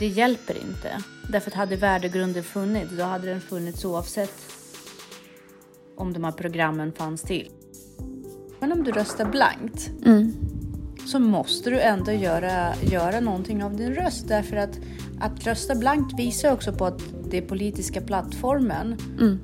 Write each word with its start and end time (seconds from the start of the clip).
det 0.00 0.06
hjälper 0.06 0.54
inte. 0.54 1.02
Därför 1.28 1.50
att 1.50 1.56
hade 1.56 1.76
värdegrunden 1.76 2.42
funnits, 2.42 2.92
då 2.96 3.02
hade 3.02 3.26
den 3.28 3.40
funnits 3.40 3.84
oavsett 3.84 4.34
om 5.96 6.12
de 6.12 6.24
här 6.24 6.32
programmen 6.32 6.92
fanns 6.92 7.22
till. 7.22 7.50
Men 8.60 8.72
om 8.72 8.84
du 8.84 8.92
röstar 8.92 9.24
blankt 9.24 9.90
Mm. 10.06 10.32
så 11.06 11.18
måste 11.18 11.70
du 11.70 11.80
ändå 11.80 12.12
göra, 12.12 12.74
göra 12.82 13.20
någonting 13.20 13.64
av 13.64 13.76
din 13.76 13.94
röst. 13.94 14.28
Därför 14.28 14.56
att 14.56 14.78
att 15.20 15.46
rösta 15.46 15.74
blankt 15.74 16.18
visar 16.18 16.52
också 16.52 16.72
på 16.72 16.86
att 16.86 17.02
den 17.30 17.46
politiska 17.46 18.00
plattformen 18.00 18.96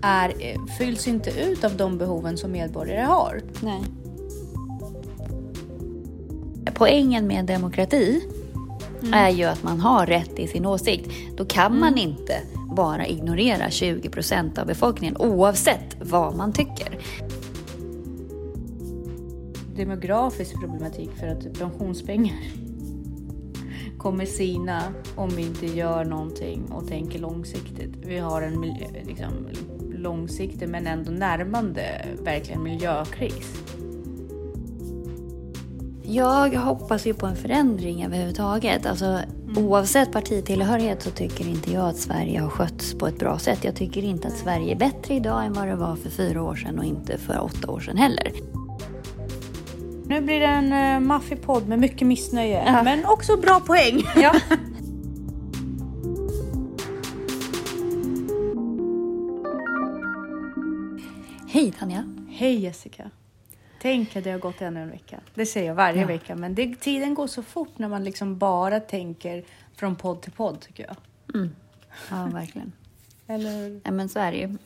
är, 0.03 0.29
eh, 0.29 0.65
fylls 0.79 1.09
inte 1.09 1.31
ut 1.31 1.65
av 1.65 1.77
de 1.77 1.99
behoven 1.99 2.39
som 2.39 2.53
medborgare 2.53 3.05
har. 3.05 3.43
Nej. 3.63 3.83
Poängen 6.75 7.27
med 7.27 7.45
demokrati 7.45 8.23
är 9.13 9.31
ju 9.31 9.45
att 9.45 9.63
man 9.63 9.81
har 9.81 10.07
rätt 10.07 10.39
i 10.39 10.47
sin 10.47 10.67
åsikt. 10.67 11.11
Då 11.37 11.45
kan 11.45 11.81
man 11.81 11.99
inte 11.99 12.43
bara 12.77 13.07
ignorera 13.07 13.71
20 13.71 14.11
procent 14.11 14.59
av 14.59 14.67
befolkningen 14.67 15.17
oavsett 15.17 15.97
vad 16.01 16.37
man 16.37 16.53
tycker. 16.53 16.99
demografisk 19.77 20.61
problematik 20.61 21.11
för 21.21 21.27
att 21.27 21.59
pensionspengar 21.59 22.37
kommer 23.99 24.25
sina 24.25 24.83
om 25.17 25.29
vi 25.29 25.43
inte 25.43 25.67
gör 25.67 26.05
någonting 26.05 26.65
och 26.71 26.89
tänker 26.89 27.19
långsiktigt. 27.19 27.91
Vi 28.03 28.19
har 28.19 28.43
en 28.43 28.61
liksom, 29.07 29.49
långsiktig 29.93 30.69
men 30.69 30.87
ändå 30.87 31.11
närmande 31.11 32.07
verkligen 32.23 32.63
miljökris. 32.63 33.63
Jag 36.09 36.51
hoppas 36.51 37.07
ju 37.07 37.15
på 37.15 37.27
en 37.27 37.37
förändring 37.37 38.05
överhuvudtaget. 38.05 38.87
Alltså, 38.87 39.21
Oavsett 39.57 40.13
partitillhörighet 40.13 41.03
så 41.03 41.11
tycker 41.11 41.49
inte 41.49 41.73
jag 41.73 41.89
att 41.89 41.97
Sverige 41.97 42.41
har 42.41 42.51
skötts 42.51 42.95
på 42.95 43.07
ett 43.07 43.19
bra 43.19 43.39
sätt. 43.39 43.65
Jag 43.65 43.77
tycker 43.77 44.05
inte 44.05 44.29
att 44.29 44.37
Sverige 44.37 44.73
är 44.73 44.77
bättre 44.77 45.15
idag 45.15 45.45
än 45.45 45.53
vad 45.53 45.69
det 45.69 45.77
var 45.77 45.97
för 45.97 46.11
fyra 46.11 46.43
år 46.43 46.57
sedan 46.57 46.79
och 46.79 46.85
inte 46.85 47.19
för 47.19 47.41
åtta 47.41 47.71
år 47.71 47.81
sedan 47.81 47.97
heller. 47.97 48.33
Nu 50.07 50.21
blir 50.21 50.41
det 50.41 50.47
en 50.47 50.73
uh, 50.73 51.07
maffig 51.07 51.43
podd 51.43 51.69
med 51.69 51.79
mycket 51.79 52.07
missnöje, 52.07 52.83
men 52.85 53.05
också 53.05 53.37
bra 53.37 53.61
poäng. 53.61 54.03
Ja. 54.17 54.35
Hej 61.49 61.73
Tanja. 61.79 62.05
Hej 62.31 62.61
Jessica. 62.61 63.11
Tänk 63.81 64.17
att 64.17 64.25
det 64.25 64.31
har 64.31 64.39
gått 64.39 64.61
ännu 64.63 64.81
en 64.83 64.91
vecka. 64.91 65.21
Det 65.35 65.47
säger 65.47 65.67
jag 65.67 65.75
varje 65.75 66.01
Ja. 66.01 66.07
vecka, 66.07 66.37
men 66.37 66.55
det, 66.55 66.75
tiden 66.81 67.15
går 67.15 67.27
så 67.27 67.43
fort 67.43 67.79
när 67.79 67.89
man 67.89 68.05
liksom 68.05 68.39
bara 68.39 68.81
tänker 68.81 69.45
från 69.75 69.97
podd 69.97 70.23
till 70.23 70.33
podd 70.33 70.61
tycker 70.61 70.87
jag. 70.87 70.97
Ja, 72.11 72.27
verkligen. 72.33 72.73
Eller 73.27 73.81
Ja, 73.85 73.91
men 73.91 74.09
så 74.09 74.19
är 74.19 74.33
det 74.33 74.39
ju. 74.39 74.57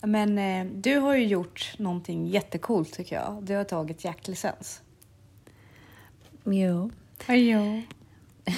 Men 0.00 0.38
eh, 0.38 0.66
du 0.74 0.96
har 0.98 1.14
ju 1.14 1.26
gjort 1.26 1.74
någonting 1.78 2.26
jättecoolt 2.26 2.92
tycker 2.92 3.16
jag. 3.16 3.38
Du 3.42 3.54
har 3.56 3.64
tagit 3.64 4.04
jaktlicens. 4.04 4.82
Jo. 6.44 6.90
Ja. 7.26 7.82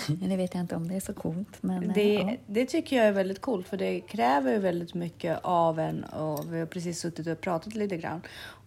Det 0.08 0.36
vet 0.36 0.55
jag 0.55 0.61
inte 0.61 0.77
om 0.77 0.89
det 0.89 0.95
är 0.95 1.01
så 1.01 1.14
coolt. 1.14 1.62
Men, 1.62 1.83
eh, 1.91 1.95
Det, 1.95 2.14
ja. 2.14 2.36
det 2.47 2.67
tycker 2.67 2.97
jag 2.97 3.06
är 3.06 3.12
väldigt 3.12 3.41
coolt 3.41 3.69
för 3.69 3.77
det 3.77 4.01
kräver 4.01 4.53
ju 4.53 4.58
väldigt 4.58 4.95
mycket 4.95 5.39
av 5.42 5.78
en 5.78 6.05
och 6.05 6.53
vi 6.55 6.58
har 6.58 6.67
precis 6.67 7.01
suttit 7.01 7.27
och 7.27 7.41
pratat 7.41 7.75
lite 7.75 7.97
grann 7.97 8.20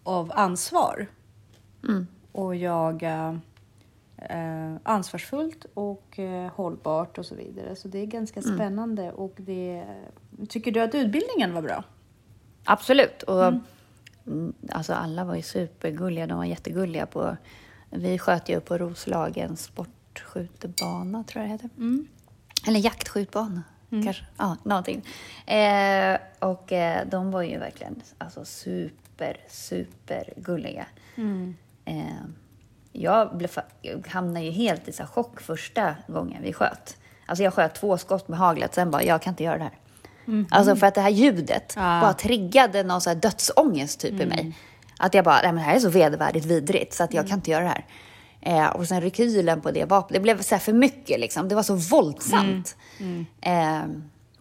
av 0.09 0.31
ansvar. 0.35 1.07
Mm. 1.83 2.07
Och 2.31 2.55
jaga 2.55 3.39
eh, 4.17 4.75
ansvarsfullt 4.83 5.65
och 5.73 6.19
eh, 6.19 6.51
hållbart 6.51 7.17
och 7.17 7.25
så 7.25 7.35
vidare. 7.35 7.75
Så 7.75 7.87
det 7.87 7.99
är 7.99 8.05
ganska 8.05 8.39
Mm. 8.39 8.55
spännande 8.55 9.11
och 9.11 9.33
det 9.37 9.85
tycker 10.49 10.71
du 10.71 10.79
att 10.79 10.95
utbildningen 10.95 11.53
var 11.53 11.61
bra? 11.61 11.83
Absolut. 12.63 13.23
Och, 13.23 13.43
mm, 13.45 14.53
alltså 14.71 14.93
alla 14.93 15.23
var 15.25 15.35
ju 15.35 15.41
supergulliga. 15.41 16.27
De 16.27 16.37
var 16.37 16.45
jättegulliga. 16.45 17.05
På, 17.05 17.37
vi 17.89 18.19
sköt 18.19 18.49
ju 18.49 18.59
på 18.59 18.77
Roslagen 18.77 19.57
sportskjutebana, 19.57 21.23
tror 21.23 21.41
jag 21.45 21.49
det 21.49 21.51
heter. 21.51 21.69
Eller 22.67 22.79
jaktskjutbana, 22.79 23.63
kanske. 23.89 24.25
Ja, 24.37 24.57
någonting. 24.63 25.05
Eh, 25.45 26.17
och 26.39 26.71
eh, 26.71 27.07
de 27.07 27.31
var 27.31 27.41
ju 27.41 27.57
verkligen 27.57 28.01
alltså, 28.17 28.45
super, 28.45 29.37
super 29.49 30.33
gulliga. 30.35 30.85
Eh, 31.85 32.03
jag, 32.91 33.37
blev, 33.37 33.49
jag 33.81 34.07
hamnade 34.07 34.45
ju 34.45 34.51
helt 34.51 34.87
i 34.87 34.91
så 34.91 35.05
chock 35.05 35.41
första 35.41 35.95
gången 36.07 36.43
vi 36.43 36.53
sköt. 36.53 36.97
Alltså 37.25 37.43
jag 37.43 37.53
sköt 37.53 37.75
två 37.75 37.97
skott 37.97 38.27
med 38.27 38.39
haglet, 38.39 38.73
sen 38.73 38.91
bara, 38.91 39.03
jag 39.03 39.21
kan 39.21 39.31
inte 39.33 39.43
göra 39.43 39.57
det 39.57 39.63
här. 39.63 39.77
Alltså 40.51 40.75
för 40.75 40.87
att 40.87 40.95
det 40.95 41.01
här 41.01 41.09
ljudet 41.09 41.73
Ah. 41.77 42.01
bara 42.01 42.13
triggade 42.13 42.83
någon 42.83 43.01
så 43.01 43.09
här 43.09 43.17
dödsångest 43.17 43.99
typ 43.99 44.11
i 44.21 44.25
mig. 44.25 44.57
Att 44.99 45.13
jag 45.13 45.25
bara, 45.25 45.35
nej 45.35 45.45
men 45.45 45.55
det 45.55 45.61
här 45.61 45.75
är 45.75 45.79
så 45.79 45.89
vedervärdigt 45.89 46.45
vidrigt 46.45 46.93
så 46.93 47.03
att 47.03 47.13
jag 47.13 47.27
kan 47.27 47.37
inte 47.37 47.51
göra 47.51 47.63
det 47.63 47.69
här. 47.69 47.85
Eh, 48.41 48.67
och 48.67 48.87
sen 48.87 49.01
rekylen 49.01 49.61
på 49.61 49.71
det 49.71 49.85
vapnet, 49.85 50.13
det 50.13 50.19
blev 50.19 50.41
så 50.41 50.55
här 50.55 50.59
för 50.59 50.73
mycket 50.73 51.19
liksom. 51.19 51.47
Det 51.47 51.55
var 51.55 51.63
så 51.63 51.75
våldsamt. 51.75 52.75
Eh, 53.41 53.81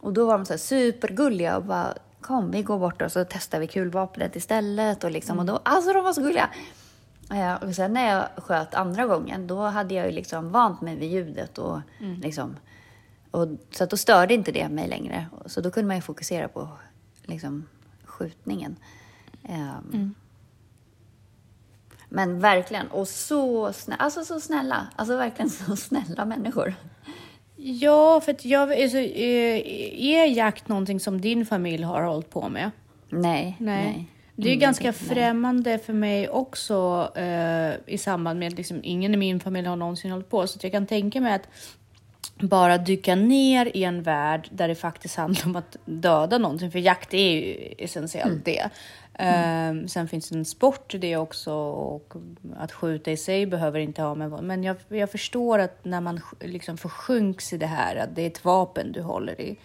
och 0.00 0.12
då 0.12 0.26
var 0.26 0.38
de 0.38 0.46
så 0.46 0.58
supergulliga 0.58 1.56
och 1.56 1.64
bara, 1.64 1.94
kom 2.20 2.50
vi 2.50 2.62
går 2.62 2.78
bort 2.78 3.02
och 3.02 3.12
så 3.12 3.24
testar 3.24 3.60
vi 3.60 3.66
kulvapnet 3.66 4.36
istället. 4.36 5.04
Och, 5.04 5.10
liksom, 5.10 5.38
och 5.38 5.44
då, 5.44 5.60
alltså 5.62 5.92
de 5.92 6.04
var 6.04 6.12
så 6.12 6.22
gulliga. 6.22 6.50
Eh, 7.30 7.54
och 7.54 7.74
sen 7.74 7.92
när 7.92 8.14
jag 8.14 8.44
sköt 8.44 8.74
andra 8.74 9.06
gången, 9.06 9.46
då 9.46 9.62
hade 9.62 9.94
jag 9.94 10.06
ju 10.06 10.12
liksom 10.12 10.50
vant 10.50 10.80
mig 10.80 10.96
vid 10.96 11.10
ljudet. 11.12 11.58
Och, 11.58 11.80
liksom, 12.22 12.56
och, 13.30 13.48
så 13.70 13.84
att 13.84 13.90
då 13.90 13.96
störde 13.96 14.34
inte 14.34 14.52
det 14.52 14.68
mig 14.68 14.88
längre. 14.88 15.26
Så 15.46 15.60
då 15.60 15.70
kunde 15.70 15.86
man 15.86 15.96
ju 15.96 16.02
fokusera 16.02 16.48
på 16.48 16.68
liksom, 17.22 17.66
skjutningen. 18.04 18.76
Ehm, 19.44 20.14
Men 22.08 22.40
verkligen, 22.40 22.86
och 22.88 23.08
så, 23.08 23.72
snä, 23.72 23.96
alltså 23.98 24.24
så 24.24 24.40
snälla. 24.40 24.86
Alltså 24.96 25.16
verkligen 25.16 25.50
så 25.66 25.76
snälla 25.76 26.24
människor. 26.24 26.74
Ja, 27.56 28.20
för 28.20 28.32
att 28.32 28.44
jag, 28.44 28.82
alltså, 28.82 28.98
eh, 28.98 30.04
är 30.04 30.24
jakt 30.26 30.68
någonting 30.68 31.00
som 31.00 31.20
din 31.20 31.46
familj 31.46 31.82
har 31.82 32.02
hållit 32.02 32.30
på 32.30 32.48
med? 32.48 32.70
Nej, 33.08 33.56
Nej. 33.58 33.84
nej. 33.84 34.08
Det 34.36 34.50
är 34.52 34.56
ganska 34.56 34.84
nej. 34.84 34.92
främmande 34.92 35.78
för 35.78 35.92
mig 35.92 36.28
också 36.28 37.08
eh, 37.16 37.72
i 37.94 37.98
samband 37.98 38.38
med 38.38 38.48
att 38.48 38.58
liksom, 38.58 38.80
ingen 38.82 39.14
i 39.14 39.16
min 39.16 39.40
familj 39.40 39.68
har 39.68 39.76
någonsin 39.76 40.10
hållit 40.10 40.30
på. 40.30 40.46
Så 40.46 40.56
att 40.56 40.62
jag 40.62 40.72
kan 40.72 40.86
tänka 40.86 41.20
mig 41.20 41.34
att 41.34 41.48
bara 42.40 42.78
dyka 42.78 43.14
ner 43.14 43.76
i 43.76 43.84
en 43.84 44.02
värld 44.02 44.48
där 44.50 44.68
det 44.68 44.74
faktiskt 44.74 45.16
handlar 45.16 45.46
om 45.46 45.56
att 45.56 45.76
döda 45.84 46.38
någonting. 46.38 46.70
För 46.70 46.78
jakt 46.78 47.14
är 47.14 47.30
ju 47.30 47.74
essentiellt 47.78 48.26
Mm. 48.32 48.42
det. 48.44 48.70
Eh, 49.20 49.86
sen 49.86 50.08
finns 50.08 50.28
det 50.28 50.38
en 50.38 50.44
sport 50.44 50.94
i 50.94 50.98
det 50.98 51.16
också 51.16 51.52
och 51.54 52.14
att 52.56 52.72
skjuta 52.72 53.10
i 53.10 53.16
sig 53.16 53.46
behöver 53.46 53.80
inte 53.80 54.02
ha 54.02 54.14
med 54.14 54.42
Men 54.44 54.64
jag, 54.64 54.76
jag 54.88 55.10
förstår 55.10 55.58
att 55.58 55.84
när 55.84 56.00
man 56.00 56.20
liksom 56.40 56.76
försjunks 56.78 57.52
i 57.52 57.56
det 57.58 57.66
här, 57.66 57.96
att 57.96 58.14
det 58.14 58.22
är 58.22 58.26
ett 58.26 58.44
vapen 58.44 58.92
du 58.92 59.02
håller 59.02 59.40
i 59.40 59.58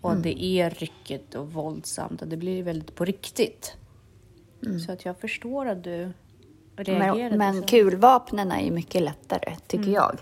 och 0.00 0.10
Mm. 0.10 0.18
att 0.18 0.22
det 0.24 0.44
är 0.44 0.70
ryckigt 0.70 1.34
och 1.34 1.52
våldsamt 1.52 2.22
och 2.22 2.28
det 2.28 2.36
blir 2.36 2.62
väldigt 2.62 2.94
på 2.94 3.04
riktigt. 3.04 3.76
Så 4.86 4.92
att 4.92 5.04
jag 5.04 5.16
förstår 5.18 5.66
att 5.68 5.84
du 5.84 6.12
reagerade. 6.76 7.20
Mm. 7.20 7.28
Men, 7.28 7.38
men 7.38 7.62
så. 7.62 7.68
kulvapnen 7.68 8.52
är 8.52 8.60
ju 8.60 8.70
mycket 8.70 9.02
lättare, 9.02 9.56
tycker 9.66 9.82
Mm. 9.84 9.94
jag. 9.94 10.18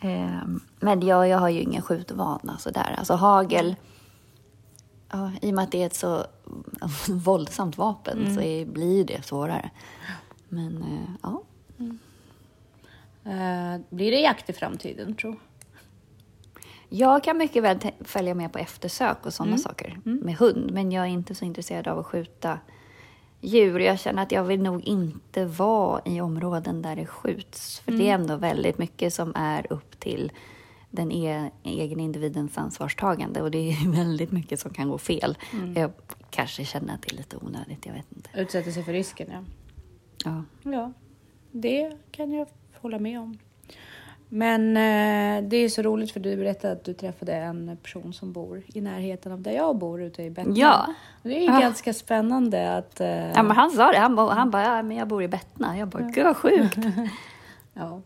Ehm, 0.00 0.60
men 0.80 1.06
jag, 1.06 1.28
jag 1.28 1.38
har 1.38 1.48
ju 1.48 1.60
ingen 1.60 1.82
skjutvana 1.82 2.58
sådär. 2.58 2.94
Alltså 2.98 3.14
hagel, 3.14 3.76
ja, 5.12 5.30
i 5.42 5.50
och 5.50 5.54
med 5.54 5.64
att 5.64 5.72
det 5.72 5.82
är 5.82 5.86
ett 5.86 5.94
så 5.94 6.26
våldsamt 7.08 7.78
vapen 7.78 8.18
Mm. 8.18 8.34
så 8.34 8.40
är, 8.40 8.64
blir 8.66 9.04
det 9.04 9.22
svårare. 9.24 9.70
Men 10.48 10.82
eh, 10.82 11.14
ja, 11.22 11.42
Eh, 13.26 13.80
blir 13.90 14.10
det 14.10 14.20
jakt 14.20 14.50
i 14.50 14.52
framtiden, 14.52 15.14
tror 15.14 15.36
jag 16.88 17.24
kan 17.24 17.38
mycket 17.38 17.62
väl 17.62 17.78
följa 18.00 18.34
med 18.34 18.52
på 18.52 18.58
eftersök 18.58 19.16
och 19.16 19.22
Mm. 19.24 19.32
sådana 19.32 19.58
saker 19.58 20.00
med 20.04 20.34
hund. 20.36 20.70
Men 20.72 20.92
jag 20.92 21.04
är 21.04 21.08
inte 21.08 21.34
så 21.34 21.44
intresserad 21.44 21.88
av 21.88 21.98
att 21.98 22.06
skjuta 22.06 22.58
djur. 23.40 23.80
Jag 23.80 24.00
känner 24.00 24.22
att 24.22 24.32
jag 24.32 24.44
vill 24.44 24.62
nog 24.62 24.82
inte 24.84 25.44
vara 25.44 26.00
i 26.04 26.20
områden 26.20 26.82
där 26.82 26.96
det 26.96 27.06
skjuts. 27.06 27.78
För 27.80 27.92
det 27.92 28.08
är 28.08 28.14
Mm. 28.14 28.20
ändå 28.20 28.36
väldigt 28.36 28.78
mycket 28.78 29.14
som 29.14 29.32
är 29.36 29.72
upp 29.72 30.00
till 30.00 30.32
den 30.94 31.12
e- 31.12 31.50
egen 31.62 32.00
individens 32.00 32.58
ansvarstagande. 32.58 33.42
Och 33.42 33.50
det 33.50 33.58
är 33.70 33.92
väldigt 33.96 34.32
mycket 34.32 34.60
som 34.60 34.70
kan 34.72 34.88
gå 34.88 34.98
fel. 34.98 35.38
Mm. 35.52 35.74
Jag 35.76 35.90
kanske 36.30 36.64
känner 36.64 36.94
att 36.94 37.02
det 37.02 37.12
är 37.12 37.16
lite 37.16 37.36
onödigt, 37.36 37.86
jag 37.86 37.92
vet 37.92 38.06
inte. 38.16 38.30
Utsätter 38.34 38.70
sig 38.70 38.84
för 38.84 38.92
risken, 38.92 39.28
ja. 39.32 39.44
Ja. 40.24 40.42
Ja, 40.72 40.92
det 41.52 41.92
kan 42.10 42.32
jag 42.32 42.46
hålla 42.80 42.98
med 42.98 43.20
om. 43.20 43.38
Men 44.28 44.76
eh, 44.76 45.48
det 45.48 45.56
är 45.56 45.68
så 45.68 45.82
roligt 45.82 46.10
för 46.12 46.20
du 46.20 46.36
berättade 46.36 46.72
att 46.72 46.84
du 46.84 46.94
träffade 46.94 47.34
en 47.34 47.76
person 47.82 48.12
som 48.12 48.32
bor 48.32 48.62
i 48.74 48.80
närheten 48.80 49.32
av 49.32 49.40
där 49.42 49.52
jag 49.52 49.76
bor 49.76 50.02
ute 50.02 50.22
i 50.22 50.30
Bettna. 50.30 50.54
Ja. 50.56 50.86
Det 51.22 51.36
är 51.36 51.40
ju 51.40 51.46
Ja. 51.46 51.60
ganska 51.60 51.92
spännande 51.94 52.76
att... 52.76 53.00
eh, 53.00 53.08
ja, 53.08 53.42
men 53.42 53.50
han 53.56 53.70
sa 53.70 53.92
det. 53.92 53.98
Han, 53.98 54.16
ba, 54.16 54.30
han 54.32 54.50
bara, 54.50 54.62
ja, 54.62 54.82
men 54.82 54.96
jag 54.96 55.08
bor 55.08 55.22
i 55.22 55.28
Bettna. 55.28 55.78
Jag 55.78 55.88
bara, 55.88 56.02
gud 56.02 56.24
vad 56.24 56.36
sjukt. 56.36 56.78
Ja. 57.74 58.00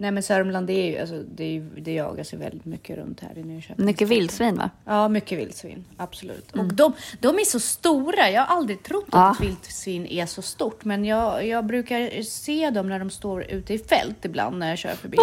Nej 0.00 0.10
men 0.10 0.22
Sörmland 0.22 0.70
är 0.70 0.90
ju, 0.90 0.98
alltså, 0.98 1.22
det, 1.34 1.44
är, 1.56 1.66
det 1.76 1.92
jagas 1.94 2.32
ju 2.34 2.36
väldigt 2.36 2.64
mycket 2.64 2.96
runt 2.96 3.20
här 3.20 3.38
i 3.38 3.42
Nyköping. 3.44 3.86
Mycket 3.86 4.08
vildsvin 4.08 4.56
va? 4.56 4.70
Ja, 4.84 5.08
mycket 5.08 5.38
vildsvin. 5.38 5.84
Absolut. 5.96 6.52
Och 6.52 6.74
de, 6.74 6.92
de 7.20 7.38
är 7.38 7.44
så 7.44 7.60
stora. 7.60 8.30
Jag 8.30 8.42
har 8.42 8.56
aldrig 8.56 8.82
trott 8.82 9.04
Mm. 9.12 9.24
Ja. 9.24 9.30
att 9.30 9.40
vildsvin 9.40 10.06
är 10.06 10.26
så 10.26 10.42
stort. 10.42 10.84
Men 10.84 11.04
jag, 11.04 11.46
jag 11.46 11.66
brukar 11.66 12.22
se 12.22 12.70
dem 12.70 12.88
när 12.88 12.98
de 12.98 13.10
står 13.10 13.42
ute 13.44 13.74
i 13.74 13.78
fält 13.78 14.24
ibland 14.24 14.58
när 14.58 14.68
jag 14.68 14.78
kör 14.78 14.94
förbi. 14.94 15.16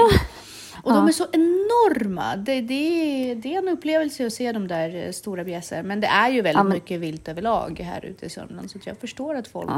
Och 0.84 0.92
de 0.94 1.04
Ja. 1.04 1.08
är 1.08 1.12
så 1.14 1.26
enorma. 1.32 2.36
Det, 2.36 2.62
det, 2.62 2.74
är, 2.74 3.36
det 3.36 3.54
är 3.56 3.58
en 3.58 3.68
upplevelse 3.70 4.26
att 4.26 4.34
se 4.34 4.52
de 4.52 4.68
där 4.68 4.96
eh, 5.06 5.12
stora 5.12 5.44
bjässar. 5.44 5.84
Men 5.84 6.00
det 6.00 6.08
är 6.08 6.30
ju 6.30 6.42
väldigt 6.42 6.58
Ja, 6.60 6.64
men- 6.64 6.74
mycket 6.74 7.00
vilt 7.00 7.28
överlag 7.28 7.80
här 7.80 8.06
ute 8.06 8.26
i 8.26 8.30
Sörmland. 8.30 8.72
Så 8.72 8.80
jag 8.86 8.98
förstår 8.98 9.36
att 9.36 9.48
folk 9.48 9.70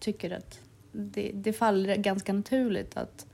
tycker 0.00 0.30
att 0.36 0.58
det, 0.92 1.30
det 1.34 1.52
faller 1.52 1.96
ganska 1.96 2.32
naturligt 2.32 2.96
att 2.96 3.26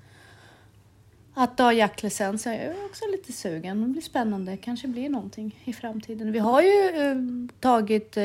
att 1.42 1.56
ta 1.56 1.72
jaktlicens. 1.72 2.46
Jag 2.46 2.54
är 2.54 2.74
också 2.84 3.04
lite 3.12 3.32
sugen. 3.32 3.82
Det 3.82 3.88
blir 3.88 4.02
spännande. 4.02 4.56
Kanske 4.56 4.88
blir 4.88 5.08
någonting 5.08 5.60
i 5.64 5.72
framtiden. 5.72 6.32
Vi 6.32 6.38
har 6.38 6.62
ju 6.62 6.88
eh, 6.88 7.16
tagit 7.60 8.16
eh, 8.16 8.22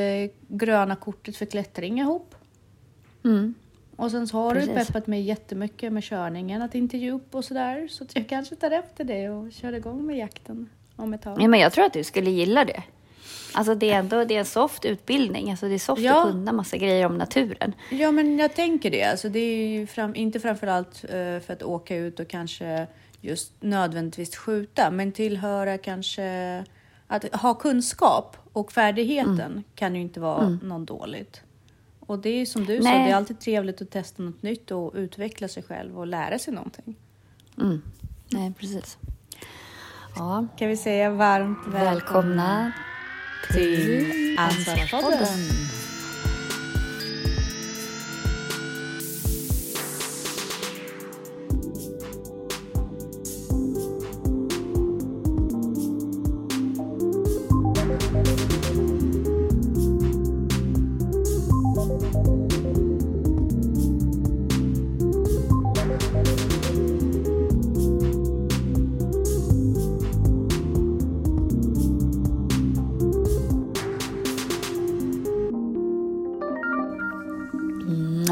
gröna 0.48 0.96
kortet 0.96 1.38
för 1.38 1.46
klättring 1.46 2.00
ihop. 2.00 2.36
Mm. 3.24 3.54
Och 3.96 4.12
sen 4.12 4.28
så 4.28 4.38
har 4.38 4.56
du 4.56 4.62
Precis. 4.62 4.88
peppat 4.88 5.08
mig 5.08 5.22
jättemycket 5.22 5.94
med 5.94 6.04
körningen, 6.04 6.62
att 6.62 6.76
inte 6.76 6.98
ge 6.98 7.12
upp 7.12 7.36
och 7.36 7.46
sådär. 7.46 7.88
Så 7.88 8.06
jag 8.14 8.30
kanske 8.30 8.56
tar 8.56 8.72
efter 8.72 9.04
det 9.04 9.30
och 9.30 9.52
kör 9.52 9.74
igång 9.74 10.06
med 10.06 10.18
jakten 10.18 10.70
om 10.96 11.14
ett 11.14 11.22
tag. 11.22 11.42
Ja, 11.42 11.48
men 11.48 11.60
jag 11.60 11.74
tror 11.74 11.86
att 11.86 11.94
du 11.94 12.04
skulle 12.04 12.30
gilla 12.32 12.66
det. 12.66 12.84
Alltså 13.54 13.76
det 13.76 13.92
är 13.92 14.00
ändå 14.00 14.24
det 14.26 14.36
är 14.36 14.40
en 14.40 14.46
soft 14.46 14.86
utbildning. 14.86 15.52
Alltså 15.52 15.68
det 15.68 15.74
är 15.74 15.80
soft 15.80 16.02
Ja. 16.02 16.22
att 16.24 16.32
kunna 16.32 16.52
massa 16.52 16.78
grejer 16.78 17.06
om 17.06 17.18
naturen. 17.18 17.74
Ja, 17.92 18.12
men 18.12 18.40
jag 18.40 18.56
tänker 18.56 18.92
det. 18.92 19.04
Alltså, 19.04 19.30
det 19.30 19.40
är 19.40 19.68
ju 19.68 19.88
fram, 19.88 20.16
inte 20.16 20.40
framförallt 20.40 21.04
uh, 21.04 21.40
för 21.40 21.54
att 21.54 21.64
åka 21.64 21.96
ut 21.96 22.20
och 22.20 22.28
kanske 22.28 22.88
just 23.25 23.54
nödvändigtvis 23.60 24.36
skjuta, 24.36 24.92
men 24.92 25.12
tillhöra 25.12 25.77
kanske 25.77 26.63
att 27.07 27.36
ha 27.36 27.54
kunskap 27.54 28.38
och 28.54 28.72
färdigheten 28.72 29.51
Mm. 29.51 29.63
kan 29.75 29.95
ju 29.95 30.01
inte 30.01 30.19
vara 30.19 30.50
någon 30.50 30.86
dåligt. 30.86 31.42
Och 32.00 32.19
det 32.19 32.30
är 32.30 32.45
som 32.45 32.66
du 32.66 32.77
sa, 32.77 32.83
Nej. 32.83 33.06
det 33.06 33.12
är 33.12 33.16
alltid 33.16 33.39
trevligt 33.39 33.81
att 33.81 33.92
testa 33.92 34.24
något 34.24 34.44
nytt 34.44 34.72
och 34.72 34.92
utveckla 34.95 35.48
sig 35.48 35.63
själv 35.63 36.00
och 36.00 36.07
lära 36.07 36.39
sig 36.39 36.54
någonting. 36.54 36.95
Mm. 37.62 37.81
Nej, 38.31 38.54
precis. 38.60 38.98
Ja, 40.16 40.48
Kan 40.57 40.68
vi 40.68 40.78
säga 40.78 41.10
varmt 41.10 41.57
välkomna 41.68 41.83
välkomna 41.83 42.71
till 43.51 44.36
Ansvarspodden. 44.39 45.28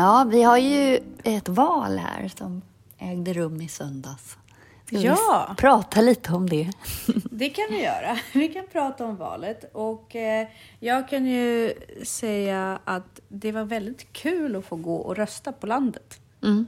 Ja, 0.04 0.26
vi 0.30 0.44
har 0.44 0.58
ju 0.58 1.00
ett 1.24 1.50
val 1.50 1.98
här 1.98 2.28
som 2.38 2.62
ägde 2.98 3.34
rum 3.34 3.62
i 3.62 3.68
söndags. 3.68 4.38
Ska 4.86 4.98
Ja. 4.98 5.48
vi 5.50 5.56
prata 5.56 6.02
lite 6.02 6.32
om 6.34 6.50
det? 6.50 6.72
Det 7.32 7.50
kan 7.50 7.66
vi 7.70 7.84
göra. 7.84 8.18
Vi 8.34 8.48
kan 8.48 8.64
prata 8.72 9.06
om 9.06 9.16
valet 9.16 9.72
och 9.74 10.16
eh, 10.16 10.48
jag 10.80 11.10
kan 11.10 11.26
ju 11.26 11.74
säga 12.04 12.80
att 12.84 13.20
det 13.28 13.52
var 13.52 13.64
väldigt 13.64 14.14
kul 14.14 14.56
att 14.56 14.66
få 14.66 14.76
gå 14.76 14.96
och 14.96 15.16
rösta 15.16 15.52
på 15.52 15.68
landet. 15.68 16.20
Mm. 16.44 16.66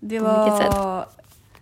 Det 0.00 0.18
På 0.18 0.24
var... 0.24 1.06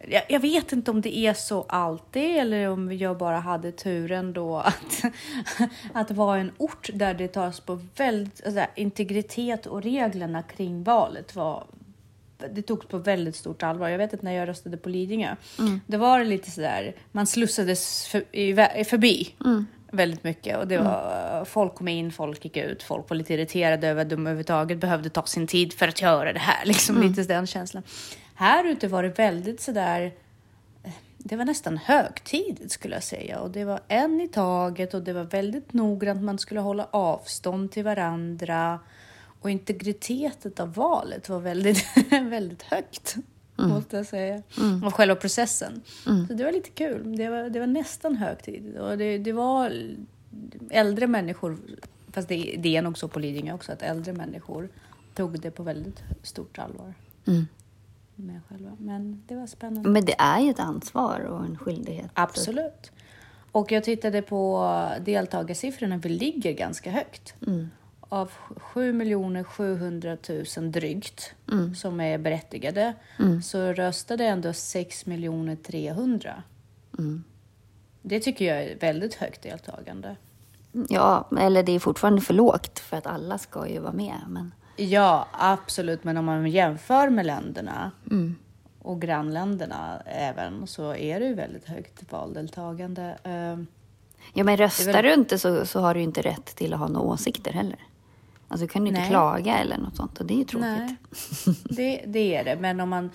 Jag, 0.07 0.23
jag 0.29 0.41
vet 0.41 0.73
inte 0.73 0.91
om 0.91 1.01
det 1.01 1.17
är 1.17 1.35
så 1.35 1.63
alltid 1.69 2.37
eller 2.37 2.69
om 2.69 2.93
jag 2.97 3.19
bara 3.19 3.39
hade 3.39 3.73
turen 3.73 4.33
då 4.33 4.57
att, 4.57 5.03
att 5.93 6.11
vara 6.11 6.39
en 6.39 6.53
ort 6.59 6.91
där 6.95 7.15
det 7.15 7.29
tas 7.29 7.61
på 7.61 7.81
väldigt, 7.97 8.47
alltså, 8.47 8.65
integritet 8.75 9.67
och 9.67 9.83
reglerna 9.83 10.43
kring 10.43 10.83
valet 10.83 11.37
var 11.37 11.65
det 12.55 12.63
togs 12.63 12.87
på 12.87 12.99
väldigt 12.99 13.37
stort 13.37 13.63
allvar. 13.63 13.89
Jag 13.89 13.99
vet 13.99 14.15
att 14.15 14.23
när 14.23 14.33
jag 14.33 14.49
röstade 14.49 14.77
på 14.77 14.89
Lidingö, 14.89 15.37
det 15.87 15.97
var 15.97 16.25
lite 16.25 16.51
sådär, 16.51 16.95
man 17.13 17.27
slussades 17.27 18.07
för, 18.07 18.37
i, 18.37 18.85
förbi 18.85 19.35
väldigt 19.91 20.25
mycket 20.25 20.59
och 20.59 20.69
det 20.69 20.79
var, 20.79 21.45
folk 21.45 21.75
kom 21.75 21.89
in, 21.89 22.13
folk 22.13 22.45
gick 22.45 22.57
ut, 22.57 22.83
folk 22.83 23.11
var 23.11 23.17
lite 23.17 23.35
irriterade 23.35 23.89
över 23.89 24.03
att 24.03 24.11
de 24.11 24.21
överhuvudtaget 24.21 24.79
behövde 24.79 25.11
ta 25.11 25.23
sin 25.23 25.47
tid 25.47 25.73
för 25.73 25.89
att 25.89 26.03
göra 26.03 26.33
det 26.33 26.39
här, 26.39 26.67
liksom 26.67 27.03
lite 27.03 27.23
den 27.23 27.47
känslan. 27.47 27.83
Här 28.39 28.65
ute 28.65 28.89
var 28.89 29.03
det 29.03 29.09
väldigt 29.09 29.61
sådär, 29.61 30.15
det 31.19 31.37
var 31.37 31.45
nästan 31.45 31.77
högtidligt 31.77 32.73
skulle 32.73 32.97
jag 32.97 33.03
säga 33.03 33.41
och 33.41 33.51
det 33.51 33.65
var 33.65 33.81
en 33.89 34.21
i 34.21 34.29
taget 34.29 34.95
och 34.95 35.03
det 35.03 35.13
var 35.13 35.25
väldigt 35.25 35.73
noggrant. 35.73 36.23
Man 36.23 36.39
skulle 36.39 36.61
hålla 36.61 36.89
avstånd 36.91 37.73
till 37.73 37.85
varandra 37.85 38.81
och 39.41 39.51
integriteten 39.51 40.53
av 40.59 40.75
valet 40.75 41.29
var 41.29 41.39
väldigt, 41.39 41.85
väldigt 42.11 42.63
högt. 42.63 43.17
Måste 43.57 43.97
jag 43.97 44.07
säga. 44.07 44.43
Och 44.85 44.95
själva 44.95 45.17
processen. 45.17 45.83
Så 46.05 46.35
det 46.35 46.45
var 46.45 46.53
lite 46.53 46.71
kul. 46.71 47.17
Det 47.17 47.29
var, 47.29 47.51
det 47.51 47.61
var 47.61 47.67
nästan 47.67 48.17
högtid. 48.17 48.77
Och 48.77 48.99
det, 48.99 49.19
det 49.19 49.33
var 49.33 49.73
äldre 50.71 51.07
människor, 51.07 51.59
fast 52.13 52.29
det, 52.29 52.57
det 52.59 52.77
är 52.77 52.83
nog 52.83 52.99
så 52.99 53.09
på 53.09 53.19
Lidingö 53.19 53.53
också, 53.53 53.73
att 53.73 53.83
äldre 53.83 54.13
människor 54.13 54.69
tog 55.15 55.41
det 55.41 55.51
på 55.51 55.63
väldigt 55.63 56.03
stort 56.23 56.59
allvar. 56.59 56.95
Mm. 57.27 57.47
Med 58.21 58.41
själva. 58.49 58.77
Men 58.79 59.23
det 59.27 59.35
var 59.35 59.47
spännande. 59.47 59.89
Men 59.89 60.05
det 60.05 60.15
är 60.19 60.41
ju 60.41 60.51
ett 60.51 60.61
ansvar 60.61 61.21
och 61.21 61.45
en 61.45 61.59
skyldighet. 61.59 62.11
Absolut. 62.15 62.93
Och 63.53 63.73
jag 63.73 63.85
tittade 63.85 64.23
på 64.23 64.73
deltagarsiffrorna, 65.05 65.97
vi 65.97 66.09
ligger 66.09 66.53
ganska 66.53 66.91
högt. 66.91 67.35
Av 68.01 68.31
7 68.57 69.45
700 69.45 70.17
000 70.57 70.73
drygt 70.73 71.35
som 71.77 72.01
är 72.01 72.19
berättigade 72.19 72.95
så 73.45 73.73
röstade 73.73 74.25
ändå 74.25 74.53
6 74.53 75.05
300 75.63 76.43
Det 78.03 78.21
tycker 78.21 78.45
jag 78.45 78.65
är 78.65 78.79
väldigt 78.79 79.15
högt 79.15 79.43
deltagande. 79.43 80.17
Ja, 80.89 81.29
eller 81.39 81.63
det 81.63 81.73
är 81.73 81.79
fortfarande 81.79 82.21
för 82.21 82.35
lågt 82.35 82.79
för 82.79 82.97
att 82.97 83.07
alla 83.07 83.39
ska 83.39 83.69
ju 83.69 83.79
vara 83.79 83.93
med. 83.93 84.21
Men 84.29 84.55
Ja, 84.79 85.27
absolut. 85.33 86.05
Men 86.05 86.17
om 86.17 86.25
man 86.25 86.47
jämför 86.51 87.11
med 87.11 87.27
länderna 87.27 87.91
och 88.79 89.01
grannländerna 89.01 90.03
även 90.07 90.67
så 90.67 90.95
är 90.95 91.21
det 91.21 91.27
ju 91.27 91.35
väldigt 91.35 91.69
högt 91.69 92.13
valdeltagande. 92.13 93.19
Ehm, 93.25 93.67
Ja, 94.35 94.45
men 94.45 94.57
röstar 94.57 94.93
väl- 94.93 95.05
du 95.05 95.15
inte 95.15 95.39
så, 95.39 95.67
så 95.67 95.81
har 95.81 95.95
du 95.95 96.01
inte 96.01 96.23
rätt 96.23 96.47
till 96.47 96.73
att 96.75 96.79
ha 96.81 96.89
några 96.89 97.07
åsikter 97.07 97.53
heller. 97.53 97.79
Alltså 98.49 98.67
du 98.67 98.73
kan 98.73 98.83
ju 98.83 98.89
inte 98.89 99.01
Nej. 99.01 99.11
klaga 99.11 99.59
eller 99.59 99.79
något 99.79 99.97
sånt 99.97 100.21
och 100.21 100.27
det 100.27 100.35
är 100.35 100.39
ju 100.39 100.45
tråkigt. 100.45 100.99
Det, 101.77 102.03
det 102.07 102.35
är 102.37 102.45
det. 102.45 102.57
Men 102.61 102.81
om 102.81 102.89
man, 102.89 103.11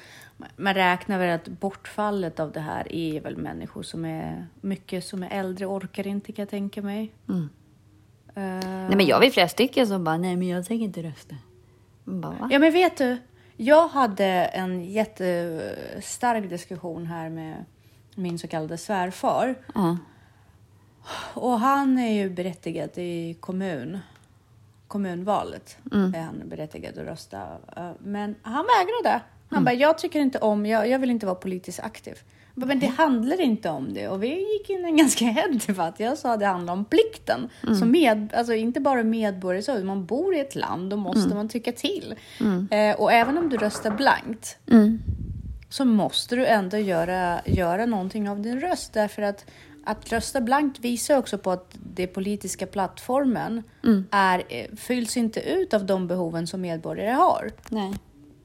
man 0.58 0.74
räknar 0.74 1.20
väl 1.20 1.36
att 1.36 1.48
bortfallet 1.48 2.40
av 2.40 2.52
det 2.52 2.60
här 2.60 2.96
är 2.96 3.22
väl 3.22 3.38
människor 3.38 3.84
som 3.84 4.06
är 4.06 4.48
mycket 4.62 5.06
som 5.06 5.24
är 5.24 5.30
äldre 5.30 5.66
orkar 5.66 6.08
inte 6.08 6.32
kan 6.32 6.44
jag 6.44 6.50
tänka 6.50 6.82
mig. 6.82 7.14
Mm. 7.30 7.50
Eh, 8.36 8.70
Nej, 8.70 8.96
men 8.96 9.06
jag 9.06 9.20
vet 9.20 9.34
flera 9.34 9.48
stycken 9.48 9.88
som 9.88 10.04
bara, 10.04 10.18
nej 10.18 10.36
men 10.36 10.48
jag 10.48 10.66
tänker 10.66 10.86
inte 10.86 11.04
rösta. 11.04 11.36
Bara? 12.04 12.48
Ja, 12.52 12.60
men 12.60 12.74
vet 12.74 12.98
du? 12.98 13.18
Jag 13.58 13.88
hade 13.88 14.26
en 14.26 14.86
jättestark 14.86 16.50
diskussion 16.50 17.06
här 17.06 17.30
med 17.30 17.66
min 18.16 18.40
så 18.40 18.48
kallade 18.48 18.78
svärfar. 18.78 19.56
Ja. 19.76 19.98
Och 21.34 21.60
han 21.60 22.00
är 22.00 22.14
ju 22.14 22.30
berättigad 22.30 22.90
i 22.96 23.34
kommun. 23.40 24.00
Kommunvalet 24.88 25.78
är 25.92 26.22
han 26.22 26.42
berättigad 26.46 26.98
att 26.98 27.06
rösta. 27.06 27.48
Men 28.00 28.36
han 28.42 28.66
vägrade. 28.78 29.22
Han 29.50 29.64
bara, 29.64 29.74
jag 29.74 29.98
tycker 29.98 30.20
inte 30.20 30.40
om, 30.40 30.66
jag, 30.66 30.90
jag 30.90 31.00
vill 31.00 31.12
inte 31.12 31.26
vara 31.26 31.36
politiskt 31.36 31.80
aktiv. 31.80 32.18
Men 32.56 32.80
det 32.80 32.88
handlar 32.88 33.42
inte 33.42 33.70
om 33.70 33.94
det. 33.94 34.08
Och 34.08 34.24
vi 34.24 34.54
gick 34.54 34.70
in 34.70 34.86
en 34.86 34.98
ganska 34.98 35.26
het 35.32 35.68
debatt. 35.68 36.00
Jag 36.00 36.18
sa 36.18 36.34
att 36.34 36.40
det 36.40 36.46
handlar 36.46 36.74
om 36.74 36.86
plikten. 36.86 37.50
Som 37.80 37.92
med, 37.92 38.34
alltså 38.34 38.54
inte 38.54 38.80
bara 38.80 39.04
medborgare, 39.04 39.62
så 39.64 39.86
man 39.86 40.06
bor 40.06 40.36
i 40.36 40.40
ett 40.40 40.56
land, 40.56 40.90
då 40.90 40.98
måste 40.98 41.36
man 41.36 41.50
tycka 41.50 41.72
till. 41.72 42.16
Eh, 42.72 42.96
och 43.02 43.12
även 43.12 43.38
om 43.38 43.50
du 43.50 43.58
röstar 43.58 43.92
blankt, 43.92 44.58
Mm. 44.72 45.00
så 45.70 45.86
måste 45.86 46.36
du 46.36 46.46
ändå 46.46 46.78
göra, 46.78 47.40
göra 47.46 47.86
någonting 47.86 48.30
av 48.30 48.42
din 48.42 48.60
röst. 48.62 48.94
Därför 48.94 49.22
att 49.22 49.46
att 49.86 50.12
rösta 50.12 50.42
blankt 50.42 50.80
visar 50.80 51.18
också 51.18 51.38
på 51.38 51.52
att 51.52 51.76
den 51.96 52.08
politiska 52.08 52.68
plattformen 52.68 53.64
är, 54.12 54.44
eh, 54.50 54.76
fylls 54.76 55.18
inte 55.18 55.40
ut 55.40 55.74
av 55.74 55.86
de 55.86 56.08
behoven 56.08 56.48
som 56.48 56.62
medborgare 56.62 57.12
har. 57.12 57.52
Nej. 57.70 57.94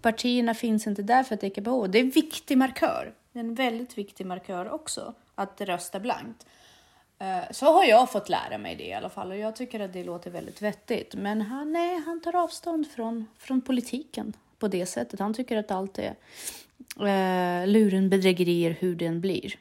Partierna 0.02 0.54
finns 0.54 0.86
inte 0.86 1.02
där 1.02 1.22
för 1.22 1.34
att 1.34 1.40
täcka 1.40 1.60
behov. 1.60 1.90
Det 1.90 1.98
är 1.98 2.02
en 2.02 2.10
viktig 2.10 2.58
markör. 2.58 3.12
Det 3.32 3.38
är 3.38 3.44
en 3.44 3.54
väldigt 3.54 3.98
viktig 3.98 4.26
markör 4.26 4.70
också, 4.70 5.14
att 5.34 5.60
rösta 5.60 6.00
blankt. 6.00 6.46
Eh, 7.18 7.50
Så 7.50 7.66
har 7.66 7.84
jag 7.84 8.10
fått 8.12 8.28
lära 8.28 8.58
mig 8.58 8.76
det 8.76 8.86
i 8.86 8.92
alla 8.94 9.08
fall 9.08 9.30
och 9.30 9.36
jag 9.36 9.56
tycker 9.56 9.80
att 9.80 9.92
det 9.92 10.04
låter 10.04 10.30
väldigt 10.30 10.62
vettigt. 10.62 11.14
Men 11.14 11.40
han, 11.42 11.72
nej, 11.72 12.00
han 12.06 12.20
tar 12.20 12.36
avstånd 12.36 12.90
från, 12.90 13.26
från 13.38 13.60
politiken 13.60 14.32
på 14.58 14.68
det 14.68 14.86
sättet. 14.86 15.20
Han 15.20 15.34
tycker 15.34 15.56
att 15.56 15.70
allt 15.70 15.98
är 15.98 16.14
eh, 17.00 17.66
luren, 17.66 18.10
bedrägerier, 18.10 18.76
hur 18.80 18.96
den 18.96 19.20
blir. 19.20 19.54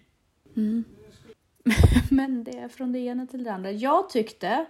Men 2.11 2.43
det 2.43 2.57
är 2.57 2.67
från 2.69 2.91
det 2.91 2.99
ena 2.99 3.27
till 3.27 3.43
det 3.43 3.51
andra. 3.53 3.71
Jag 3.71 4.09
tyckte 4.09 4.65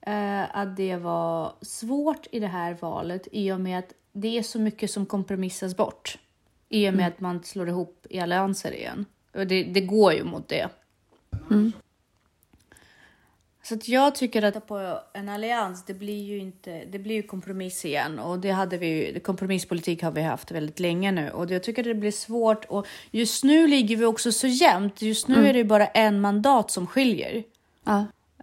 eh, 0.00 0.56
att 0.56 0.76
det 0.76 0.96
var 0.96 1.52
svårt 1.60 2.26
i 2.32 2.40
det 2.40 2.46
här 2.46 2.74
valet 2.80 3.28
i 3.32 3.52
och 3.52 3.60
med 3.60 3.78
att 3.78 3.92
det 4.12 4.38
är 4.38 4.42
så 4.42 4.58
mycket 4.60 4.90
som 4.90 5.06
kompromissas 5.06 5.76
bort. 5.76 6.18
I 6.74 6.88
och 6.88 6.94
med 6.94 7.08
att 7.08 7.20
man 7.20 7.42
slår 7.44 7.68
ihop 7.68 8.06
i 8.10 8.20
allianser 8.20 8.72
igen. 8.72 9.06
Det, 9.32 9.64
det 9.64 9.80
går 9.80 10.12
ju 10.12 10.24
mot 10.24 10.48
det. 10.48 10.68
Så 13.62 13.74
att 13.74 13.88
jag 13.88 14.14
tycker 14.14 14.42
att 14.42 14.66
på 14.66 14.98
en 15.12 15.28
allians, 15.28 15.84
det 15.84 15.94
blir 15.94 16.22
ju 16.24 16.38
inte, 16.38 16.84
det 16.84 16.98
blir 16.98 17.14
ju 17.14 17.22
kompromiss 17.22 17.84
igen 17.84 18.18
och 18.18 18.38
det 18.38 18.50
hade 18.50 18.78
vi 18.78 18.86
ju, 18.86 19.20
kompromisspolitik 19.20 20.02
har 20.02 20.10
vi 20.10 20.22
haft 20.22 20.50
väldigt 20.50 20.80
länge 20.80 21.12
nu 21.12 21.30
och 21.30 21.50
jag 21.50 21.62
tycker 21.62 21.82
det 21.82 21.94
blir 21.94 22.10
svårt 22.10 22.64
och 22.64 22.86
just 23.10 23.44
nu 23.44 23.66
ligger 23.66 23.96
vi 23.96 24.04
också 24.04 24.32
så 24.32 24.46
jämnt. 24.46 25.02
Just 25.02 25.28
nu 25.28 25.46
är 25.48 25.52
det 25.52 25.58
ju 25.58 25.64
bara 25.64 25.86
en 25.86 26.20
mandat 26.20 26.70
som 26.70 26.86
skiljer 26.86 27.44
Ja. 27.84 27.98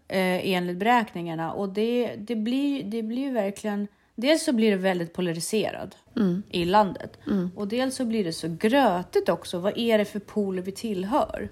eh, 0.07 0.49
enligt 0.53 0.77
beräkningarna 0.77 1.53
och 1.53 1.69
det, 1.69 2.15
det 2.17 2.35
blir 2.35 2.83
det 2.83 3.03
blir 3.03 3.23
ju 3.23 3.31
verkligen 3.31 3.87
Dels 4.15 4.43
så 4.43 4.53
blir 4.53 4.71
det 4.71 4.77
väldigt 4.77 5.13
polariserad 5.13 5.95
i 6.49 6.65
landet 6.65 7.17
och 7.55 7.67
dels 7.67 7.95
så 7.95 8.05
blir 8.05 8.23
det 8.23 8.33
så 8.33 8.57
grötigt 8.59 9.29
också. 9.29 9.59
Vad 9.59 9.77
är 9.77 9.97
det 9.97 10.05
för 10.05 10.19
poler 10.19 10.61
vi 10.61 10.71
tillhör? 10.71 11.49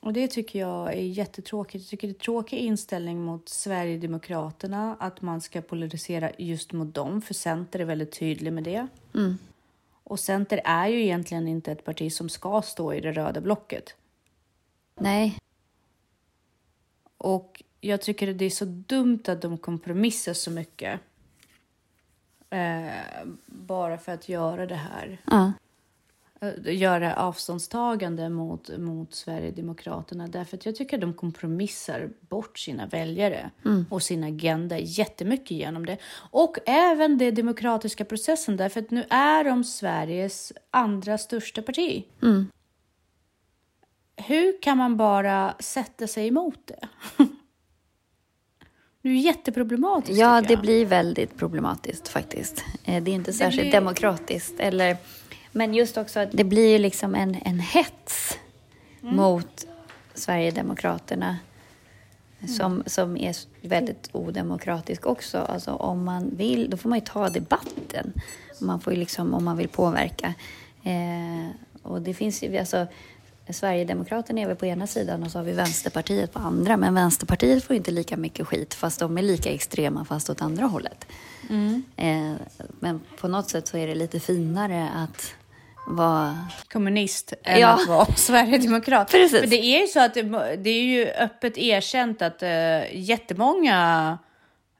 Och 0.00 0.12
det 0.12 0.28
tycker 0.28 0.58
jag 0.58 0.88
är 0.88 1.02
jättetråkigt. 1.02 1.84
Jag 1.84 1.90
tycker 1.90 2.08
det 2.08 2.12
är 2.12 2.18
tråkig 2.18 2.58
inställning 2.58 3.22
mot 3.22 3.48
Sverigedemokraterna 3.48 4.96
att 5.00 5.22
man 5.22 5.40
ska 5.40 5.60
polarisera 5.60 6.30
just 6.38 6.72
mot 6.72 6.94
dem, 6.94 7.22
för 7.22 7.34
Center 7.34 7.78
är 7.78 7.84
väldigt 7.84 8.18
tydlig 8.18 8.52
med 8.52 8.64
det. 8.64 8.86
Och 10.04 10.20
Center 10.20 10.60
är 10.64 10.88
ju 10.88 11.02
egentligen 11.02 11.48
inte 11.48 11.72
ett 11.72 11.84
parti 11.84 12.12
som 12.12 12.28
ska 12.28 12.62
stå 12.62 12.92
i 12.92 13.00
det 13.00 13.12
röda 13.12 13.40
blocket. 13.40 13.94
Nej. 14.94 15.38
Och 17.18 17.62
jag 17.80 18.02
tycker 18.02 18.34
det 18.34 18.44
är 18.44 18.50
så 18.50 18.64
dumt 18.64 19.22
att 19.26 19.42
de 19.42 19.58
kompromissar 19.58 20.32
så 20.32 20.50
mycket. 20.50 21.00
Eh, 22.52 23.26
bara 23.46 23.98
för 23.98 24.12
att 24.12 24.28
göra 24.28 24.66
det 24.66 24.74
här. 24.74 25.18
Ja. 25.24 25.52
Eh, 26.40 26.76
göra 26.76 27.14
avståndstagande 27.16 28.28
mot, 28.28 28.78
mot 28.78 29.14
Sverigedemokraterna. 29.14 30.26
Därför 30.26 30.56
att 30.56 30.66
jag 30.66 30.76
tycker 30.76 30.96
att 30.96 31.00
de 31.00 31.14
kompromissar 31.14 32.10
bort 32.20 32.58
sina 32.58 32.86
väljare 32.86 33.50
och 33.90 34.02
sin 34.02 34.24
agenda 34.24 34.78
jättemycket 34.78 35.50
genom 35.50 35.86
det. 35.86 35.98
Och 36.30 36.58
även 36.66 37.18
den 37.18 37.34
demokratiska 37.34 38.04
processen. 38.04 38.56
Därför 38.56 38.80
att 38.80 38.90
nu 38.90 39.04
är 39.10 39.44
de 39.44 39.64
Sveriges 39.64 40.52
andra 40.70 41.18
största 41.18 41.62
parti. 41.62 42.04
Hur 44.16 44.62
kan 44.62 44.78
man 44.78 44.96
bara 44.96 45.54
sätta 45.58 46.06
sig 46.06 46.28
emot 46.28 46.58
det? 46.66 46.88
Det 49.02 49.08
är 49.08 49.14
jätteproblematiskt. 49.14 50.18
Ja, 50.18 50.40
det 50.48 50.56
blir 50.56 50.86
väldigt 50.86 51.36
problematiskt 51.36 52.08
faktiskt. 52.08 52.64
Eh, 52.84 53.02
Det 53.02 53.10
är 53.10 53.14
inte 53.14 53.32
särskilt 53.32 53.62
blir- 53.62 53.72
demokratiskt. 53.72 54.60
Eller, 54.60 54.96
men 55.52 55.74
just 55.74 55.96
också 55.96 56.20
att 56.20 56.28
det 56.32 56.44
blir 56.44 56.68
ju 56.68 56.78
liksom 56.78 57.14
en, 57.14 57.36
en 57.44 57.60
hets 57.60 58.38
mot 59.00 59.66
Sverigedemokraterna 60.14 61.38
som, 62.58 62.82
som 62.86 63.16
är 63.16 63.36
väldigt 63.60 64.08
odemokratisk 64.12 65.06
också. 65.06 65.38
Alltså 65.38 65.70
om 65.72 66.04
man 66.04 66.36
vill, 66.36 66.70
då 66.70 66.76
får 66.76 66.88
man 66.88 66.98
ju 66.98 67.04
ta 67.04 67.28
debatten. 67.28 68.12
Man 68.60 68.80
får 68.80 68.92
ju 68.92 68.98
liksom, 68.98 69.34
om 69.34 69.44
man 69.44 69.56
vill 69.56 69.68
påverka. 69.68 70.34
Eh, 70.82 71.48
och 71.82 72.02
det 72.02 72.14
finns 72.14 72.42
ju, 72.42 72.58
alltså, 72.58 72.86
Sverigedemokraterna 73.52 74.40
är 74.40 74.46
väl 74.46 74.56
på 74.56 74.66
ena 74.66 74.86
sidan 74.86 75.22
och 75.22 75.30
så 75.30 75.38
har 75.38 75.44
vi 75.44 75.52
Vänsterpartiet 75.52 76.32
på 76.32 76.38
andra. 76.38 76.76
Men 76.76 76.94
Vänsterpartiet 76.94 77.64
får 77.64 77.76
inte 77.76 77.90
lika 77.90 78.16
mycket 78.16 78.46
skit 78.46 78.74
fast 78.74 79.00
de 79.00 79.18
är 79.18 79.22
lika 79.22 79.50
extrema 79.50 80.04
fast 80.04 80.30
åt 80.30 80.42
andra 80.42 80.66
hållet. 80.66 81.06
Eh, 81.96 82.32
men 82.80 83.00
på 83.20 83.28
något 83.28 83.50
sätt 83.50 83.68
så 83.68 83.76
är 83.76 83.86
det 83.86 83.94
lite 83.94 84.20
finare 84.20 84.88
att 84.94 85.34
vara... 85.86 86.38
kommunist 86.72 87.32
än 87.42 87.60
Ja. 87.60 87.68
att 87.68 87.88
vara 87.88 88.06
sverigedemokrat. 88.16 89.10
Precis. 89.10 89.40
För 89.40 89.46
det 89.46 89.64
är 89.64 89.80
ju 89.80 89.86
så 89.86 90.00
att 90.00 90.14
det, 90.64 90.70
är 90.70 90.82
ju 90.82 91.06
öppet 91.06 91.58
erkänt 91.58 92.22
att 92.22 92.42
uh, 92.42 92.96
jättemånga 92.96 94.18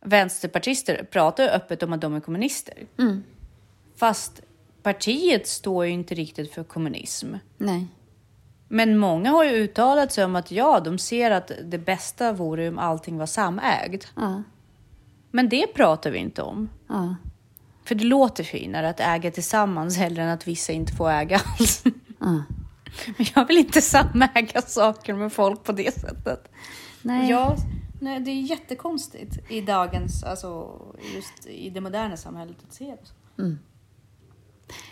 vänsterpartister 0.05 1.05
pratar 1.11 1.49
öppet 1.49 1.83
om 1.83 1.93
att 1.93 2.01
de 2.01 2.15
är 2.15 2.21
kommunister. 2.21 2.75
Fast 3.97 4.41
partiet 4.83 5.47
står 5.47 5.87
ju 5.87 5.93
inte 5.93 6.15
riktigt 6.15 6.55
för 6.55 6.65
kommunism. 6.65 7.35
Nej. 7.59 7.87
Men 8.75 8.99
många 8.99 9.31
har 9.31 9.45
ju 9.45 9.51
uttalat 9.51 10.13
sig 10.13 10.25
om 10.25 10.37
att 10.37 10.51
ja, 10.51 10.81
de 10.81 10.99
ser 10.99 11.31
att 11.31 11.53
det 11.65 11.79
bästa 11.79 12.33
vore 12.33 12.69
om 12.69 12.79
allting 12.79 13.19
var 13.19 13.27
samägd. 13.27 14.05
Ja. 14.17 14.43
Men 15.31 15.49
det 15.49 15.67
pratar 15.75 16.11
vi 16.11 16.19
inte 16.19 16.43
om. 16.43 16.69
Ja. 16.89 17.17
För 17.85 17.95
det 17.95 18.05
låter 18.05 18.45
finare 18.45 18.89
att 18.89 19.01
äga 19.01 19.31
tillsammans 19.31 19.97
hellre 19.97 20.23
än 20.23 20.29
att 20.29 20.49
vissa 20.49 20.73
inte 20.73 20.93
får 20.93 21.11
äga 21.11 21.41
alls. 21.59 21.85
Ja. 22.19 22.43
Men 23.17 23.27
jag 23.35 23.47
vill 23.47 23.59
inte 23.59 23.83
samäga 23.83 24.63
saker 24.63 25.15
med 25.15 25.33
folk 25.33 25.65
på 25.65 25.73
det 25.73 25.95
sättet. 25.95 26.53
Nej. 27.03 27.31
Ja, 27.31 27.57
nej, 28.01 28.21
det 28.21 28.31
är 28.31 28.41
jättekonstigt 28.41 29.51
i 29.51 29.61
dagens, 29.61 30.25
alltså 30.25 30.81
just 31.15 31.47
i 31.47 31.71
det 31.71 31.81
moderna 31.81 32.17
samhället 32.17 32.57
att 32.69 32.75
se 32.75 32.85
det. 32.85 33.07
så. 33.07 33.15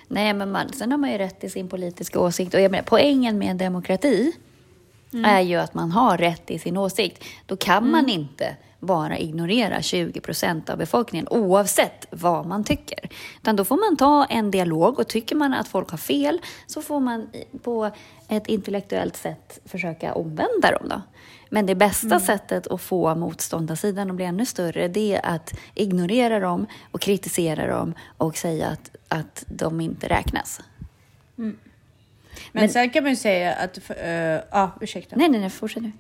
Nej, 0.09 0.35
men 0.35 0.51
man, 0.51 0.73
sen 0.73 0.91
har 0.91 0.99
man 0.99 1.13
ju 1.13 1.19
rätt 1.19 1.45
i 1.45 1.49
sin 1.49 1.69
politiska 1.69 2.21
åsikt. 2.21 2.55
Och 2.55 2.61
jag 2.61 2.71
menar, 2.71 2.85
poängen 2.85 3.39
med 3.39 3.51
en 3.51 3.59
demokrati 3.59 4.33
är 5.25 5.41
ju 5.41 5.57
att 5.57 5.75
man 5.75 5.91
har 5.91 6.19
rätt 6.19 6.51
i 6.51 6.59
sin 6.59 6.77
åsikt. 6.77 7.25
Då 7.47 7.57
kan 7.57 7.91
man 7.91 8.09
inte 8.09 8.57
bara 8.81 9.19
ignorera 9.19 9.83
20 9.83 10.21
procent 10.21 10.71
av 10.71 10.79
befolkningen 10.79 11.29
oavsett 11.31 12.07
vad 12.11 12.47
man 12.47 12.65
tycker. 12.65 12.99
Utan 13.43 13.57
då 13.57 13.65
får 13.65 13.91
man 13.91 13.97
ta 13.97 14.25
en 14.25 14.51
dialog 14.51 14.99
och 14.99 15.09
tycker 15.09 15.37
man 15.37 15.55
att 15.55 15.69
folk 15.69 15.91
har 15.91 15.99
fel 15.99 16.41
så 16.67 16.83
får 16.83 17.01
man 17.01 17.29
på 17.63 17.91
ett 18.29 18.47
intellektuellt 18.47 19.17
sätt 19.17 19.61
försöka 19.65 20.15
omvända 20.15 20.71
dem. 20.71 20.89
Då. 20.89 21.03
Men 21.51 21.67
det 21.67 21.75
bästa 21.75 22.21
sättet 22.21 22.67
att 22.67 22.81
få 22.81 23.15
motståndarsidan 23.15 24.11
att 24.11 24.17
bli 24.17 24.25
ännu 24.25 24.47
större 24.47 24.89
det 24.89 25.15
är 25.15 25.35
att 25.35 25.55
ignorera 25.75 26.41
dem 26.41 26.67
och 26.91 27.01
kritisera 27.01 27.67
dem 27.67 27.95
och 28.19 28.37
säga 28.37 28.67
att, 28.67 28.91
att 29.11 29.45
de 29.49 29.81
inte 29.81 30.09
räknas. 30.09 30.61
Men, 31.37 31.59
Men- 32.53 32.69
sen 32.69 32.91
kan 32.91 33.03
man 33.03 33.13
ju 33.13 33.17
säga 33.17 33.55
att, 33.55 33.91
eh, 33.91 34.11
ja 34.51 34.71
ursäkta. 34.81 35.17
Nej, 35.17 35.29
nej, 35.29 35.41
nej, 35.41 35.51
fortsätt 35.51 35.83
nu. 35.83 35.93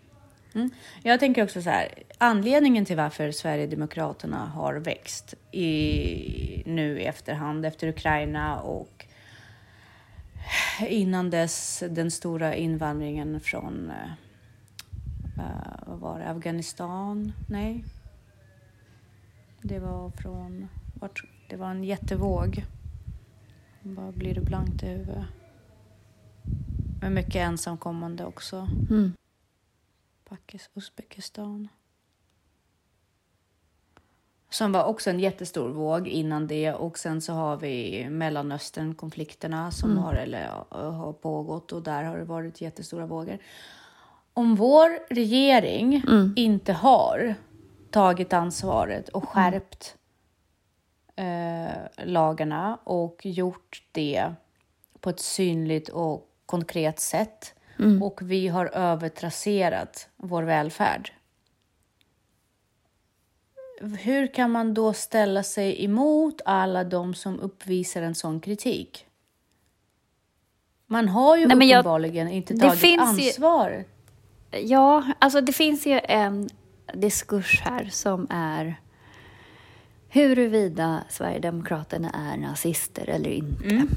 Mm. 0.54 0.70
Jag 1.02 1.20
tänker 1.20 1.44
också 1.44 1.62
så 1.62 1.70
här, 1.70 1.88
anledningen 2.18 2.84
till 2.84 2.96
varför 2.96 3.30
Sverigedemokraterna 3.32 4.46
har 4.46 4.74
växt 4.74 5.34
i, 5.52 6.62
nu 6.66 7.00
i 7.00 7.04
efterhand 7.04 7.66
efter 7.66 7.88
Ukraina 7.88 8.60
och 8.60 9.06
innan 10.88 11.30
dess 11.30 11.84
den 11.90 12.10
stora 12.10 12.54
invandringen 12.54 13.40
från 13.40 13.90
eh, 13.90 14.12
eh, 15.44 15.78
vad 15.86 15.98
var 15.98 16.18
det, 16.18 16.30
Afghanistan? 16.30 17.32
Nej. 17.48 17.84
Det 19.62 19.78
var 19.78 20.10
från, 20.10 20.68
vart, 20.94 21.24
det 21.48 21.56
var 21.56 21.70
en 21.70 21.84
jättevåg. 21.84 22.64
Bara 23.82 24.12
blir 24.12 24.34
det 24.34 24.40
blankt 24.40 24.82
i 24.82 24.86
huvudet. 24.86 25.24
Men 27.00 27.14
mycket 27.14 27.36
ensamkommande 27.36 28.24
också. 28.24 28.68
Mm. 28.90 29.12
Pakistan, 30.28 30.72
Uzbekistan. 30.74 31.68
Som 34.50 34.72
var 34.72 34.84
också 34.84 35.10
en 35.10 35.20
jättestor 35.20 35.68
våg 35.68 36.08
innan 36.08 36.46
det 36.46 36.72
och 36.72 36.98
sen 36.98 37.20
så 37.20 37.32
har 37.32 37.56
vi 37.56 38.06
Mellanöstern-konflikterna 38.10 39.70
som 39.70 39.96
har, 39.98 40.14
eller, 40.14 40.48
har 40.70 41.12
pågått 41.12 41.72
och 41.72 41.82
där 41.82 42.04
har 42.04 42.18
det 42.18 42.24
varit 42.24 42.60
jättestora 42.60 43.06
vågor. 43.06 43.38
Om 44.34 44.54
vår 44.54 45.14
regering 45.14 46.02
inte 46.36 46.72
har 46.72 47.34
tagit 47.90 48.32
ansvaret 48.32 49.08
och 49.08 49.28
skärpt 49.28 49.96
eh, 51.16 52.04
lagarna 52.06 52.78
och 52.84 53.20
gjort 53.26 53.82
det 53.92 54.32
på 55.00 55.10
ett 55.10 55.20
synligt 55.20 55.88
och 55.88 56.26
konkret 56.46 57.00
sätt 57.00 57.54
och 58.02 58.22
vi 58.22 58.48
har 58.48 58.66
övertrasserat 58.66 60.08
vår 60.16 60.42
välfärd. 60.42 61.12
Hur 63.98 64.26
kan 64.34 64.50
man 64.50 64.74
då 64.74 64.92
ställa 64.92 65.42
sig 65.42 65.84
emot 65.84 66.40
alla 66.44 66.84
de 66.84 67.14
som 67.14 67.40
uppvisar 67.40 68.02
en 68.02 68.14
sån 68.14 68.40
kritik? 68.40 69.06
Man 70.86 71.08
har 71.08 71.36
ju 71.36 71.46
Nej, 71.46 71.56
men 71.56 71.68
jag- 71.68 71.78
uppenbarligen 71.80 72.28
inte 72.28 72.54
tagit 72.58 72.80
finns 72.80 73.18
ju- 73.20 73.26
ansvar. 73.28 73.84
Ja, 74.50 75.04
alltså 75.18 75.40
det 75.40 75.52
finns 75.52 75.86
ju 75.86 76.00
en 76.04 76.48
diskurs 76.94 77.60
här 77.64 77.84
som 77.84 78.26
är 78.30 78.80
huruvida 80.10 81.00
Sverigedemokraterna 81.08 82.10
är 82.32 82.36
nazister 82.36 83.08
eller 83.10 83.30
inte. 83.30 83.64
Mm. 83.64 83.88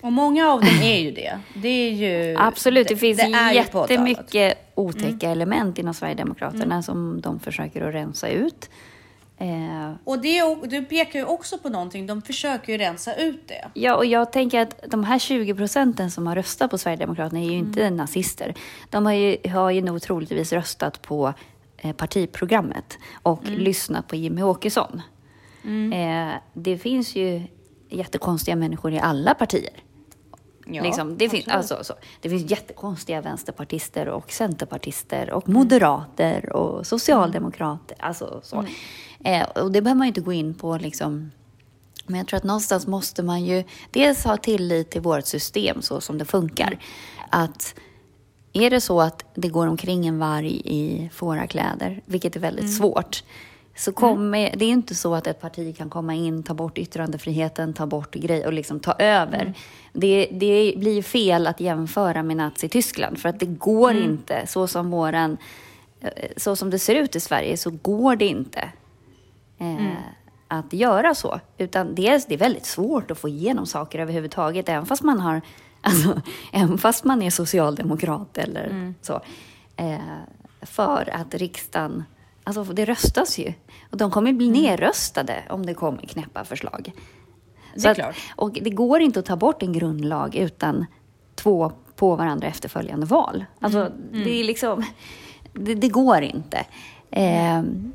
Och 0.00 0.12
många 0.12 0.48
av 0.50 0.60
dem 0.60 0.82
är 0.82 0.98
ju 1.00 1.10
det. 1.10 1.38
Det 1.54 1.68
är 1.68 1.90
ju... 1.90 2.36
Absolut, 2.38 2.88
det, 2.88 2.96
finns 2.96 3.18
ju 3.18 3.24
påtalat. 3.24 3.90
Mm. 3.90 4.06
jättemycket 4.06 4.58
otäcka 4.74 5.30
element 5.30 5.78
inom 5.78 5.94
Sverigedemokraterna 5.94 6.82
som 6.82 7.20
de 7.20 7.40
försöker 7.40 7.88
att 7.88 7.94
rensa 7.94 8.28
ut. 8.28 8.70
Eh, 9.38 9.92
Och 10.04 10.18
det, 10.18 10.40
du 10.64 10.84
pekar 10.84 11.18
ju 11.18 11.24
också 11.24 11.58
på 11.58 11.68
någonting. 11.68 12.06
De 12.06 12.22
försöker 12.22 12.72
ju 12.72 12.78
rensa 12.78 13.14
ut 13.14 13.48
det. 13.48 13.68
Ja, 13.74 13.94
och 13.96 14.06
jag 14.06 14.32
tänker 14.32 14.60
att 14.60 14.80
de 14.88 15.04
här 15.04 15.18
20 15.18 15.54
procenten 15.54 16.10
som 16.10 16.26
har 16.26 16.34
röstat 16.34 16.70
på 16.70 16.78
Sverigedemokraterna 16.78 17.40
är 17.40 17.44
ju 17.44 17.52
inte 17.56 17.80
Mm. 17.82 17.96
nazister. 17.96 18.54
De 18.90 19.06
har 19.06 19.12
ju, 19.12 19.36
har 19.50 19.70
ju 19.70 19.82
nog 19.82 20.02
troligtvis 20.02 20.52
röstat 20.52 21.02
på 21.02 21.34
partiprogrammet 21.92 22.98
och 23.22 23.46
Mm. 23.46 23.58
lyssnat 23.60 24.08
på 24.08 24.16
Jimmy 24.16 24.42
Åkesson. 24.42 25.02
Eh, 25.92 26.34
det 26.52 26.78
finns 26.78 27.16
ju 27.16 27.42
jättekonstiga 27.88 28.56
människor 28.56 28.92
i 28.92 28.98
alla 28.98 29.34
partier. 29.34 29.82
Ja, 30.66 30.82
liksom, 30.82 31.16
det, 31.16 31.28
finns, 31.28 31.48
alltså, 31.48 31.78
så, 31.84 31.94
det 32.20 32.28
finns 32.30 32.50
jättekonstiga 32.50 33.20
vänsterpartister 33.20 34.08
och 34.08 34.32
centerpartister 34.32 35.30
och 35.30 35.48
moderater 35.48 36.52
och 36.52 36.86
socialdemokrater. 36.86 37.96
Alltså, 38.00 38.40
så. 38.42 38.64
Eh, 39.24 39.42
och 39.48 39.72
det 39.72 39.82
behöver 39.82 39.98
man 39.98 40.06
ju 40.06 40.08
inte 40.08 40.20
gå 40.20 40.32
in 40.32 40.54
på 40.54 40.76
liksom, 40.78 41.30
men 42.06 42.18
jag 42.18 42.26
tror 42.28 42.36
att 42.36 42.44
någonstans 42.44 42.86
måste 42.86 43.22
man 43.22 43.44
ju 43.44 43.64
dels 43.90 44.24
ha 44.24 44.36
tillit 44.36 44.90
till 44.90 45.00
vårt 45.00 45.26
system 45.26 45.82
så 45.82 46.00
som 46.00 46.18
det 46.18 46.24
funkar. 46.24 46.78
Att 47.30 47.74
är 48.54 48.70
det 48.70 48.80
så 48.80 49.00
att 49.00 49.24
det 49.34 49.48
går 49.48 49.66
omkring 49.66 50.06
en 50.06 50.18
varg 50.18 50.60
i 50.64 51.10
fårakläder, 51.12 52.02
vilket 52.06 52.36
är 52.36 52.40
väldigt 52.40 52.76
svårt, 52.76 53.22
så 53.76 53.92
kommer, 53.92 54.54
det 54.56 54.64
är 54.64 54.68
inte 54.70 54.94
så 54.94 55.14
att 55.14 55.26
ett 55.26 55.40
parti 55.40 55.76
kan 55.76 55.90
komma 55.90 56.14
in, 56.14 56.42
ta 56.42 56.54
bort 56.54 56.78
yttrandefriheten, 56.78 57.74
ta 57.74 57.86
bort 57.86 58.14
grejer 58.14 58.46
och 58.46 58.52
liksom 58.52 58.80
ta 58.80 58.92
över. 58.92 59.54
Det, 59.92 60.28
det 60.32 60.74
blir 60.76 61.02
fel 61.02 61.46
att 61.46 61.60
jämföra 61.60 62.22
med 62.22 62.36
Nazityskland, 62.36 63.18
för 63.18 63.28
att 63.28 63.40
det 63.40 63.46
går 63.46 63.96
inte, 63.96 64.46
så 64.46 64.66
som 64.66 64.90
våran, 64.90 65.36
eh, 66.00 66.10
så 66.36 66.56
som 66.56 66.70
det 66.70 66.78
ser 66.78 66.94
ut 66.94 67.16
i 67.16 67.20
Sverige, 67.20 67.56
så 67.56 67.70
går 67.70 68.16
det 68.16 68.26
inte 68.26 68.68
eh, 69.58 69.92
att 70.48 70.72
göra 70.72 71.14
så. 71.14 71.40
Utan 71.58 71.94
dels, 71.94 72.26
det 72.26 72.34
är 72.34 72.38
väldigt 72.38 72.66
svårt 72.66 73.10
att 73.10 73.18
få 73.18 73.28
igenom 73.28 73.66
saker 73.66 73.98
överhuvudtaget, 73.98 74.68
även 74.68 74.86
fast 74.86 75.02
man 75.02 75.20
har 75.20 75.40
Alltså, 75.86 76.20
även 76.52 76.78
fast 76.78 77.04
man 77.04 77.22
är 77.22 77.30
socialdemokrat 77.30 78.38
eller 78.38 78.94
så. 79.02 79.20
Eh, 79.76 79.98
för 80.62 81.10
att 81.14 81.34
riksdagen, 81.34 82.04
alltså 82.44 82.64
det 82.64 82.84
röstas 82.84 83.38
ju. 83.38 83.52
Och 83.90 83.96
de 83.96 84.10
kommer 84.10 84.32
bli 84.32 84.50
nerröstade 84.50 85.42
om 85.50 85.66
det 85.66 85.74
kommer 85.74 86.02
knäppa 86.02 86.44
förslag. 86.44 86.92
Det 87.76 87.86
är 87.86 87.90
att- 87.90 87.96
klart. 87.96 88.16
Och 88.36 88.52
det 88.52 88.70
går 88.70 89.00
inte 89.00 89.18
att 89.20 89.26
ta 89.26 89.36
bort 89.36 89.62
en 89.62 89.72
grundlag 89.72 90.34
utan 90.36 90.86
två 91.34 91.72
på 91.96 92.16
varandra 92.16 92.48
efterföljande 92.48 93.06
val. 93.06 93.44
Alltså, 93.60 93.90
det 94.12 94.40
är 94.40 94.44
liksom, 94.44 94.84
det, 95.52 95.74
det 95.74 95.88
går 95.88 96.22
inte. 96.22 96.66
Ehm, 97.10 97.92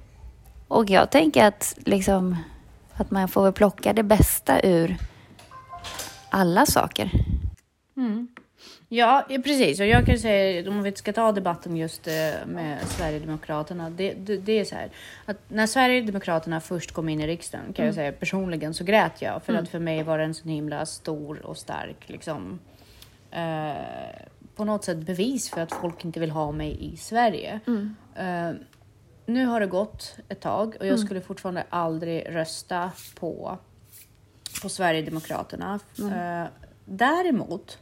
och 0.67 0.89
jag 0.89 1.11
tänker 1.11 1.45
att, 1.45 1.73
liksom, 1.85 2.35
att 2.93 3.11
man 3.11 3.27
får 3.27 3.43
väl 3.43 3.53
plocka 3.53 3.93
det 3.93 4.03
bästa 4.03 4.59
ur 4.63 4.97
alla 6.29 6.65
saker. 6.65 7.11
Ja, 8.89 9.25
ja, 9.29 9.39
precis. 9.43 9.79
Och 9.79 9.85
jag 9.85 10.05
kan 10.05 10.19
säga, 10.19 10.69
om 10.69 10.83
vi 10.83 10.91
ska 10.91 11.13
ta 11.13 11.31
debatten 11.31 11.77
just 11.77 12.07
eh, 12.07 12.13
med 12.47 12.87
Sverigedemokraterna. 12.87 13.89
Det, 13.89 14.13
det, 14.13 14.37
det 14.37 14.59
är 14.59 14.65
så 14.65 14.75
här, 14.75 14.89
att 15.25 15.37
när 15.47 15.67
Sverigedemokraterna 15.67 16.61
först 16.61 16.91
kom 16.91 17.09
in 17.09 17.21
i 17.21 17.27
riksdagen, 17.27 17.73
kan 17.73 17.85
jag 17.85 17.95
säga 17.95 18.11
personligen, 18.11 18.73
så 18.73 18.83
grät 18.83 19.21
jag. 19.21 19.43
För 19.43 19.53
att 19.53 19.69
för 19.69 19.79
mig 19.79 20.03
var 20.03 20.17
det 20.17 20.23
en 20.23 20.33
så 20.33 20.49
himla 20.49 20.85
stor 20.85 21.45
och 21.45 21.57
stark, 21.57 22.09
liksom, 22.09 22.59
eh, 23.31 23.73
på 24.55 24.65
något 24.65 24.83
sätt 24.83 24.97
bevis 24.97 25.49
för 25.49 25.61
att 25.61 25.71
folk 25.71 26.05
inte 26.05 26.19
vill 26.19 26.31
ha 26.31 26.51
mig 26.51 26.93
i 26.93 26.97
Sverige. 26.97 27.59
Eh, 28.15 28.51
nu 29.25 29.45
har 29.45 29.59
det 29.59 29.67
gått 29.67 30.15
ett 30.29 30.41
tag 30.41 30.75
och 30.79 30.87
jag 30.87 30.99
skulle 30.99 31.21
fortfarande 31.21 31.63
aldrig 31.69 32.35
rösta 32.35 32.91
på, 33.15 33.57
på 34.61 34.69
Sverigedemokraterna. 34.69 35.79
Eh, 35.99 36.47
däremot 36.85 37.77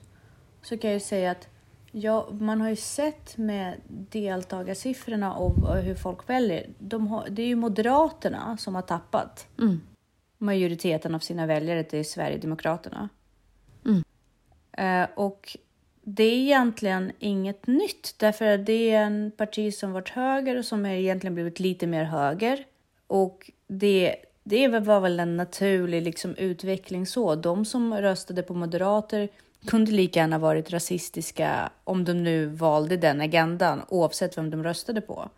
så 0.67 0.77
kan 0.77 0.89
jag 0.89 0.95
ju 0.95 1.05
säga 1.05 1.31
att 1.31 1.47
ja, 1.91 2.29
man 2.39 2.61
har 2.61 2.69
ju 2.69 2.75
sett 2.75 3.37
med 3.37 3.73
deltagarsiffrorna 3.87 5.33
och 5.33 5.77
hur 5.77 5.95
folk 5.95 6.29
väljer. 6.29 6.69
De 6.79 7.07
har, 7.07 7.27
det 7.29 7.41
är 7.41 7.47
ju 7.47 7.55
Moderaterna 7.55 8.57
som 8.57 8.75
har 8.75 8.81
tappat 8.81 9.47
majoriteten 10.37 11.15
av 11.15 11.19
sina 11.19 11.45
väljare 11.45 11.83
till 11.83 12.05
Sverigedemokraterna. 12.05 13.09
Eh, 14.71 15.07
och 15.15 15.57
det 16.01 16.23
är 16.23 16.37
egentligen 16.37 17.11
inget 17.19 17.67
nytt, 17.67 18.15
därför 18.17 18.45
att 18.45 18.65
det 18.65 18.91
är 18.91 19.03
en 19.03 19.31
parti 19.37 19.73
som 19.73 19.91
varit 19.91 20.09
höger 20.09 20.57
och 20.57 20.65
som 20.65 20.85
egentligen 20.85 21.33
blivit 21.33 21.59
lite 21.59 21.87
mer 21.87 22.03
höger. 22.03 22.65
Och 23.07 23.51
det, 23.67 24.15
det 24.43 24.67
var 24.67 24.99
väl 24.99 25.19
en 25.19 25.37
naturlig 25.37 26.01
liksom, 26.01 26.35
utveckling 26.35 27.05
så. 27.05 27.35
De 27.35 27.65
som 27.65 27.93
röstade 27.93 28.43
på 28.43 28.53
moderater 28.53 29.29
kunde 29.65 29.91
lika 29.91 30.19
gärna 30.19 30.37
varit 30.37 30.71
rasistiska 30.71 31.69
om 31.83 32.05
de 32.05 32.13
nu 32.13 32.45
valde 32.45 32.97
den 32.97 33.21
agendan, 33.21 33.81
oavsett 33.89 34.37
vem 34.37 34.49
de 34.49 34.63
röstade 34.63 35.01
på. 35.01 35.29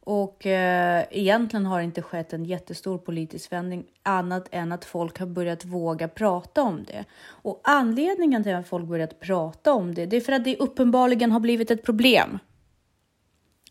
Och 0.00 0.46
eh, 0.46 1.04
egentligen 1.10 1.66
har 1.66 1.78
det 1.78 1.84
inte 1.84 2.02
skett 2.02 2.32
en 2.32 2.44
jättestor 2.44 2.98
politisk 2.98 3.52
vändning 3.52 3.84
annat 4.02 4.48
än 4.50 4.72
att 4.72 4.84
folk 4.84 5.18
har 5.18 5.26
börjat 5.26 5.64
våga 5.64 6.08
prata 6.08 6.62
om 6.62 6.84
det. 6.84 7.04
Och 7.24 7.60
anledningen 7.64 8.42
till 8.42 8.54
att 8.54 8.68
folk 8.68 8.86
börjat 8.86 9.20
prata 9.20 9.72
om 9.72 9.94
det, 9.94 10.06
det 10.06 10.16
är 10.16 10.20
för 10.20 10.32
att 10.32 10.44
det 10.44 10.56
uppenbarligen 10.56 11.32
har 11.32 11.40
blivit 11.40 11.70
ett 11.70 11.84
problem. 11.84 12.38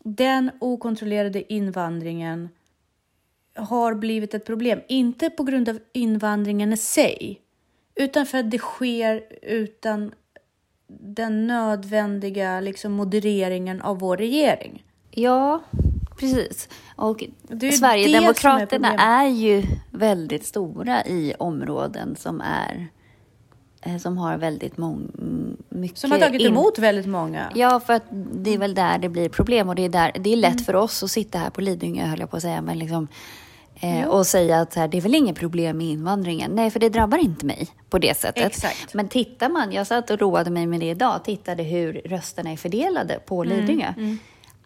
Den 0.04 0.50
okontrollerade 0.60 1.52
invandringen 1.52 2.48
har 3.54 3.94
blivit 3.94 4.34
ett 4.34 4.46
problem, 4.46 4.80
inte 4.88 5.30
på 5.30 5.42
grund 5.42 5.68
av 5.68 5.78
invandringen 5.92 6.72
i 6.72 6.76
sig, 6.76 7.40
utan 7.96 8.26
för 8.26 8.38
att 8.38 8.50
det 8.50 8.58
sker 8.58 9.22
utan 9.42 10.12
den 10.88 11.46
nödvändiga 11.46 12.60
liksom, 12.60 12.92
modereringen 12.92 13.82
av 13.82 13.98
vår 13.98 14.16
regering. 14.16 14.84
Ja, 15.10 15.62
precis. 16.18 16.68
Och 16.96 17.24
Det 17.42 17.66
är 17.66 17.72
är 17.72 17.76
Sverigedemokraterna 17.76 19.28
ju 19.28 19.62
väldigt 19.90 20.46
stora 20.46 21.04
i 21.04 21.34
områden 21.38 22.16
som 22.16 22.40
är 22.40 22.88
eh, 23.82 23.96
som 23.96 24.18
har 24.18 24.36
väldigt 24.38 24.76
mång, 24.76 25.10
mycket... 25.68 25.98
Som 25.98 26.10
har 26.10 26.18
tagit 26.18 26.42
emot 26.42 26.78
väldigt 26.78 27.06
många. 27.06 27.52
Ja, 27.54 27.80
för 27.80 27.92
att 27.92 28.04
det 28.32 28.54
är 28.54 28.58
väl 28.58 28.74
där 28.74 28.98
det 28.98 29.08
blir 29.08 29.28
problem 29.28 29.68
och 29.68 29.74
det 29.74 29.82
är, 29.84 29.88
där, 29.88 30.12
det 30.20 30.32
är 30.32 30.36
lätt 30.36 30.52
Mm. 30.52 30.64
för 30.64 30.76
oss 30.76 31.02
att 31.02 31.10
sitta 31.10 31.38
här 31.38 31.50
på 31.50 31.60
Lidingö, 31.60 32.06
höll 32.06 32.20
jag 32.20 32.30
på 32.30 32.36
att 32.36 32.42
säga, 32.42 32.62
men 32.62 32.78
liksom, 32.78 33.08
eh, 33.80 34.04
och 34.08 34.26
säga 34.26 34.60
att 34.60 34.72
så 34.72 34.80
här, 34.80 34.88
det 34.88 34.96
är 34.96 35.00
väl 35.02 35.14
inget 35.14 35.36
problem 35.36 35.78
med 35.78 35.86
invandringen. 35.86 36.50
Nej, 36.50 36.70
för 36.70 36.80
det 36.80 36.88
drabbar 36.88 37.18
inte 37.18 37.46
mig 37.46 37.68
på 37.90 37.98
det 37.98 38.16
sättet. 38.18 38.46
Exakt. 38.46 38.94
Men 38.94 39.08
tittar 39.08 39.48
man, 39.48 39.72
jag 39.72 39.86
satt 39.86 40.10
och 40.10 40.18
roade 40.20 40.50
mig 40.50 40.66
med 40.66 40.80
det 40.80 40.90
idag, 40.90 41.24
tittade 41.24 41.62
hur 41.62 41.92
rösterna 42.04 42.50
är 42.52 42.56
fördelade 42.56 43.18
på 43.26 43.42
Mm, 43.44 43.56
Lidingö. 43.60 43.92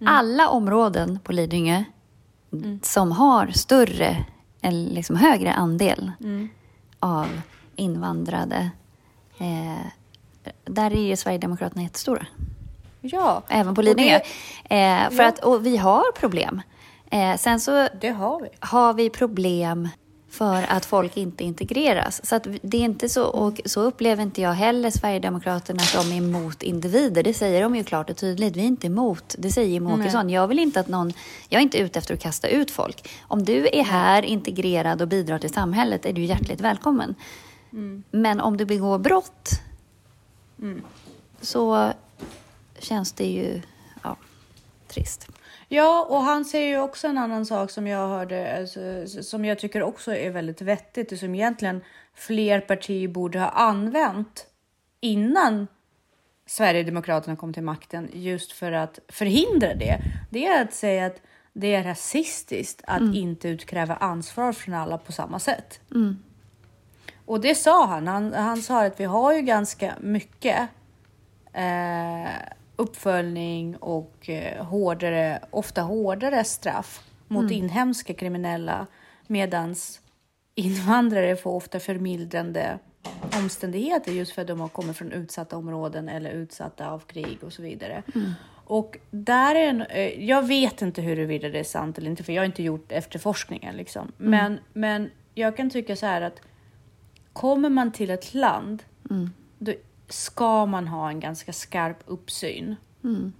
Alla 0.06 0.48
områden 0.48 1.18
på 1.24 1.32
Lidingö 1.32 1.84
Mm. 2.52 2.80
som 2.82 3.12
har 3.12 3.46
större, 3.46 4.24
eller 4.62 4.90
liksom 4.94 5.16
högre 5.16 5.52
andel 5.52 6.12
Mm. 6.20 6.48
av 7.00 7.26
invandrade, 7.76 8.70
eh, 9.38 9.86
där 10.64 10.90
är 10.90 11.00
ju 11.08 11.16
Sverigedemokraterna 11.16 11.82
jättestora. 11.82 12.26
Ja, 13.00 13.42
Även 13.48 13.74
på 13.74 13.82
Lidingö. 13.82 14.18
det- 14.68 14.74
Eh, 14.76 15.10
för 15.10 15.22
Ja. 15.22 15.28
att, 15.28 15.38
och 15.38 15.66
vi 15.66 15.76
har 15.76 16.12
problem. 16.12 16.62
Eh, 17.10 17.36
sen 17.36 17.60
så 17.60 17.72
har 17.72 18.42
vi. 18.42 18.48
har 18.60 18.94
vi 18.94 19.10
problem 19.10 19.88
för 20.30 20.66
att 20.68 20.84
folk 20.84 21.16
inte 21.16 21.44
integreras. 21.44 22.26
Så 22.26 22.40
det 22.62 22.76
är 22.76 22.84
inte 22.84 23.08
så, 23.08 23.24
och 23.24 23.60
så 23.64 23.80
upplever 23.80 24.22
inte 24.22 24.40
jag 24.42 24.52
heller 24.52 24.90
Sverigedemokraterna 24.90 25.82
att 25.82 25.92
de 25.92 26.12
är 26.12 26.16
emot 26.16 26.62
individer. 26.62 27.22
Det 27.22 27.34
säger 27.34 27.62
de 27.62 27.76
ju 27.76 27.84
klart 27.84 28.10
och 28.10 28.16
tydligt. 28.16 28.56
Vi 28.56 28.60
är 28.60 28.66
inte 28.66 28.86
emot, 28.86 29.34
det 29.38 29.50
säger 29.50 29.68
Jimmie 29.68 29.94
Åkesson. 29.94 30.30
Jag 30.30 30.48
vill 30.48 30.58
inte 30.58 30.80
att 30.80 30.88
någon, 30.88 31.12
jag 31.48 31.58
är 31.58 31.62
inte 31.62 31.78
ute 31.78 31.98
efter 31.98 32.14
att 32.14 32.20
kasta 32.20 32.48
ut 32.48 32.70
folk. 32.70 33.08
Om 33.22 33.44
du 33.44 33.68
är 33.72 33.84
här, 33.84 34.22
integrerad 34.22 35.02
och 35.02 35.08
bidrar 35.08 35.38
till 35.38 35.52
samhället 35.52 36.06
är 36.06 36.12
du 36.12 36.24
hjärtligt 36.24 36.60
välkommen. 36.60 37.14
Men 38.10 38.40
om 38.40 38.56
du 38.56 38.64
begår 38.64 38.98
brott 38.98 39.48
så 41.40 41.92
känns 42.78 43.12
det 43.12 43.26
ju 43.26 43.60
ja, 44.02 44.16
trist. 44.88 45.28
Ja, 45.72 46.06
och 46.08 46.20
han 46.20 46.44
säger 46.44 46.68
ju 46.68 46.80
också 46.80 47.08
en 47.08 47.18
annan 47.18 47.46
sak 47.46 47.70
som 47.70 47.86
jag 47.86 48.08
hörde, 48.08 48.58
alltså, 48.58 49.06
som 49.22 49.44
jag 49.44 49.58
tycker 49.58 49.82
också 49.82 50.14
är 50.14 50.30
väldigt 50.30 50.62
vettigt 50.62 51.12
och 51.12 51.18
som 51.18 51.34
egentligen 51.34 51.80
fler 52.14 52.60
partier 52.60 53.08
borde 53.08 53.38
ha 53.38 53.48
använt 53.48 54.46
innan 55.00 55.66
Sverigedemokraterna 56.46 57.36
kom 57.36 57.52
till 57.52 57.62
makten 57.62 58.08
just 58.12 58.52
för 58.52 58.72
att 58.72 58.98
förhindra 59.08 59.74
det. 59.74 60.00
Det 60.30 60.46
är 60.46 60.62
att 60.62 60.74
säga 60.74 61.06
att 61.06 61.22
det 61.52 61.74
är 61.74 61.84
rasistiskt 61.84 62.82
att 62.86 63.00
mm. 63.00 63.14
inte 63.14 63.48
utkräva 63.48 63.94
ansvar 63.94 64.52
från 64.52 64.74
alla 64.74 64.98
på 64.98 65.12
samma 65.12 65.38
sätt. 65.38 65.80
Mm. 65.90 66.22
Och 67.26 67.40
det 67.40 67.54
sa 67.54 67.86
han. 67.86 68.06
han. 68.06 68.32
Han 68.32 68.62
sa 68.62 68.84
att 68.84 69.00
vi 69.00 69.04
har 69.04 69.32
ju 69.32 69.40
ganska 69.40 69.94
mycket 70.00 70.68
eh, 71.52 72.30
uppföljning 72.80 73.76
och 73.76 74.30
eh, 74.30 74.64
hårdare, 74.64 75.40
ofta 75.50 75.82
hårdare 75.82 76.44
straff 76.44 77.04
mot 77.28 77.42
mm. 77.42 77.52
inhemska 77.52 78.14
kriminella 78.14 78.86
medans 79.26 80.00
invandrare 80.54 81.36
får 81.36 81.50
ofta 81.50 81.80
förmildrande 81.80 82.78
omständigheter 83.38 84.12
just 84.12 84.32
för 84.32 84.42
att 84.42 84.48
de 84.48 84.60
har 84.60 84.68
kommit 84.68 84.96
från 84.96 85.12
utsatta 85.12 85.56
områden 85.56 86.08
eller 86.08 86.30
utsatta 86.30 86.90
av 86.90 86.98
krig 86.98 87.38
och 87.42 87.52
så 87.52 87.62
vidare. 87.62 88.02
Mm. 88.14 88.32
Och 88.64 88.98
där 89.10 89.54
är 89.54 89.68
en, 89.68 89.82
eh, 89.82 90.24
jag 90.24 90.46
vet 90.46 90.82
inte 90.82 91.02
huruvida 91.02 91.48
det 91.48 91.58
är 91.58 91.64
sant 91.64 91.98
eller 91.98 92.10
inte, 92.10 92.22
för 92.24 92.32
jag 92.32 92.40
har 92.40 92.46
inte 92.46 92.62
gjort 92.62 92.92
efterforskningen. 92.92 93.76
Liksom. 93.76 94.12
Mm. 94.20 94.30
Men, 94.30 94.58
men 94.72 95.10
jag 95.34 95.56
kan 95.56 95.70
tycka 95.70 95.96
så 95.96 96.06
här 96.06 96.22
att 96.22 96.40
kommer 97.32 97.68
man 97.68 97.92
till 97.92 98.10
ett 98.10 98.34
land, 98.34 98.82
mm. 99.10 99.30
då 99.58 99.72
ska 100.12 100.66
man 100.66 100.88
ha 100.88 101.08
en 101.08 101.20
ganska 101.20 101.52
skarp 101.52 101.98
uppsyn. 102.06 102.76
Mm. 103.04 103.32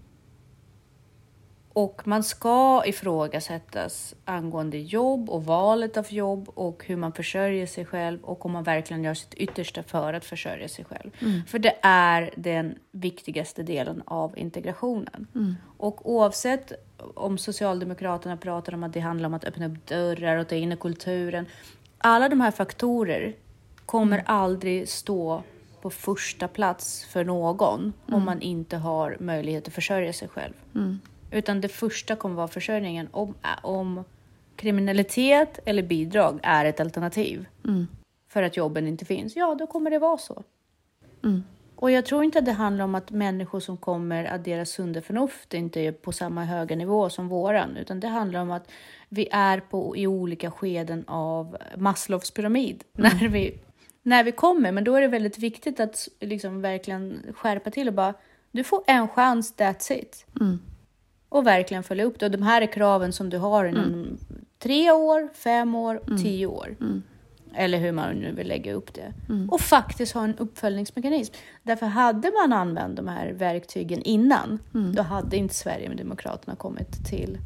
Och 1.73 2.07
man 2.07 2.25
ska 2.25 2.83
ifrågasättas 2.87 4.15
angående 4.25 4.79
jobb 4.79 5.31
och 5.31 5.45
valet 5.45 5.97
av 5.97 6.13
jobb 6.13 6.49
och 6.55 6.85
hur 6.87 6.97
man 6.97 7.13
försörjer 7.13 7.67
sig 7.67 7.85
själv 7.85 8.25
och 8.25 8.47
om 8.47 8.53
man 8.53 8.65
verkligen 8.65 9.05
gör 9.05 9.15
sitt 9.15 9.35
yttersta 9.35 9.83
för 9.83 10.13
att 10.13 10.25
försörja 10.25 10.69
sig 10.69 10.85
själv. 10.85 11.11
Mm. 11.21 11.45
För 11.47 11.59
det 11.59 11.75
är 11.83 12.31
den 12.37 12.79
viktigaste 12.91 13.63
delen 13.63 14.03
av 14.07 14.39
integrationen. 14.39 15.27
Mm. 15.35 15.57
Och 15.77 16.11
oavsett 16.11 16.73
om 17.15 17.39
Socialdemokraterna 17.39 18.37
pratar 18.37 18.75
om 18.75 18.83
att 18.83 18.93
det 18.93 19.01
handlar 19.01 19.27
om 19.27 19.35
att 19.35 19.45
öppna 19.45 19.67
upp 19.67 19.87
dörrar 19.87 20.37
och 20.37 20.49
ta 20.49 20.55
in 20.55 20.73
i 20.73 20.77
kulturen. 20.77 21.47
Alla 21.99 22.29
de 22.29 22.41
här 22.41 22.51
faktorer 22.51 23.35
kommer 23.87 24.19
mm. 24.19 24.27
aldrig 24.29 24.89
stå 24.89 25.43
på 25.83 25.91
första 25.91 26.49
plats 26.49 27.05
för 27.05 27.25
någon 27.25 27.93
om 28.07 28.15
mm. 28.15 28.25
man 28.25 28.43
inte 28.43 28.77
har 28.77 29.17
möjlighet 29.21 29.69
att 29.69 29.75
försörja 29.75 30.13
sig 30.13 30.29
själv. 30.29 30.53
Mm. 30.75 31.01
Utan 31.31 31.61
det 31.61 31.69
första 31.69 32.17
kommer 32.17 32.35
vara 32.35 32.49
försörjningen. 32.49 33.09
Om, 33.11 33.35
om 33.63 34.05
kriminalitet 34.57 35.59
eller 35.65 35.83
bidrag 35.83 36.41
är 36.43 36.65
ett 36.65 36.81
alternativ 36.81 37.47
mm. 37.65 37.87
för 38.29 38.43
att 38.43 38.57
jobben 38.57 38.87
inte 38.87 39.05
finns, 39.05 39.37
ja 39.37 39.57
då 39.59 39.67
kommer 39.67 39.91
det 39.91 39.99
vara 39.99 40.19
så. 40.19 40.43
Mm. 41.25 41.43
Och 41.77 41.91
jag 41.91 42.05
tror 42.05 42.25
inte 42.25 42.39
att 42.39 42.45
det 42.45 42.53
handlar 42.53 42.85
om 42.85 42.95
att 42.95 43.11
människor 43.11 43.61
som 43.61 43.77
kommer 43.77 44.25
att 44.25 44.45
deras 44.45 44.71
sunda 44.71 45.03
förnuft 45.03 45.55
inte 45.55 45.81
är 45.81 45.93
på 45.93 46.13
samma 46.13 46.45
höga 46.45 46.77
nivå 46.77 47.11
som 47.11 47.29
våran, 47.29 47.77
utan 47.77 48.01
det 48.01 48.09
handlar 48.09 48.41
om 48.41 48.51
att 48.51 48.71
vi 49.09 49.29
är 49.33 49.61
på, 49.61 49.97
i 49.97 50.07
olika 50.07 50.51
skeden 50.51 51.05
av 51.07 51.57
Maslows 51.77 52.31
pyramid 52.31 52.85
mm. 52.99 53.19
när, 53.19 53.29
vi, 53.29 53.59
när 54.03 54.25
vi 54.25 54.33
kommer. 54.33 54.73
Men 54.73 54.85
då 54.85 54.95
är 54.95 55.01
det 55.01 55.09
väldigt 55.09 55.39
viktigt 55.39 55.81
att 55.81 56.09
liksom 56.21 56.63
verkligen 56.63 57.23
skärpa 57.35 57.71
till 57.71 57.89
och 57.89 57.95
bara, 57.95 58.15
du 58.51 58.65
får 58.65 58.85
en 58.87 59.09
chans, 59.09 59.55
that's 59.57 59.93
it. 59.93 60.27
Mm 60.41 60.59
och 61.31 61.47
verkligen 61.47 61.83
följa 61.83 62.05
upp 62.05 62.19
det. 62.21 62.27
Och 62.27 62.33
de 62.33 62.43
här 62.43 62.63
är 62.63 62.67
kraven 62.67 63.13
som 63.13 63.31
du 63.31 63.39
har 63.39 63.65
inom 63.65 63.85
mm. 63.85 64.19
tre 64.59 64.91
år, 64.91 65.29
fem 65.35 65.75
år, 65.75 66.03
mm. 66.07 66.23
tio 66.23 66.47
år. 66.47 66.77
Mm. 66.81 67.03
Eller 67.55 67.79
hur 67.79 67.93
man 67.93 68.17
nu 68.17 68.33
vill 68.33 68.49
lägga 68.49 68.75
upp 68.75 68.95
det. 68.95 69.13
Mm. 69.29 69.51
Och 69.51 69.61
faktiskt 69.61 70.13
ha 70.13 70.25
en 70.25 70.37
uppföljningsmekanism. 70.37 71.35
Därför 71.63 71.87
hade 71.87 72.31
man 72.31 72.53
använt 72.53 72.97
de 72.97 73.09
här 73.09 73.33
verktygen 73.33 74.03
innan, 74.03 74.59
mm. 74.75 74.95
då 74.95 75.03
hade 75.03 75.37
inte 75.37 75.55
Sverigedemokraterna 75.55 76.57
kommit 76.57 77.09
till, 77.09 77.39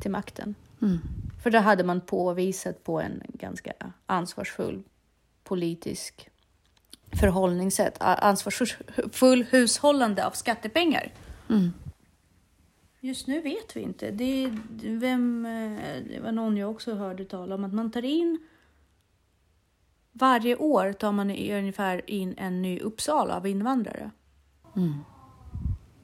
till 0.00 0.10
makten. 0.10 0.54
Mm. 0.82 0.98
För 1.42 1.50
då 1.50 1.58
hade 1.58 1.84
man 1.84 2.00
påvisat 2.00 2.84
på 2.84 3.00
en 3.00 3.22
ganska 3.28 3.72
ansvarsfull 4.06 4.82
politisk 5.52 6.28
förhållningssätt, 7.20 7.96
ansvarsfull 8.00 9.44
hushållande 9.50 10.26
av 10.26 10.30
skattepengar. 10.30 11.12
Mm. 11.50 11.72
Just 13.00 13.26
nu 13.26 13.40
vet 13.40 13.76
vi 13.76 13.80
inte. 13.80 14.10
Det, 14.10 14.52
vem, 14.82 15.46
eh, 15.46 16.02
det 16.08 16.20
var 16.20 16.32
någon 16.32 16.56
jag 16.56 16.70
också 16.70 16.94
hörde 16.94 17.24
tala 17.24 17.54
om 17.54 17.64
att 17.64 17.72
man 17.72 17.90
tar 17.90 18.04
in 18.04 18.38
varje 20.12 20.56
år 20.56 20.92
tar 20.92 21.12
man 21.12 21.30
ungefär 21.30 22.10
in 22.10 22.34
en 22.38 22.62
ny 22.62 22.78
Uppsala 22.80 23.36
av 23.36 23.46
invandrare. 23.46 24.10
Mm. 24.76 24.94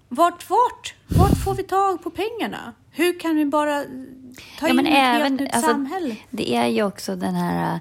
Vart, 0.09 0.51
vart? 0.51 0.95
Vart 1.07 1.45
får 1.45 1.55
vi 1.55 1.63
tag 1.63 2.03
på 2.03 2.11
pengarna? 2.11 2.73
Hur 2.91 3.21
kan 3.21 3.37
vi 3.37 3.45
bara 3.45 3.85
ta 4.59 4.69
ja, 4.69 4.69
in 4.69 4.79
ett 4.79 4.87
även, 4.87 5.23
helt 5.23 5.41
nytt 5.41 5.55
alltså, 5.55 5.71
samhälle? 5.71 6.17
Det 6.31 6.55
är 6.55 6.67
ju 6.67 6.83
också 6.83 7.17
den 7.17 7.35
här 7.35 7.81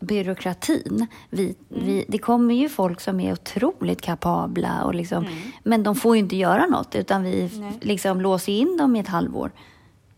byråkratin. 0.00 1.06
Vi, 1.30 1.42
mm. 1.44 1.86
vi, 1.86 2.04
det 2.08 2.18
kommer 2.18 2.54
ju 2.54 2.68
folk 2.68 3.00
som 3.00 3.20
är 3.20 3.32
otroligt 3.32 4.00
kapabla, 4.00 4.84
och 4.84 4.94
liksom, 4.94 5.24
mm. 5.24 5.38
men 5.62 5.82
de 5.82 5.94
får 5.94 6.16
ju 6.16 6.20
inte 6.20 6.36
göra 6.36 6.66
något 6.66 6.94
utan 6.94 7.22
vi 7.22 7.50
liksom 7.80 8.20
låser 8.20 8.52
in 8.52 8.76
dem 8.76 8.96
i 8.96 9.00
ett 9.00 9.08
halvår. 9.08 9.52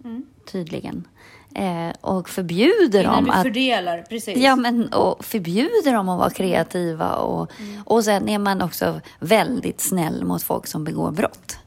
Mm. 0.05 0.27
Tydligen. 0.53 1.09
Eh, 1.55 1.90
och 2.01 2.29
förbjuder 2.29 3.01
Innan 3.01 3.25
dem 3.25 3.31
att... 3.31 3.43
fördelar, 3.43 4.03
precis. 4.09 4.38
Ja, 4.38 4.57
men 4.57 4.93
och 4.93 5.25
förbjuder 5.25 5.93
dem 5.93 6.09
att 6.09 6.19
vara 6.19 6.31
kreativa. 6.31 7.16
Och, 7.16 7.51
mm. 7.61 7.83
och 7.87 8.05
sen 8.05 8.29
är 8.29 8.38
man 8.38 8.62
också 8.62 9.01
väldigt 9.19 9.81
snäll 9.81 10.25
mot 10.25 10.43
folk 10.43 10.66
som 10.66 10.85
begår 10.85 11.11
brott. 11.11 11.59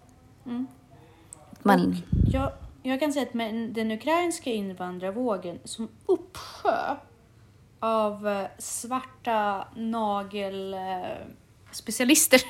Mm. 0.45 0.67
Man... 1.61 1.97
Jag, 2.31 2.51
jag 2.83 2.99
kan 2.99 3.13
säga 3.13 3.25
att 3.25 3.33
med 3.33 3.69
den 3.73 3.91
ukrainska 3.91 4.49
invandrarvågen 4.49 5.59
som 5.63 5.87
uppsjö 6.05 6.95
av 7.83 8.27
eh, 8.27 8.47
svarta 8.57 9.67
nagelspecialister 9.75 12.41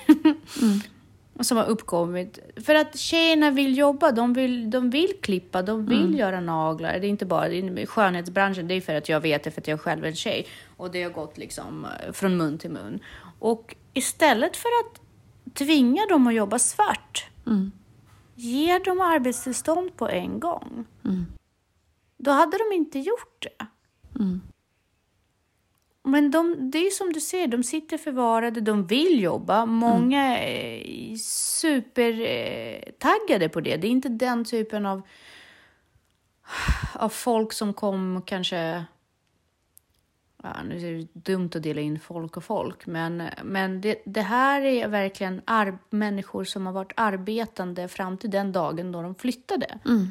mm. 0.62 0.80
som 1.39 1.58
har 1.58 1.65
uppkommit. 1.65 2.39
För 2.65 2.76
att 2.76 2.98
tjejerna 2.98 3.52
vill 3.52 3.78
jobba, 3.78 4.12
de 4.12 4.34
vill, 4.34 4.69
de 4.69 4.89
vill 4.89 5.13
klippa, 5.22 5.62
de 5.62 5.86
vill 5.86 6.02
mm. 6.02 6.15
göra 6.15 6.41
naglar. 6.41 7.00
Det 7.00 7.08
är 7.08 7.10
inte 7.10 7.26
bara 7.26 7.50
i 7.50 7.86
skönhetsbranschen, 7.86 8.67
det 8.67 8.74
är 8.74 8.82
för 8.82 8.96
att 8.96 9.10
jag 9.10 9.22
vet 9.22 9.43
det 9.43 9.52
för 9.52 9.62
att 9.62 9.67
jag 9.67 9.82
själv 9.82 10.04
är 10.04 10.08
en 10.08 10.15
tjej. 10.15 10.48
Och 10.78 10.91
det 10.91 11.04
har 11.04 11.12
gått 11.12 11.38
liksom 11.38 11.86
eh, 11.86 12.12
från 12.12 12.38
mun 12.38 12.58
till 12.58 12.72
mun. 12.72 13.00
Och 13.39 13.76
istället 13.93 14.58
för 14.58 14.69
att 14.69 15.02
tvinga 15.54 16.06
dem 16.06 16.28
att 16.28 16.34
jobba 16.34 16.60
svart, 16.60 17.26
mm. 17.48 17.72
ge 18.36 18.80
dem 18.80 19.02
arbetstillstånd 19.02 19.98
på 19.98 20.10
en 20.10 20.39
gång. 20.39 20.86
Mm. 21.06 21.26
Då 22.17 22.32
hade 22.32 22.58
de 22.58 22.72
inte 22.76 23.00
gjort 23.00 23.38
det. 23.39 23.65
Mm. 24.19 24.41
Men 26.03 26.31
de, 26.31 26.71
det 26.71 26.77
är 26.77 26.89
som 26.89 27.13
du 27.13 27.21
ser, 27.21 27.47
de 27.47 27.63
sitter 27.63 27.97
förvarade, 27.97 28.61
de 28.61 28.87
vill 28.87 29.21
jobba. 29.21 29.65
Många 29.65 30.37
mm. 30.37 30.43
är 30.43 31.15
supertaggade 31.17 33.49
på 33.49 33.61
det. 33.61 33.77
Det 33.77 33.87
är 33.87 33.91
inte 33.91 34.09
den 34.09 34.45
typen 34.45 34.85
av, 34.85 35.01
av 36.93 37.09
folk 37.09 37.53
som 37.53 37.73
kom 37.73 38.21
kanske... 38.25 38.85
Ja, 40.45 40.55
nu 40.69 40.77
är 40.77 40.97
det 40.97 41.07
dumt 41.13 41.49
att 41.55 41.63
dela 41.63 41.81
in 41.81 41.99
folk 41.99 42.37
och 42.37 42.43
folk, 42.43 42.85
men, 42.85 43.23
men 43.43 43.81
det, 43.81 44.01
det 44.05 44.21
här 44.21 44.61
är 44.61 44.87
verkligen 44.87 45.41
ar- 45.45 45.77
människor 45.89 46.43
som 46.43 46.65
har 46.65 46.73
varit 46.73 46.91
arbetande 46.95 47.87
fram 47.87 48.17
till 48.17 48.31
den 48.31 48.51
dagen 48.51 48.91
då 48.91 49.01
de 49.01 49.15
flyttade. 49.15 49.79
Mm. 49.85 50.07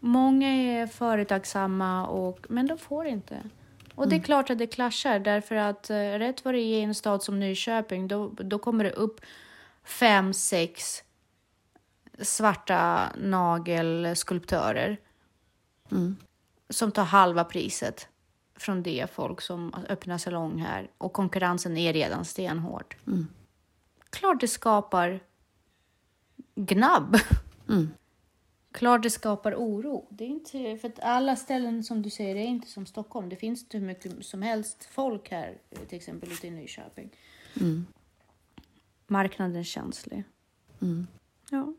Många 0.00 0.48
är 0.48 0.86
företagsamma, 0.86 2.06
och, 2.06 2.46
men 2.48 2.66
de 2.66 2.78
får 2.78 3.06
inte. 3.06 3.42
Och 3.98 4.08
det 4.08 4.14
är 4.14 4.18
mm. 4.18 4.24
klart 4.24 4.50
att 4.50 4.58
det 4.58 4.66
klaschar 4.66 5.18
därför 5.18 5.54
att 5.54 5.90
eh, 5.90 5.96
rätt 5.96 6.44
vad 6.44 6.54
det 6.54 6.60
är 6.60 6.80
i 6.80 6.82
en 6.82 6.94
stad 6.94 7.22
som 7.22 7.40
Nyköping 7.40 8.08
då, 8.08 8.28
då 8.28 8.58
kommer 8.58 8.84
det 8.84 8.90
upp 8.90 9.20
fem, 9.84 10.32
sex 10.34 11.02
svarta 12.18 13.12
nagelskulptörer 13.16 14.96
mm. 15.90 16.16
som 16.68 16.92
tar 16.92 17.04
halva 17.04 17.44
priset 17.44 18.08
från 18.56 18.82
det 18.82 19.06
folk 19.12 19.40
som 19.40 19.74
öppnar 19.88 20.18
salong 20.18 20.58
här 20.58 20.90
och 20.98 21.12
konkurrensen 21.12 21.76
är 21.76 21.92
redan 21.92 22.24
stenhård. 22.24 22.96
Mm. 23.06 23.26
Klart 24.10 24.40
det 24.40 24.48
skapar 24.48 25.20
gnabb. 26.54 27.16
Mm. 27.68 27.90
Klart 28.78 29.02
det 29.02 29.10
skapar 29.10 29.54
oro. 29.54 30.06
Det 30.10 30.24
är 30.24 30.28
inte, 30.28 30.76
för 30.76 30.88
att 30.88 31.00
alla 31.00 31.36
ställen 31.36 31.84
som 31.84 32.02
du 32.02 32.10
säger 32.10 32.36
är 32.36 32.44
inte 32.44 32.68
som 32.68 32.86
Stockholm. 32.86 33.28
Det 33.28 33.36
finns 33.36 33.62
inte 33.62 33.78
hur 33.78 33.86
mycket 33.86 34.26
som 34.26 34.42
helst 34.42 34.84
folk 34.84 35.30
här, 35.30 35.58
till 35.88 35.96
exempel 35.96 36.32
ute 36.32 36.46
i 36.46 36.50
Nyköping. 36.50 37.10
Mm. 37.60 37.86
Marknaden 39.06 39.56
är 39.56 39.62
känslig. 39.62 40.24
Mm. 40.82 41.06
Ja. 41.50 41.74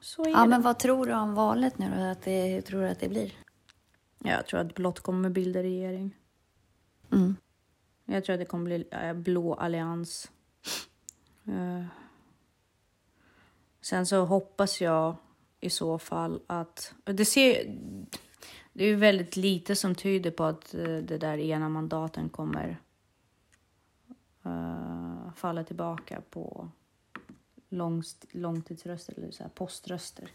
Så 0.00 0.24
är 0.24 0.28
ja, 0.28 0.42
det. 0.42 0.48
men 0.48 0.62
vad 0.62 0.78
tror 0.78 1.06
du 1.06 1.12
om 1.12 1.34
valet 1.34 1.78
nu 1.78 1.92
då? 1.96 2.02
Att 2.02 2.22
det, 2.22 2.46
hur 2.46 2.60
tror 2.60 2.80
du 2.80 2.88
att 2.88 3.00
det 3.00 3.08
blir? 3.08 3.32
Jag 4.18 4.46
tror 4.46 4.60
att 4.60 4.74
Blott 4.74 5.00
kommer 5.00 5.30
bilda 5.30 5.62
regering. 5.62 6.16
Mm. 7.12 7.36
Jag 8.04 8.24
tror 8.24 8.34
att 8.34 8.40
det 8.40 8.46
kommer 8.46 8.64
bli 8.64 8.84
blå 9.14 9.54
allians. 9.54 10.30
Eh, 11.46 11.84
sen 13.80 14.06
så 14.06 14.24
hoppas 14.24 14.80
jag 14.80 15.16
i 15.60 15.70
så 15.70 15.98
fall 15.98 16.40
att... 16.46 16.94
Det, 17.04 17.24
ser, 17.24 17.78
det 18.72 18.84
är 18.84 18.96
väldigt 18.96 19.36
lite 19.36 19.76
som 19.76 19.94
tyder 19.94 20.30
på 20.30 20.44
att 20.44 20.74
eh, 20.74 20.96
det 20.96 21.18
där 21.18 21.38
ena 21.38 21.68
mandaten 21.68 22.28
kommer 22.28 22.80
uh, 24.46 25.32
falla 25.36 25.64
tillbaka 25.64 26.22
på 26.30 26.68
långst, 27.68 28.26
långtidsröster 28.30 29.14
eller 29.16 29.30
så 29.30 29.42
här 29.42 29.50
poströster. 29.50 30.30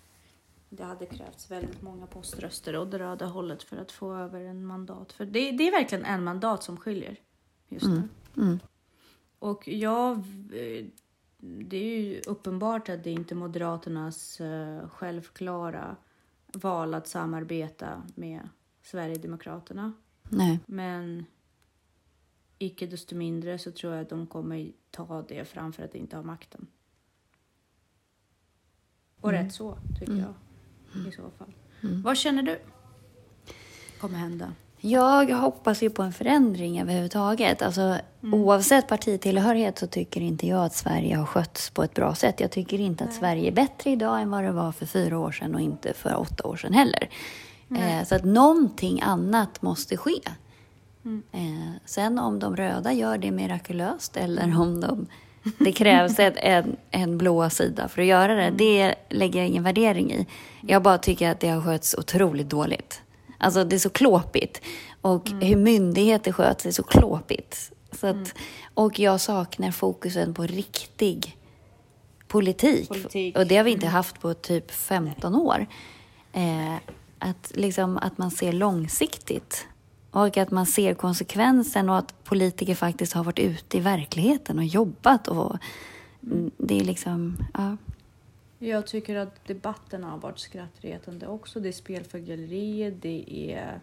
Det 0.69 0.83
hade 0.83 1.05
krävts 1.05 1.51
väldigt 1.51 1.81
många 1.81 2.07
poströster 2.07 2.77
åt 2.77 2.91
det 2.91 2.99
röda 2.99 3.25
hållet 3.25 3.63
för 3.63 3.77
att 3.77 3.91
få 3.91 4.15
över 4.15 4.41
en 4.41 4.65
mandat. 4.65 5.13
För 5.13 5.25
det, 5.25 5.51
det 5.51 5.67
är 5.67 5.71
verkligen 5.71 6.05
en 6.05 6.23
mandat 6.23 6.63
som 6.63 6.77
skiljer 6.77 7.19
just 7.67 7.85
nu. 7.85 7.95
Mm. 7.95 8.09
Mm. 8.37 8.59
Och 9.39 9.67
jag, 9.67 10.23
det 11.37 11.77
är 11.77 12.01
ju 12.01 12.21
uppenbart 12.21 12.89
att 12.89 13.03
det 13.03 13.11
inte 13.11 13.33
är 13.33 13.35
Moderaternas 13.35 14.41
uh, 14.41 14.89
självklara 14.89 15.95
val 16.53 16.93
att 16.93 17.07
samarbeta 17.07 18.03
med 18.15 18.49
Sverigedemokraterna. 18.81 19.93
Nej. 20.29 20.59
Men 20.65 21.25
icke 22.57 22.87
desto 22.87 23.15
mindre 23.15 23.59
så 23.59 23.71
tror 23.71 23.93
jag 23.93 24.01
att 24.01 24.09
de 24.09 24.27
kommer 24.27 24.71
ta 24.91 25.21
det 25.27 25.45
framför 25.45 25.83
att 25.83 25.95
inte 25.95 26.15
ha 26.15 26.23
makten. 26.23 26.67
Och 29.21 29.29
Mm. 29.29 29.43
rätt 29.45 29.53
så, 29.53 29.77
tycker 29.99 30.13
jag. 30.13 30.33
I 31.07 31.11
så 31.11 31.29
fall. 31.29 31.53
Mm. 31.83 32.01
Vad 32.01 32.17
känner 32.17 32.43
du 32.43 32.59
kommer 33.99 34.17
hända? 34.17 34.53
Jag 34.79 35.25
hoppas 35.35 35.83
ju 35.83 35.89
på 35.89 36.01
en 36.01 36.13
förändring 36.13 36.81
överhuvudtaget. 36.81 37.61
Alltså, 37.61 37.97
Oavsett 38.21 38.87
partitillhörighet 38.87 39.79
så 39.79 39.87
tycker 39.87 40.21
inte 40.21 40.47
jag 40.47 40.65
att 40.65 40.75
Sverige 40.75 41.15
har 41.15 41.25
skötts 41.25 41.69
på 41.69 41.83
ett 41.83 41.93
bra 41.93 42.15
sätt. 42.15 42.39
Jag 42.39 42.51
tycker 42.51 42.79
inte 42.79 43.03
att 43.03 43.13
Sverige 43.13 43.47
är 43.47 43.51
bättre 43.51 43.89
idag 43.89 44.21
än 44.21 44.31
vad 44.31 44.43
det 44.43 44.51
var 44.51 44.71
för 44.71 44.85
fyra 44.85 45.19
år 45.19 45.31
sedan 45.31 45.55
och 45.55 45.61
inte 45.61 45.93
för 45.93 46.19
åtta 46.19 46.47
år 46.47 46.55
sedan 46.55 46.73
heller. 46.73 47.09
Eh, 47.71 48.03
så 48.07 48.15
att 48.15 48.23
någonting 48.23 49.01
annat 49.01 49.61
måste 49.61 49.97
ske. 49.97 50.21
Eh, 51.31 51.71
sen 51.85 52.19
om 52.19 52.39
de 52.39 52.55
röda 52.55 52.93
gör 52.93 53.17
det 53.17 53.31
mirakulöst 53.31 54.17
eller 54.17 54.59
om 54.61 54.81
de, 54.81 55.07
det 55.59 55.71
krävs 55.71 56.19
ett, 56.19 56.33
en, 56.37 56.75
en 56.91 57.17
blå 57.17 57.49
sida 57.49 57.87
för 57.87 58.01
att 58.01 58.07
göra 58.07 58.35
det, 58.35 58.49
det 58.49 58.95
lägger 59.09 59.39
jag 59.39 59.49
ingen 59.49 59.63
värdering 59.63 60.11
i. 60.11 60.27
Jag 60.61 60.81
bara 60.81 60.97
tycker 60.97 61.31
att 61.31 61.39
det 61.39 61.49
har 61.49 61.61
skötts 61.61 61.95
otroligt 61.97 62.49
dåligt. 62.49 63.01
Alltså 63.37 63.63
det 63.63 63.75
är 63.75 63.79
så 63.79 63.89
klåpigt. 63.89 64.61
Och 65.01 65.29
hur 65.29 65.55
myndigheter 65.55 66.31
sköts 66.31 66.65
är 66.65 66.71
så 66.71 66.83
klåpigt. 66.83 67.71
Så 67.91 68.07
att, 68.07 68.35
Och 68.73 68.99
jag 68.99 69.21
saknar 69.21 69.71
fokusen 69.71 70.33
på 70.33 70.43
riktig 70.43 71.37
politik. 72.27 72.87
Politik. 72.87 73.37
Och 73.37 73.47
det 73.47 73.57
har 73.57 73.63
vi 73.63 73.71
inte 73.71 73.87
haft 73.87 74.21
på 74.21 74.33
typ 74.33 74.71
15 74.71 75.35
år. 75.35 75.67
Eh, 76.33 76.75
att, 77.19 77.51
liksom, 77.55 77.97
att 77.97 78.17
man 78.17 78.31
ser 78.31 78.51
långsiktigt. 78.51 79.67
Och 80.11 80.37
att 80.37 80.51
man 80.51 80.65
ser 80.65 80.93
konsekvensen 80.93 81.89
och 81.89 81.97
att 81.97 82.23
politiker 82.23 82.75
faktiskt 82.75 83.13
har 83.13 83.23
varit 83.23 83.39
ute 83.39 83.77
i 83.77 83.79
verkligheten 83.79 84.57
och 84.57 84.65
jobbat. 84.65 85.27
Och, 85.27 85.57
mm, 86.23 86.51
det 86.57 86.79
är 86.79 86.83
liksom, 86.83 87.37
ja. 87.53 87.77
Jag 88.59 88.87
tycker 88.87 89.15
att 89.15 89.45
debatterna 89.45 90.09
har 90.09 90.17
varit 90.17 90.39
skrattretande 90.39 91.27
också. 91.27 91.59
Det 91.59 91.67
är 91.67 91.73
spel 91.73 92.03
för 92.03 92.19
galleriet, 92.19 93.01
det 93.01 93.25
är 93.53 93.79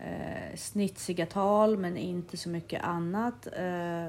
eh, 0.00 0.56
snitsiga 0.56 1.26
tal 1.26 1.78
men 1.78 1.96
inte 1.96 2.36
så 2.36 2.48
mycket 2.48 2.82
annat. 2.82 3.46
Eh, 3.46 4.06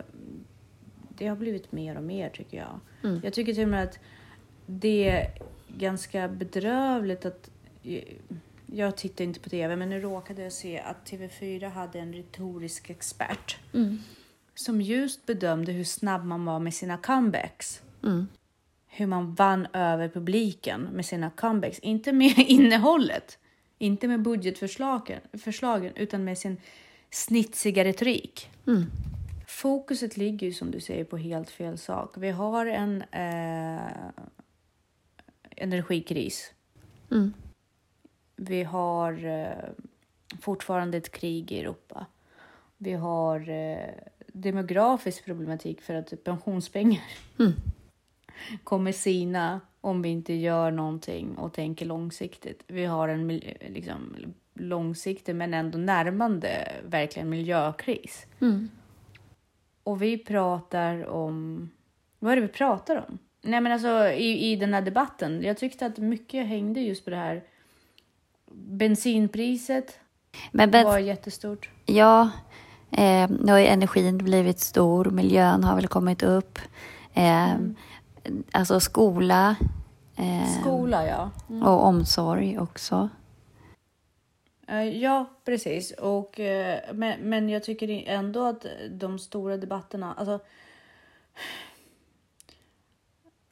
det 1.18 1.28
har 1.28 1.36
blivit 1.36 1.72
mer 1.72 1.98
och 1.98 2.04
mer 2.04 2.30
tycker 2.30 2.58
jag. 2.58 2.80
Mm. 3.04 3.22
Jag 3.24 3.34
tycker 3.34 3.54
till 3.54 3.64
och 3.64 3.70
med 3.70 3.84
att 3.84 4.00
det 4.66 5.10
är 5.10 5.32
ganska 5.68 6.28
bedrövligt 6.28 7.26
att 7.26 7.50
jag 8.66 8.98
tittar 8.98 9.24
inte 9.24 9.40
på 9.40 9.50
tv, 9.50 9.76
men 9.76 9.90
nu 9.90 10.02
råkade 10.02 10.42
jag 10.42 10.54
se 10.54 10.80
att 10.80 11.10
TV4 11.12 11.70
hade 11.70 12.00
en 12.00 12.14
retorisk 12.14 12.90
expert 12.90 13.58
som 14.56 14.82
just 14.82 15.26
bedömde 15.26 15.72
hur 15.72 15.84
snabb 15.84 16.26
man 16.26 16.46
var 16.46 16.60
med 16.60 16.74
sina 16.74 16.98
comebacks 16.98 17.82
Mm. 18.04 18.28
Hur 18.90 19.08
man 19.08 19.34
vann 19.34 19.68
över 19.74 20.10
publiken 20.10 20.82
med 20.82 21.06
sina 21.06 21.30
comebacks. 21.30 21.80
Inte 21.80 22.14
med 22.14 22.34
innehållet, 22.38 23.38
inte 23.78 24.08
med 24.08 24.22
budgetförslagen, 24.22 25.22
förslagen, 25.34 25.94
utan 25.96 26.24
med 26.24 26.38
sin 26.38 26.58
snitsiga 27.10 27.84
retorik. 27.84 28.50
Mm. 28.68 28.86
Fokuset 29.48 30.18
ligger 30.18 30.48
ju 30.48 30.54
som 30.54 30.72
du 30.72 30.80
säger 30.80 31.04
på 31.04 31.18
helt 31.18 31.50
fel 31.50 31.78
sak. 31.78 32.16
Vi 32.18 32.30
har 32.30 32.66
en 32.66 33.02
eh, 33.02 33.82
energikris. 35.58 36.54
Mm. 37.12 37.34
Vi 38.36 38.64
har 38.64 39.26
eh, 39.26 39.70
fortfarande 40.42 40.98
ett 40.98 41.12
krig 41.12 41.52
i 41.52 41.60
Europa. 41.60 42.06
Vi 42.78 42.94
har 42.94 43.50
eh, 43.50 43.94
demografisk 44.28 45.26
problematik 45.26 45.82
för 45.82 45.94
att 45.94 46.24
pensionspengar 46.24 47.04
Mm. 47.40 47.54
Kommer 48.64 48.92
sina 48.92 49.62
om 49.82 50.02
vi 50.02 50.10
inte 50.10 50.34
gör 50.34 50.72
någonting 50.72 51.38
och 51.38 51.54
tänker 51.54 51.86
långsiktigt. 51.86 52.64
Vi 52.68 52.86
har 52.86 53.08
en 53.08 53.28
liksom, 53.68 54.16
långsiktig 54.54 55.36
men 55.36 55.54
ändå 55.54 55.78
närmande 55.78 56.72
verkligen 56.86 57.30
miljökris. 57.30 58.26
Mm. 58.42 58.70
Och 59.84 60.02
vi 60.02 60.18
pratar 60.18 61.08
om... 61.08 61.70
Vad 62.20 62.32
är 62.32 62.36
det 62.36 62.42
vi 62.42 62.48
pratar 62.48 63.06
om? 63.10 63.18
Nej 63.42 63.62
men 63.62 63.72
alltså 63.72 64.08
i, 64.08 64.52
i 64.52 64.56
den 64.56 64.74
här 64.74 64.82
debatten. 64.82 65.44
Jag 65.44 65.58
tyckte 65.58 65.86
att 65.86 65.98
mycket 65.98 66.48
hängde 66.48 66.82
just 66.82 67.04
på 67.04 67.10
det 67.10 67.16
här 67.16 67.44
bensinpriset 68.52 70.00
Men 70.52 70.72
bens- 70.72 70.84
var 70.84 71.00
jättestort. 71.00 71.70
Ja, 71.86 72.30
eh, 72.92 73.30
nu 73.30 73.52
har 73.52 73.60
ju 73.60 73.66
energin 73.66 74.18
blivit 74.18 74.60
stor, 74.60 75.06
miljön 75.06 75.64
har 75.64 75.76
väl 75.76 75.88
kommit 75.88 76.24
upp. 76.24 76.60
Eh, 77.14 77.56
Alltså 78.52 78.80
skola 78.80 79.56
eh, 80.20 80.62
Skola 80.62 81.08
ja. 81.08 81.32
och 81.48 81.86
omsorg 81.86 82.60
också. 82.60 83.10
Eh, 84.68 84.84
Ja, 84.84 85.26
precis. 85.46 85.92
Och, 85.92 86.40
eh, 86.40 86.80
men, 86.94 87.20
men 87.30 87.50
jag 87.50 87.64
tycker 87.64 88.04
ändå 88.08 88.46
att 88.46 88.66
de 88.90 89.20
stora 89.20 89.58
debatterna... 89.58 90.14
Alltså, 90.14 90.40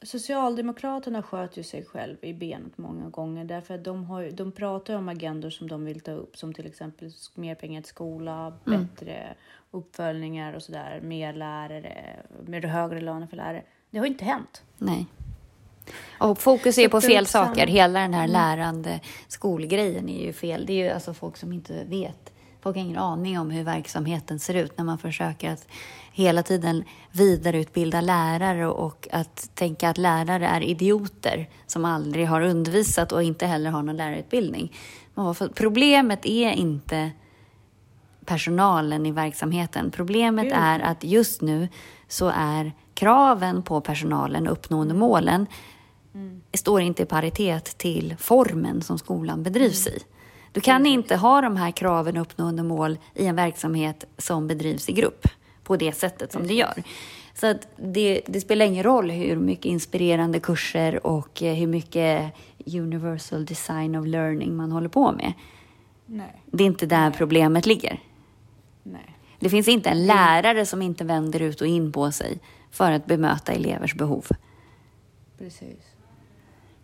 Socialdemokraterna 0.02 1.24
sköt 1.24 1.58
ju 1.58 1.64
sig 1.64 1.86
själv 1.86 2.18
i 2.22 2.34
benet 2.34 2.78
många 2.78 3.10
gånger 3.10 3.46
därför 3.46 3.76
att 3.76 3.84
de, 3.84 4.04
har, 4.04 4.32
de 4.32 4.52
pratar 4.52 4.96
om 4.96 5.10
agendor 5.10 5.50
som 5.50 5.68
de 5.68 5.86
vill 5.86 6.00
ta 6.00 6.12
upp 6.12 6.38
som 6.38 6.54
till 6.54 6.66
exempel 6.66 7.12
mer 7.36 7.56
pengar 7.56 7.82
till 7.82 7.90
skola, 7.90 8.54
bättre 8.66 9.36
uppföljningar 9.72 10.54
och 10.54 10.64
sådär, 10.64 11.02
mer 11.02 11.34
lärare, 11.34 12.24
mer 12.46 12.62
högre 12.62 13.02
löner 13.02 13.28
för 13.28 13.38
lärare. 13.38 13.64
Det 13.92 13.98
har 13.98 14.06
ju 14.06 14.12
inte 14.12 14.26
hänt. 14.26 14.62
Nej. 14.78 15.06
Och 16.20 16.40
fokus 16.40 16.78
är 16.78 16.90
på 16.90 17.02
fel 17.02 17.26
saker. 17.26 17.68
Hela 17.68 18.00
den 18.00 18.14
här 18.14 18.28
lärande 18.28 19.00
skolgrejen 19.28 20.10
är 20.10 20.26
ju 20.26 20.34
fel. 20.34 20.66
Det 20.66 20.74
är 20.74 20.86
ju 20.86 20.90
alltså 20.90 21.14
folk 21.14 21.38
som 21.38 21.54
inte 21.54 21.84
vet. 21.84 22.34
Folk 22.62 22.76
har 22.76 22.84
ingen 22.84 22.98
aning 22.98 23.40
om 23.40 23.52
hur 23.52 23.64
verksamheten 23.64 24.40
ser 24.40 24.54
ut 24.54 24.78
när 24.78 24.86
man 24.86 24.98
försöker 24.98 25.52
att 25.52 25.68
hela 26.12 26.44
tiden 26.44 26.84
vidareutbilda 27.12 28.02
lärare 28.02 28.68
och 28.68 29.08
att 29.12 29.56
tänka 29.56 29.90
att 29.90 29.98
lärare 29.98 30.48
är 30.48 30.62
idioter 30.64 31.50
som 31.66 31.86
aldrig 31.86 32.28
har 32.28 32.42
undervisat 32.42 33.12
och 33.12 33.24
inte 33.24 33.46
heller 33.46 33.72
har 33.72 33.84
någon 33.84 33.98
lärarutbildning. 33.98 34.74
Problemet 35.54 36.26
är 36.26 36.52
inte 36.52 37.12
personalen 38.26 39.06
i 39.06 39.12
verksamheten. 39.12 39.92
Problemet 39.92 40.52
är 40.52 40.80
att 40.80 41.04
just 41.04 41.42
nu 41.42 41.68
så 42.08 42.32
är 42.36 42.72
kraven 42.98 43.64
på 43.64 43.82
personalen 43.82 44.48
och 44.48 44.54
uppnående 44.54 44.94
målen 44.94 45.48
står 46.54 46.82
inte 46.82 47.04
i 47.04 47.06
paritet 47.06 47.78
till 47.78 48.16
formen 48.20 48.82
som 48.82 48.98
skolan 48.98 49.44
bedrivs 49.44 49.88
i. 49.88 50.00
Du 50.52 50.62
kan 50.62 50.86
inte 50.86 51.16
ha 51.16 51.42
de 51.42 51.58
här 51.58 51.72
kraven 51.72 52.18
och 52.18 52.22
uppnående 52.22 52.64
mål 52.64 52.98
i 53.16 53.26
en 53.26 53.36
verksamhet 53.36 54.06
som 54.18 54.48
bedrivs 54.48 54.90
i 54.90 54.94
grupp 54.94 55.28
på 55.64 55.76
det 55.76 55.92
sättet 55.92 56.32
som 56.32 56.48
det 56.48 56.54
gör. 56.54 56.84
Så 57.34 57.48
att 57.48 57.68
det, 57.76 58.22
det 58.28 58.42
spelar 58.42 58.66
ingen 58.66 58.84
roll 58.84 59.12
hur 59.12 59.36
mycket 59.36 59.66
inspirerande 59.66 60.40
kurser 60.40 61.08
och 61.08 61.44
eh, 61.44 61.54
hur 61.54 61.68
mycket 61.68 62.34
universal 62.66 63.46
design 63.46 63.96
of 63.96 64.06
learning 64.06 64.56
man 64.56 64.72
håller 64.72 64.90
på 64.90 65.12
med. 65.12 65.34
Nej. 66.06 66.42
Det 66.46 66.64
är 66.64 66.68
inte 66.68 66.86
där 66.86 67.12
problemet 67.12 67.66
ligger. 67.66 68.00
Nej. 68.84 69.16
Det 69.40 69.50
finns 69.50 69.68
inte 69.68 69.90
en 69.90 70.06
lärare 70.06 70.66
som 70.66 70.82
inte 70.82 71.04
vänder 71.04 71.42
ut 71.42 71.62
och 71.62 71.68
in 71.68 71.92
på 71.92 72.12
sig 72.12 72.40
för 72.78 72.92
att 72.92 73.06
bemöta 73.06 73.52
elevers 73.52 73.96
behov. 73.96 74.28
Precis. 75.38 75.96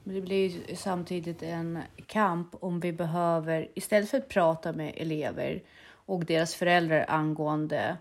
Men 0.04 0.16
det 0.16 0.22
blir 0.22 0.50
ju 0.50 0.76
samtidigt 0.76 1.44
en 1.44 1.80
kamp 2.08 2.56
om 2.60 2.80
vi 2.80 2.94
behöver, 2.94 3.68
istället 3.76 4.10
för 4.10 4.18
att 4.18 4.30
prata 4.30 4.74
med 4.74 4.94
elever 4.98 5.64
och 6.06 6.26
deras 6.26 6.56
föräldrar 6.56 7.06
angående 7.08 7.98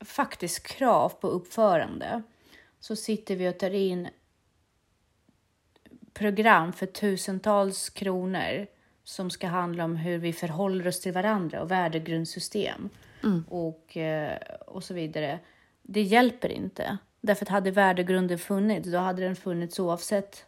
faktiskt 0.00 0.66
krav 0.66 1.08
på 1.08 1.28
uppförande 1.28 2.22
så 2.80 2.96
sitter 2.96 3.36
vi 3.36 3.48
och 3.48 3.58
tar 3.58 3.74
in 3.74 4.08
program 6.12 6.72
för 6.72 6.86
tusentals 6.86 7.90
kronor 7.90 8.66
som 9.04 9.30
ska 9.30 9.46
handla 9.46 9.84
om 9.84 9.96
hur 9.96 10.18
vi 10.18 10.32
förhåller 10.32 10.88
oss 10.88 11.00
till 11.00 11.12
varandra 11.12 11.62
och 11.62 11.70
värdegrundssystem 11.70 12.88
Mm. 13.24 13.44
och, 13.48 13.96
eh, 13.96 14.38
och 14.66 14.84
så 14.84 14.94
vidare. 14.94 15.38
Det 15.90 16.02
hjälper 16.02 16.48
inte. 16.48 16.98
Därför 17.20 17.44
att 17.44 17.48
hade 17.48 17.70
värdegrunden 17.70 18.38
funnits, 18.38 18.88
då 18.88 18.98
hade 18.98 19.22
den 19.22 19.36
funnits 19.36 19.80
oavsett 19.80 20.46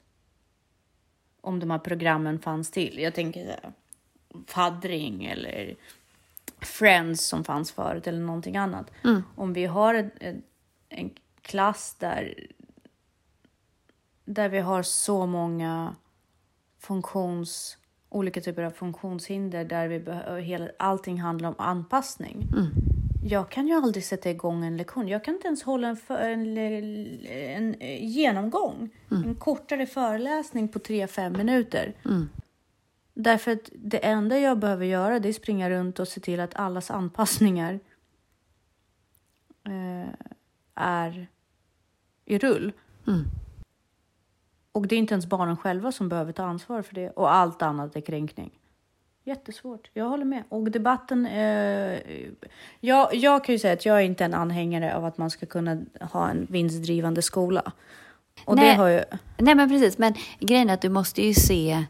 om 1.41 1.61
de 1.61 1.71
här 1.71 1.79
programmen 1.79 2.39
fanns 2.39 2.71
till. 2.71 2.99
Jag 2.99 3.15
tänker 3.15 3.45
så 3.45 3.51
här, 3.51 3.73
faddring 4.47 5.25
eller 5.25 5.77
Friends 6.59 7.27
som 7.27 7.45
fanns 7.45 7.73
förut 7.73 8.07
eller 8.07 8.21
någonting 8.21 8.57
annat. 8.57 8.91
Mm. 9.05 9.23
Om 9.37 9.53
vi 9.53 9.65
har 9.65 9.95
en, 9.95 10.11
en, 10.21 10.43
en 10.89 11.11
klass 11.43 11.97
där, 11.99 12.47
där 14.25 14.49
vi 14.49 14.59
har 14.59 14.83
så 14.83 15.27
många 15.27 15.97
funktions, 16.79 17.79
olika 18.09 18.41
typer 18.41 18.63
av 18.63 18.71
funktionshinder 18.71 19.65
där 19.65 19.89
vi 19.89 20.01
behöver, 20.01 20.41
hela, 20.41 20.71
allting 20.79 21.21
handlar 21.21 21.49
om 21.49 21.55
anpassning. 21.59 22.49
Mm. 22.53 23.00
Jag 23.25 23.51
kan 23.51 23.69
ju 23.69 23.75
aldrig 23.75 24.05
sätta 24.05 24.31
igång 24.31 24.65
en 24.65 24.77
lektion. 24.77 25.09
Jag 25.09 25.25
kan 25.25 25.35
inte 25.35 25.47
ens 25.47 25.63
hålla 25.63 25.89
en, 25.89 25.97
för, 25.97 26.19
en, 26.19 26.59
en, 26.59 27.75
en 27.83 28.09
genomgång. 28.09 28.91
En 29.11 29.35
kortare 29.35 29.87
föreläsning 29.87 30.69
på 30.69 30.79
3-5 30.79 31.37
minuter. 31.37 31.95
Mm. 32.05 32.29
Därför 33.15 33.53
att 33.53 33.71
det 33.75 33.99
enda 33.99 34.39
jag 34.39 34.59
behöver 34.59 34.87
göra 34.87 35.19
det 35.21 35.29
är 35.29 35.33
springa 35.33 35.71
runt 35.71 35.99
och 35.99 36.09
se 36.09 36.21
till 36.21 36.41
att 36.41 36.55
allas 36.55 36.91
anpassningar 36.91 37.81
eh, 39.65 40.15
är 40.75 41.29
i 42.25 42.39
rull. 42.39 42.73
Mm. 43.07 43.25
Och 44.73 44.87
det 44.87 44.95
är 44.95 44.99
inte 44.99 45.15
ens 45.15 45.27
barnen 45.27 45.57
själva 45.57 45.93
som 45.93 46.09
behöver 46.09 46.33
ta 46.33 46.45
ansvar 46.45 46.83
för 46.83 46.95
det. 46.95 47.11
Och 47.11 47.33
allt 47.33 47.63
annat 47.63 47.97
är 47.97 48.01
kränkning. 48.01 48.60
Jättesvårt. 49.25 49.91
Jag 49.95 50.09
håller 50.09 50.25
med. 50.25 50.43
Och 50.49 50.71
debatten... 50.71 51.27
Eh, 51.27 51.99
jag, 52.81 53.15
jag 53.15 53.45
kan 53.45 53.53
ju 53.53 53.59
säga 53.59 53.73
att 53.73 53.87
jag 53.87 53.97
är 53.97 54.03
inte 54.03 54.25
en 54.25 54.35
anhängare 54.35 54.97
av 54.97 55.05
att 55.05 55.19
man 55.19 55.31
ska 55.31 55.47
kunna 55.47 55.81
ha 56.01 56.29
en 56.29 56.47
vinstdrivande 56.51 57.23
skola. 57.23 57.73
Och 58.45 58.57
Nej. 58.57 58.69
det 58.69 58.75
har 58.75 58.89
ju... 58.89 59.03
Nej, 59.39 59.55
men 59.55 59.69
precis. 59.69 59.99
Men 59.99 60.15
grejen 60.39 60.71
är 60.71 60.75
att 60.75 60.83
du 60.83 60.89
måste 60.89 61.23
ju 61.23 61.35
se... 61.35 61.85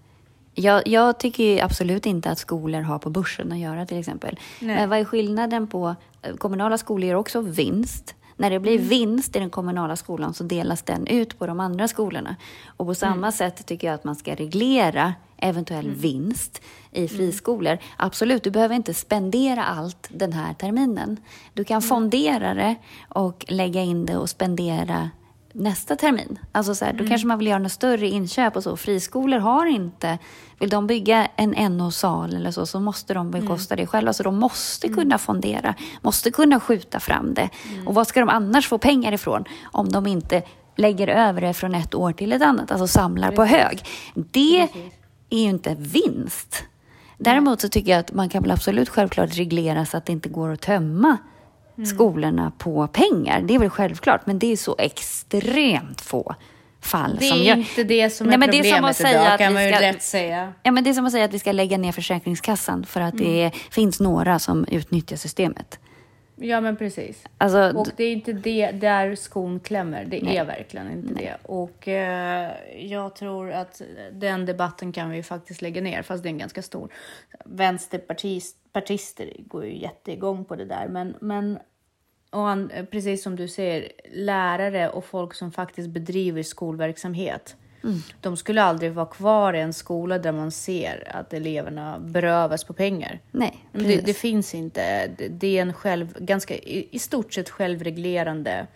Jag, 0.55 0.89
jag 0.89 1.19
tycker 1.19 1.45
ju 1.45 1.61
absolut 1.61 2.07
inte 2.07 2.31
att 2.31 2.39
skolor 2.39 2.81
har 2.81 2.99
på 2.99 3.11
börsen 3.11 3.53
att 3.53 3.59
göra 3.59 3.87
till 3.87 3.99
exempel. 3.99 4.39
Nej. 4.61 4.77
Men 4.77 4.89
vad 4.89 4.99
är 4.99 5.05
skillnaden 5.05 5.67
på... 5.67 5.95
Kommunala 6.39 6.79
skolor 6.79 7.09
gör 7.09 7.15
också 7.15 7.41
vinst. 7.41 8.15
När 8.41 8.51
det 8.51 8.61
blir 8.61 8.77
Mm. 8.77 8.89
vinst 8.89 9.37
i 9.37 9.39
den 9.39 9.51
kommunala 9.51 9.97
skolan 9.97 10.35
så 10.35 10.45
delas 10.45 10.83
den 10.83 11.07
ut 11.07 11.39
på 11.39 11.47
de 11.47 11.61
andra 11.61 11.89
skolorna. 11.89 12.37
Och 12.67 12.87
på 12.87 12.95
samma 12.95 13.15
Mm. 13.17 13.33
sätt 13.33 13.67
tycker 13.67 13.87
jag 13.87 13.95
att 13.95 14.05
man 14.05 14.15
ska 14.17 14.35
reglera 14.35 15.15
eventuell 15.37 15.91
vinst 15.91 16.61
i 16.93 17.09
friskolor. 17.09 17.79
Absolut, 17.97 18.45
du 18.45 18.51
behöver 18.51 18.75
inte 18.75 18.95
spendera 18.95 19.65
allt 19.65 20.09
den 20.11 20.33
här 20.33 20.55
terminen. 20.55 21.17
Du 21.55 21.65
kan 21.65 21.83
fondera 21.83 22.55
det 22.55 22.75
och 23.09 23.45
lägga 23.49 23.83
in 23.83 24.07
det 24.07 24.17
och 24.17 24.31
spendera 24.31 25.11
nästa 25.53 25.97
termin. 25.97 26.39
Alltså 26.53 26.75
så 26.75 26.85
här, 26.85 26.93
Då 26.93 27.07
kanske 27.07 27.27
man 27.27 27.39
vill 27.39 27.49
göra 27.49 27.59
något 27.59 27.73
större 27.73 28.09
inköp 28.09 28.57
och 28.57 28.63
så. 28.63 28.77
Friskolor 28.77 29.39
har 29.39 29.67
inte... 29.67 30.19
Vill 30.59 30.71
de 30.71 30.87
bygga 30.87 31.29
en 31.37 31.77
NO-sal 31.77 32.35
eller 32.35 32.51
så, 32.51 32.67
så 32.67 32.81
måste 32.81 33.15
de 33.15 33.31
bekosta 33.31 33.77
det 33.77 33.87
själva. 33.87 34.13
Så 34.13 34.23
de 34.23 34.39
måste 34.39 34.89
kunna 34.89 35.19
fondera, 35.19 35.75
måste 36.03 36.31
kunna 36.31 36.61
skjuta 36.61 37.01
fram 37.01 37.35
det. 37.35 37.49
Och 37.87 37.95
vad 37.95 38.07
ska 38.07 38.21
de 38.21 38.29
annars 38.29 38.69
få 38.69 38.79
pengar 38.79 39.13
ifrån 39.13 39.45
om 39.63 39.89
de 39.89 40.07
inte 40.07 40.43
lägger 40.77 41.09
över 41.09 41.41
det 41.41 41.55
från 41.55 41.75
ett 41.75 41.95
år 41.95 42.13
till 42.13 42.33
ett 42.33 42.43
annat, 42.43 42.71
alltså 42.71 42.87
samlar 42.87 43.31
på 43.33 43.45
hög. 43.45 43.85
Det 44.15 44.67
Precis. 44.73 44.93
är 45.31 45.39
ju 45.39 45.49
inte 45.49 45.77
vinst. 45.79 46.65
Däremot 47.19 47.61
så 47.61 47.69
tycker 47.69 47.91
jag 47.91 48.01
att 48.01 48.13
man 48.13 48.29
kan 48.29 48.43
väl 48.43 48.51
absolut 48.51 48.89
självklart 48.89 49.39
reglera 49.39 49.87
så 49.87 49.97
att 49.97 50.07
det 50.07 50.13
inte 50.13 50.29
går 50.29 50.53
att 50.53 50.61
tömma 50.61 51.17
skolorna 51.87 52.53
på 52.59 52.87
pengar. 52.87 53.41
Det 53.41 53.55
är 53.55 53.59
väl 53.59 53.71
självklart, 53.71 54.27
men 54.27 54.39
det 54.39 54.53
är 54.53 54.57
så 54.57 54.77
extremt 54.79 56.01
få 56.01 56.35
fall 56.81 57.17
Det 57.21 57.27
som 57.27 57.39
är 57.39 57.43
gör... 57.45 57.57
inte 57.57 57.85
det 57.85 58.11
som 58.11 58.27
Nej, 58.27 58.35
är 58.35 58.39
men 58.39 58.51
det 58.51 58.59
är 58.59 58.63
problemet 58.63 58.97
som 58.97 59.07
att 59.07 59.13
idag, 59.13 59.27
att 59.27 59.39
kan 59.39 59.53
man 59.53 59.65
ju 59.67 59.73
ska- 59.73 59.81
lätt 59.81 60.03
säga. 60.03 60.53
Ja, 60.63 60.71
men 60.73 60.85
det 60.85 60.91
är 60.91 60.95
som 60.95 61.07
att 61.07 61.13
säga 61.13 61.25
att 61.25 61.35
vi 61.35 61.39
ska 61.39 61.53
lägga 61.53 61.79
ner 61.79 61.93
Försäkringskassan 61.93 62.85
för 62.87 63.01
att 63.01 63.19
det 63.19 63.51
finns 63.71 64.01
några 64.01 64.39
som 64.39 64.65
utnyttjar 64.71 65.17
systemet. 65.17 65.79
Ja, 66.43 66.61
men 66.61 66.77
precis. 66.77 67.25
Alltså, 67.39 67.73
Och 67.79 67.89
det 67.97 68.05
är 68.05 68.13
inte 68.13 68.33
det 68.33 68.71
där 68.71 69.15
skon 69.15 69.61
klämmer. 69.61 70.05
Det 70.05 70.23
Nej. 70.23 70.37
är 70.37 70.45
verkligen 70.45 70.91
inte 70.93 71.15
det. 71.15 71.37
Och 71.43 71.89
eh, 71.89 72.51
jag 72.79 73.15
tror 73.17 73.53
att 73.53 73.83
den 74.13 74.47
debatten 74.47 74.93
kan 74.93 75.11
vi 75.11 75.23
faktiskt 75.23 75.63
lägga 75.63 75.81
ner, 75.83 76.03
fast 76.03 76.23
det 76.23 76.29
är 76.29 76.31
en 76.31 76.39
ganska 76.39 76.63
stor. 76.63 76.93
Vänsterpartister 77.45 79.31
går 79.39 79.65
ju 79.65 79.79
jätteigång 79.79 80.45
på 80.45 80.57
det 80.57 80.65
där, 80.65 80.89
men, 80.89 81.15
men 81.21 81.59
och 82.31 82.41
han, 82.41 82.73
precis 82.91 83.23
som 83.23 83.37
du 83.37 83.49
säger, 83.49 83.93
lärare 84.13 84.89
och 84.89 85.05
folk 85.05 85.35
som 85.35 85.53
faktiskt 85.53 85.89
bedriver 85.89 86.43
skolverksamhet. 86.43 87.57
De 88.21 88.37
skulle 88.37 88.63
aldrig 88.63 88.93
vara 88.93 89.07
kvar 89.07 89.55
i 89.55 89.61
en 89.61 89.73
skola 89.73 90.19
där 90.19 90.33
man 90.33 90.51
ser 90.51 91.17
att 91.17 91.33
eleverna 91.33 91.99
berövas 91.99 92.65
på 92.65 92.73
pengar. 92.73 93.21
nej, 93.31 93.65
Men 93.73 93.83
det, 93.83 94.01
det 94.07 94.15
finns 94.15 94.55
inte. 94.55 95.11
Det, 95.31 95.59
är 95.59 95.63
en 95.63 95.73
själv, 95.73 96.15
ganska, 96.19 96.55
i, 96.55 96.89
i 96.91 96.99
stort 96.99 97.35
sett 97.35 97.51
självreglerande 97.51 98.67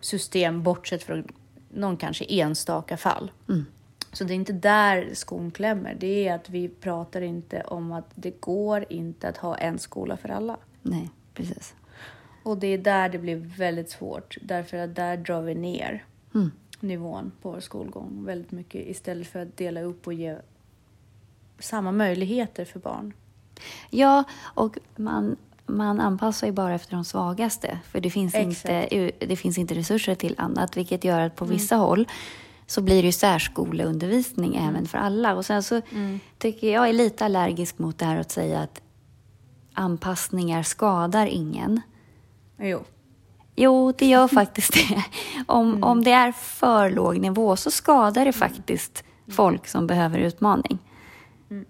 system 0.00 0.62
bortsett 0.62 1.02
från 1.02 1.28
någon 1.68 1.96
kanske 1.96 2.24
enstaka 2.24 2.96
fall. 2.96 3.30
Mm. 3.48 3.66
Så 4.12 4.24
det 4.24 4.32
är 4.32 4.36
inte 4.36 4.52
där 4.52 5.10
skon 5.12 5.50
klämmer. 5.50 5.96
Det 6.00 6.28
är 6.28 6.34
att 6.34 6.50
vi 6.50 6.68
pratar 6.68 7.20
inte 7.20 7.60
om 7.60 7.92
att 7.92 8.10
det 8.14 8.40
går 8.40 8.84
inte 8.88 9.28
att 9.28 9.36
ha 9.36 9.56
en 9.56 9.78
skola 9.78 10.16
för 10.16 10.28
alla. 10.28 10.56
nej, 10.82 11.10
precis. 11.34 11.74
Och 12.42 12.58
det 12.58 12.66
är 12.66 12.78
där 12.78 13.08
det 13.08 13.18
blir 13.18 13.36
väldigt 13.36 13.90
svårt. 13.90 14.36
Därför 14.42 14.76
att 14.76 14.94
där 14.94 15.16
drar 15.16 15.42
vi 15.42 15.54
ner 15.54 16.04
Mm. 16.34 16.50
nivån 16.80 17.32
på 17.42 17.50
vår 17.50 17.60
skolgång 17.60 18.24
väldigt 18.24 18.50
mycket 18.50 18.86
istället 18.88 19.26
för 19.28 19.38
att 19.42 19.56
dela 19.56 19.80
upp 19.82 20.06
och 20.06 20.12
ge 20.14 20.36
samma 21.58 21.92
möjligheter 21.92 22.64
för 22.64 22.80
barn. 22.80 23.12
Ja, 23.90 24.24
och 24.40 24.78
man, 24.96 25.36
man 25.66 26.00
anpassar 26.00 26.46
ju 26.46 26.52
bara 26.52 26.74
efter 26.74 26.94
de 26.94 27.04
svagaste. 27.04 27.78
För 27.84 28.00
det 28.00 28.10
finns, 28.10 28.34
Exakt. 28.34 28.92
inte, 28.92 29.26
det 29.26 29.36
finns 29.36 29.58
inte 29.58 29.74
resurser 29.74 30.14
till 30.14 30.34
annat, 30.38 30.76
vilket 30.76 31.04
gör 31.04 31.20
att 31.20 31.36
på 31.36 31.44
vissa 31.44 31.76
håll 31.76 32.08
så 32.66 32.82
blir 32.82 33.02
det 33.02 33.06
ju 33.06 33.12
särskoleundervisning 33.12 34.56
även 34.56 34.86
för 34.86 34.98
alla. 34.98 35.34
Och 35.34 35.46
sen 35.46 35.62
så 35.62 35.80
tycker 36.38 36.72
jag 36.72 36.88
är 36.88 36.92
lite 36.92 37.24
allergisk 37.24 37.78
mot 37.78 37.98
det 37.98 38.04
här 38.04 38.16
att 38.16 38.30
säga 38.30 38.60
att 38.60 38.80
anpassningar 39.72 40.62
skadar 40.62 41.26
ingen. 41.26 41.80
Jo. 42.60 42.80
Jo, 43.56 43.92
det 43.98 44.06
gör 44.06 44.28
faktiskt 44.40 44.72
det. 44.72 45.04
Om, 45.46 45.84
om 45.84 46.04
det 46.04 46.10
är 46.12 46.32
för 46.32 46.90
låg 46.90 47.18
nivå 47.20 47.56
så 47.56 47.70
skadar 47.70 48.24
det 48.24 48.32
faktiskt 48.32 49.04
folk 49.28 49.66
som 49.66 49.86
behöver 49.86 50.18
utmaning. 50.18 50.78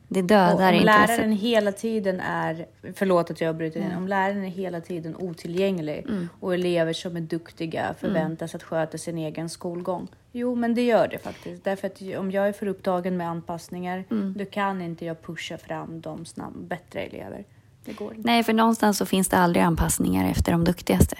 Det 0.08 0.20
Och 0.20 0.26
dödar 0.26 0.68
om 0.72 0.74
intresset. 0.74 1.08
läraren 1.08 1.32
hela 1.32 1.72
tiden 1.72 2.20
är, 2.20 2.66
förlåt 2.94 3.30
att 3.30 3.40
jag 3.40 3.56
bryter 3.56 3.80
in, 3.80 3.96
om 3.96 4.08
läraren 4.08 4.44
är 4.44 4.48
hela 4.48 4.80
tiden 4.80 5.16
otillgänglig 5.16 6.06
och 6.40 6.54
elever 6.54 6.92
som 6.92 7.16
är 7.16 7.20
duktiga 7.20 7.94
förväntas 8.00 8.54
att 8.54 8.62
sköta 8.62 8.98
sin 8.98 9.18
egen 9.18 9.48
skolgång. 9.48 10.08
Jo, 10.32 10.54
men 10.54 10.74
det 10.74 10.82
gör 10.82 11.08
det 11.08 11.18
faktiskt. 11.18 11.64
Därför 11.64 11.86
att 11.86 12.02
om 12.18 12.30
jag 12.30 12.48
är 12.48 12.52
för 12.52 12.66
upptagen 12.66 13.16
med 13.16 13.28
anpassningar, 13.28 14.04
då 14.38 14.44
kan 14.44 14.82
inte 14.82 15.04
jag 15.04 15.22
pusha 15.22 15.58
fram 15.58 16.00
de 16.00 16.24
snabb, 16.24 16.56
bättre 16.56 17.00
elever. 17.00 17.44
Det 17.84 17.92
går 17.92 18.14
inte. 18.14 18.26
Nej, 18.26 18.42
för 18.42 18.52
någonstans 18.52 18.98
så 18.98 19.06
finns 19.06 19.28
det 19.28 19.38
aldrig 19.38 19.64
anpassningar 19.64 20.30
efter 20.30 20.52
de 20.52 20.64
duktigaste. 20.64 21.16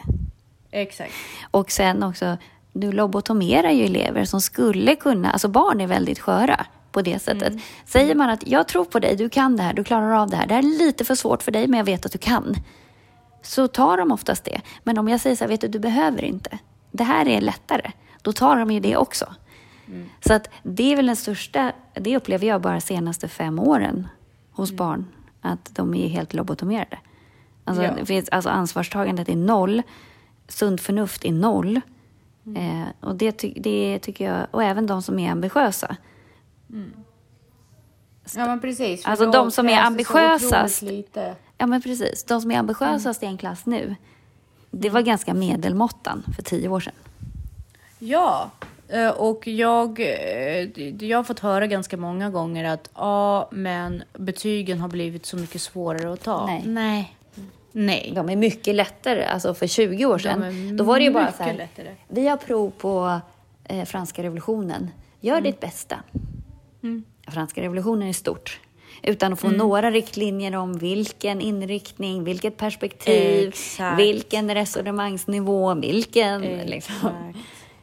Exakt. 0.71 1.13
Och 1.51 1.71
sen 1.71 2.03
också, 2.03 2.37
du 2.73 2.93
lobotomerar 2.93 3.71
ju 3.71 3.85
elever 3.85 4.25
som 4.25 4.41
skulle 4.41 4.97
kunna, 4.97 5.31
alltså 5.31 5.49
barn 5.49 5.81
är 5.81 5.87
väldigt 5.87 6.19
sköra 6.19 6.67
på 6.93 7.03
det 7.03 7.19
sättet. 7.19 7.53
Säger 7.85 8.15
man 8.15 8.31
att 8.31 8.47
jag 8.47 8.69
tror 8.69 8.85
på 8.85 8.99
dig, 8.99 9.17
du 9.17 9.29
kan 9.29 9.57
det 9.57 9.63
här, 9.63 9.75
du 9.75 9.85
klarar 9.85 10.13
av 10.13 10.31
det 10.31 10.37
här, 10.37 10.47
det 10.47 10.55
här 10.55 10.63
är 10.63 10.79
lite 10.79 11.05
för 11.05 11.15
svårt 11.15 11.43
för 11.43 11.53
dig 11.53 11.67
men 11.67 11.79
jag 11.79 11.85
vet 11.85 12.07
att 12.07 12.13
du 12.13 12.19
kan. 12.19 12.55
Så 13.43 13.69
tar 13.69 13.97
de 13.97 14.13
oftast 14.13 14.45
det. 14.45 14.61
Men 14.85 14.99
om 14.99 15.09
jag 15.09 15.21
säger 15.21 15.37
så 15.37 15.45
här, 15.45 15.49
vet 15.49 15.61
du, 15.61 15.69
du 15.69 15.79
behöver 15.79 16.25
inte. 16.25 16.59
Det 16.93 17.05
här 17.05 17.29
är 17.29 17.41
lättare. 17.41 17.91
Då 18.23 18.33
tar 18.33 18.57
de 18.57 18.71
ju 18.71 18.81
det 18.81 18.97
också. 18.97 19.27
Så 20.27 20.35
att 20.35 20.51
det 20.63 20.93
är 20.93 20.97
väl 20.97 21.07
den 21.07 21.17
största, 21.17 21.73
det 21.95 22.17
upplever 22.17 22.47
jag 22.47 22.61
bara 22.61 22.81
senaste 22.81 23.29
fem 23.29 23.59
åren 23.59 24.09
hos 24.53 24.73
barn, 24.73 25.07
att 25.41 25.75
de 25.75 25.95
är 25.95 26.09
helt 26.09 26.35
lobotomerade. 26.35 26.99
Alltså, 27.65 27.83
Ja. 27.83 27.95
det 27.95 28.07
finns, 28.07 28.29
alltså 28.29 28.51
ansvarstagandet 28.51 29.29
är 29.29 29.37
noll, 29.37 29.83
sunt 30.49 30.81
förnuft 30.81 31.25
är 31.25 31.33
noll. 31.33 31.81
Eh, 32.57 32.89
och 33.01 33.17
det, 33.17 33.33
ty, 33.33 33.53
det 33.57 33.99
tycker 33.99 34.25
jag, 34.33 34.47
och 34.51 34.63
även 34.63 34.87
de 34.87 35.03
som 35.03 35.19
är 35.19 35.31
ambitiösa. 35.31 35.97
Ja, 38.35 38.47
men 38.47 38.61
precis. 38.61 39.07
Alltså, 39.07 39.31
de 39.31 39.51
som 39.51 39.69
är 39.69 39.81
ambitiösast. 39.81 40.83
Ja 41.59 41.67
men 41.67 41.83
precis, 41.83 42.25
de 42.25 42.41
som 42.41 42.51
är 42.51 42.59
ambitiösast 42.59 43.23
i 43.23 43.27
en 43.27 43.39
klass 43.39 43.67
nu, 43.67 43.97
det 44.71 44.91
var 44.91 45.01
ganska 45.01 45.35
medelmåttan 45.35 46.23
för 46.37 46.43
tio 46.43 46.69
år 46.69 46.81
sedan. 46.81 46.95
Ja, 47.99 48.51
och 49.17 49.47
jag, 49.49 50.01
eh, 50.01 50.81
jag 51.05 51.19
har 51.19 51.25
fått 51.25 51.39
höra 51.41 51.67
ganska 51.67 51.97
många 51.97 52.31
gånger 52.31 52.65
att 52.65 52.91
ja, 52.95 53.49
men 53.53 54.03
betygen 54.19 54.81
har 54.81 54.89
blivit 54.89 55.27
så 55.27 55.37
mycket 55.37 55.61
svårare 55.61 56.13
att 56.13 56.23
ta. 56.23 56.47
Nej. 56.47 56.63
Nej. 56.67 57.17
Nej. 57.73 58.13
De 58.15 58.29
är 58.31 58.37
mycket 58.37 58.75
lättare. 58.75 59.25
Alltså 59.25 59.55
för 59.55 59.67
20 59.67 60.07
år 60.07 60.19
sedan, 60.19 60.77
då 60.77 60.85
var 60.85 60.99
det 60.99 61.05
ju 61.05 61.11
bara 61.11 61.33
så 61.33 61.43
här. 61.43 61.55
lättare. 61.55 61.95
Vi 62.09 62.29
har 62.29 62.37
prov 62.37 62.71
på 62.79 63.21
eh, 63.65 63.85
franska 63.85 64.23
revolutionen. 64.23 64.91
Gör 65.21 65.33
Mm. 65.39 65.45
ditt 65.45 65.61
bästa. 65.61 65.97
Franska 67.29 67.63
revolutionen 67.63 68.09
är 68.09 68.13
stort. 68.13 68.61
Utan 69.03 69.33
att 69.33 69.41
få 69.41 69.49
några 69.49 69.91
riktlinjer 69.91 70.57
om 70.57 70.79
vilken 70.79 71.41
inriktning, 71.41 72.25
vilket 72.25 72.57
perspektiv, 72.57 73.49
Exakt. 73.49 73.99
vilken 74.01 74.55
resonemangsnivå, 74.55 75.75
vilken... 75.75 76.43
Liksom. 76.43 77.11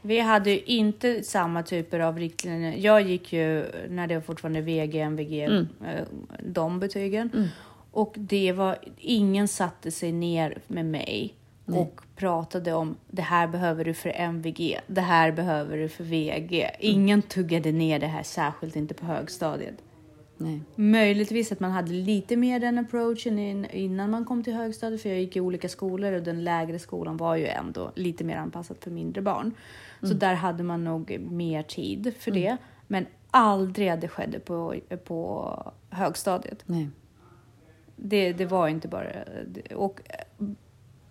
Vi 0.08 0.20
hade 0.20 0.52
ju 0.52 0.60
inte 0.60 1.24
samma 1.24 1.64
typer 1.64 2.00
av 2.00 2.20
riktlinjer. 2.20 2.74
Jag 2.78 3.02
gick 3.02 3.34
ju 3.34 3.66
när 3.90 4.08
det 4.08 4.16
var 4.16 4.22
fortfarande 4.22 4.62
VG, 4.62 5.00
MVG, 5.00 5.44
eh, 5.44 5.60
de 6.40 6.80
betygen. 6.80 7.50
Och 7.92 8.14
det 8.18 8.52
var, 8.52 8.78
ingen 8.98 9.48
satte 9.48 9.92
sig 9.92 10.12
ner 10.12 10.58
med 10.68 10.86
mig 10.86 11.34
och 11.66 12.02
pratade 12.16 12.74
om 12.74 12.96
det 13.08 13.22
här 13.22 13.48
behöver 13.48 13.86
du 13.86 13.94
för 13.94 14.10
MVG, 14.10 14.80
det 14.88 15.02
här 15.02 15.32
behöver 15.32 15.78
du 15.78 15.90
för 15.90 16.04
VG. 16.04 16.72
Ingen 16.80 17.22
tuggade 17.22 17.72
ner 17.72 18.00
det 18.00 18.08
här, 18.08 18.24
särskilt 18.24 18.76
inte 18.76 18.94
på 18.94 19.06
högstadiet. 19.06 19.76
Nej. 20.38 20.62
Möjligtvis 20.76 21.52
att 21.52 21.60
man 21.60 21.72
hade 21.72 21.92
lite 21.92 22.36
mer 22.36 22.60
den 22.60 22.78
approachen 22.78 23.40
in, 23.40 23.66
innan 23.66 24.12
man 24.12 24.26
kom 24.26 24.44
till 24.44 24.54
högstadiet, 24.54 25.02
för 25.02 25.10
jag 25.10 25.20
gick 25.20 25.36
i 25.36 25.40
olika 25.40 25.70
skolor 25.70 26.14
och 26.14 26.24
den 26.24 26.44
lägre 26.44 26.80
skolan 26.80 27.18
var 27.18 27.36
ju 27.36 27.48
ändå 27.48 27.92
lite 27.96 28.24
mer 28.24 28.38
anpassad 28.38 28.78
för 28.80 28.92
mindre 28.92 29.22
barn. 29.22 29.54
Så 30.02 30.14
där 30.14 30.34
hade 30.34 30.64
man 30.64 30.84
nog 30.84 31.20
mer 31.20 31.64
tid 31.64 32.14
för 32.20 32.32
det, 32.32 32.58
men 32.88 33.06
aldrig 33.32 33.90
att 33.90 34.02
det 34.02 34.08
skedde 34.08 34.40
på, 34.40 34.76
på 35.04 35.54
högstadiet. 35.90 36.64
Nej. 36.66 36.90
Det, 37.96 38.34
det 38.34 38.46
var 38.46 38.68
inte 38.68 38.88
bara... 38.88 39.10
Och 39.76 40.02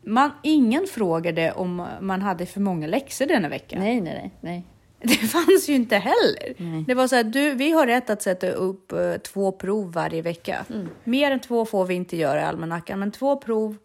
man, 0.03 0.31
ingen 0.43 0.87
frågade 0.87 1.53
om 1.53 1.87
man 2.01 2.23
hade 2.23 2.47
för 2.47 2.61
många 2.61 2.87
läxor 2.87 3.27
denna 3.27 3.49
vecka. 3.49 3.79
nej, 3.79 4.01
nej, 4.01 4.15
nej, 4.15 4.33
nej. 4.41 4.65
Det 5.01 5.15
fanns 5.15 5.69
ju 5.69 5.75
inte 5.75 5.97
heller. 5.97 6.55
Nej. 6.57 6.85
Det 6.87 6.95
var 6.95 7.09
så 7.09 7.17
här, 7.17 7.25
du, 7.25 7.55
vi 7.55 7.71
har 7.71 7.87
rätt 7.87 8.11
att 8.11 8.23
sätta 8.23 8.51
upp 8.51 8.93
eh, 8.93 9.15
två 9.17 9.53
prov 9.53 9.93
varje 9.93 10.23
vecka. 10.23 10.65
Mm. 10.71 10.89
Mer 11.05 11.31
än 11.31 11.41
två 11.41 11.65
får 11.65 11.85
vi 11.85 11.95
inte 11.95 12.17
göra 12.17 12.41
i 12.41 12.45
almanackan, 12.45 12.99
men 12.99 13.11
två 13.11 13.37
prov. 13.37 13.77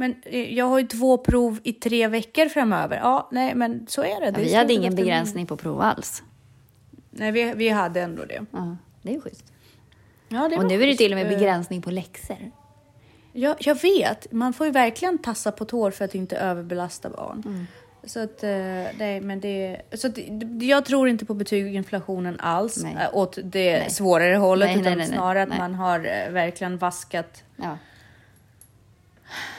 Men 0.00 0.14
eh, 0.24 0.54
jag 0.54 0.64
har 0.64 0.78
ju 0.78 0.86
två 0.86 1.18
prov 1.18 1.58
i 1.62 1.72
tre 1.72 2.08
veckor 2.08 2.48
framöver. 2.48 2.96
Ja, 2.96 3.28
nej, 3.32 3.54
men 3.54 3.86
så 3.88 4.02
är 4.02 4.20
det. 4.20 4.26
Ja, 4.26 4.30
det 4.30 4.40
vi 4.42 4.54
hade 4.54 4.72
ingen 4.72 4.94
begränsning 4.94 5.46
på 5.46 5.56
prov 5.56 5.80
alls. 5.80 6.22
Nej, 7.10 7.32
vi, 7.32 7.52
vi 7.56 7.68
hade 7.68 8.00
ändå 8.00 8.24
det. 8.24 8.44
Ja, 8.50 8.76
det 9.02 9.14
är 9.14 9.20
schysst. 9.20 9.52
Ja, 10.28 10.48
det 10.48 10.56
Och 10.56 10.66
nu 10.66 10.74
är 10.74 10.78
det 10.78 10.84
schysst. 10.86 10.98
till 10.98 11.12
och 11.12 11.18
med 11.18 11.26
Eh, 11.26 11.38
begränsning 11.38 11.82
på 11.82 11.90
läxor. 11.90 12.50
Jag, 13.32 13.56
jag 13.58 13.82
vet, 13.82 14.32
man 14.32 14.52
får 14.52 14.66
ju 14.66 14.72
verkligen 14.72 15.18
tassa 15.18 15.52
på 15.52 15.64
tår 15.64 15.90
för 15.90 16.04
att 16.04 16.14
inte 16.14 16.36
överbelasta 16.36 17.10
barn. 17.10 17.42
Mm. 17.46 17.66
Så 18.04 18.20
att, 18.20 18.42
eh, 18.42 18.50
nej, 18.98 19.20
men 19.20 19.40
det, 19.40 19.80
så 19.94 20.06
att, 20.06 20.18
jag 20.60 20.84
tror 20.84 21.08
inte 21.08 21.24
på 21.24 21.34
betyginflationen 21.34 22.40
alls 22.40 22.82
Nej. 22.82 23.08
åt 23.12 23.38
det 23.44 23.78
Nej. 23.78 23.90
svårare 23.90 24.36
hållet, 24.36 24.68
Nej, 24.68 24.80
utan 24.80 25.06
snarare 25.06 25.42
att 25.42 25.58
man 25.58 25.74
har 25.74 25.98
verkligen 26.30 26.78
vaskat, 26.78 27.42
Ja. 27.56 27.78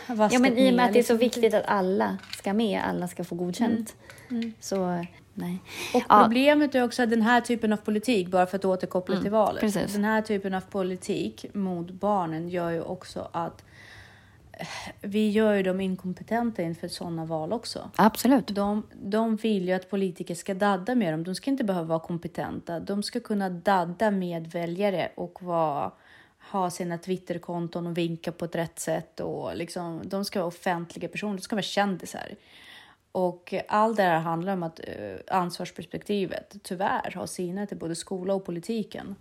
Ja, 0.08 0.40
men 0.40 0.58
i 0.58 0.70
och 0.72 0.74
med 0.74 0.86
att 0.86 0.94
det 0.94 1.00
är 1.00 1.04
så 1.04 1.14
liksom. 1.14 1.18
viktigt 1.18 1.54
att 1.54 1.66
alla 1.66 2.18
ska 2.38 2.54
med, 2.54 2.82
alla 2.84 3.08
ska 3.08 3.24
få 3.24 3.36
godkänt. 3.36 3.96
Så, 4.60 5.06
nej. 5.34 5.58
Och 5.94 6.04
Ja. 6.10 6.22
problemet 6.24 6.76
är 6.76 6.84
också 6.84 7.04
att 7.04 7.10
den 7.10 7.22
här 7.22 7.42
typen 7.42 7.74
av 7.74 7.78
politik, 7.78 8.28
bara 8.28 8.46
för 8.46 8.58
att 8.58 8.66
återkoppla 8.66 9.22
till 9.22 9.32
valet, 9.32 9.64
Mm, 9.64 9.74
precis. 9.74 9.94
den 9.94 10.04
här 10.04 10.22
typen 10.22 10.54
av 10.54 10.62
politik 10.62 11.46
mot 11.54 11.92
barnen 11.92 12.50
gör 12.50 12.70
ju 12.70 12.82
också 12.82 13.30
att 13.32 13.64
eh, 14.52 14.68
vi 15.02 15.30
gör 15.30 15.54
ju 15.54 15.64
dem 15.64 15.82
inkompetenta 15.82 16.62
inför 16.62 16.88
sådana 16.88 17.26
val 17.26 17.54
också. 17.54 17.90
Absolut. 17.96 18.48
De, 18.48 18.84
de 19.02 19.36
vill 19.36 19.68
ju 19.68 19.74
att 19.74 19.90
politiker 19.90 20.36
ska 20.36 20.54
dadda 20.54 20.96
med 20.96 21.14
dem. 21.14 21.24
De 21.24 21.36
ska 21.36 21.52
inte 21.52 21.64
behöva 21.64 21.88
vara 21.88 22.00
kompetenta. 22.00 22.80
De 22.80 23.04
ska 23.04 23.20
kunna 23.20 23.50
dadda 23.50 24.12
med 24.12 24.48
väljare 24.48 25.12
och 25.16 25.44
vara, 25.44 25.92
ha 26.52 26.70
sina 26.70 26.98
Twitterkonton 26.98 27.88
och 27.88 27.98
vinka 27.98 28.32
på 28.32 28.46
ett 28.46 28.56
rätt 28.56 28.80
sätt. 28.80 29.20
Och 29.20 29.56
liksom, 29.56 30.02
de 30.06 30.26
ska 30.26 30.40
vara 30.40 30.48
offentliga 30.48 31.10
personer, 31.10 31.36
de 31.36 31.42
ska 31.42 31.56
vara 31.56 31.64
kändisar. 31.64 32.36
Och 33.12 33.54
allt 33.68 33.98
det 33.98 34.04
här 34.04 34.20
handlar 34.20 34.54
om 34.54 34.64
att 34.64 34.80
eh, 34.80 35.36
ansvarsperspektivet 35.36 36.56
tyvärr 36.64 37.12
har 37.16 37.26
sinat 37.28 37.70
till 37.70 37.78
både 37.78 37.96
skola 37.96 38.34
och 38.34 38.46
politiken. 38.46 39.16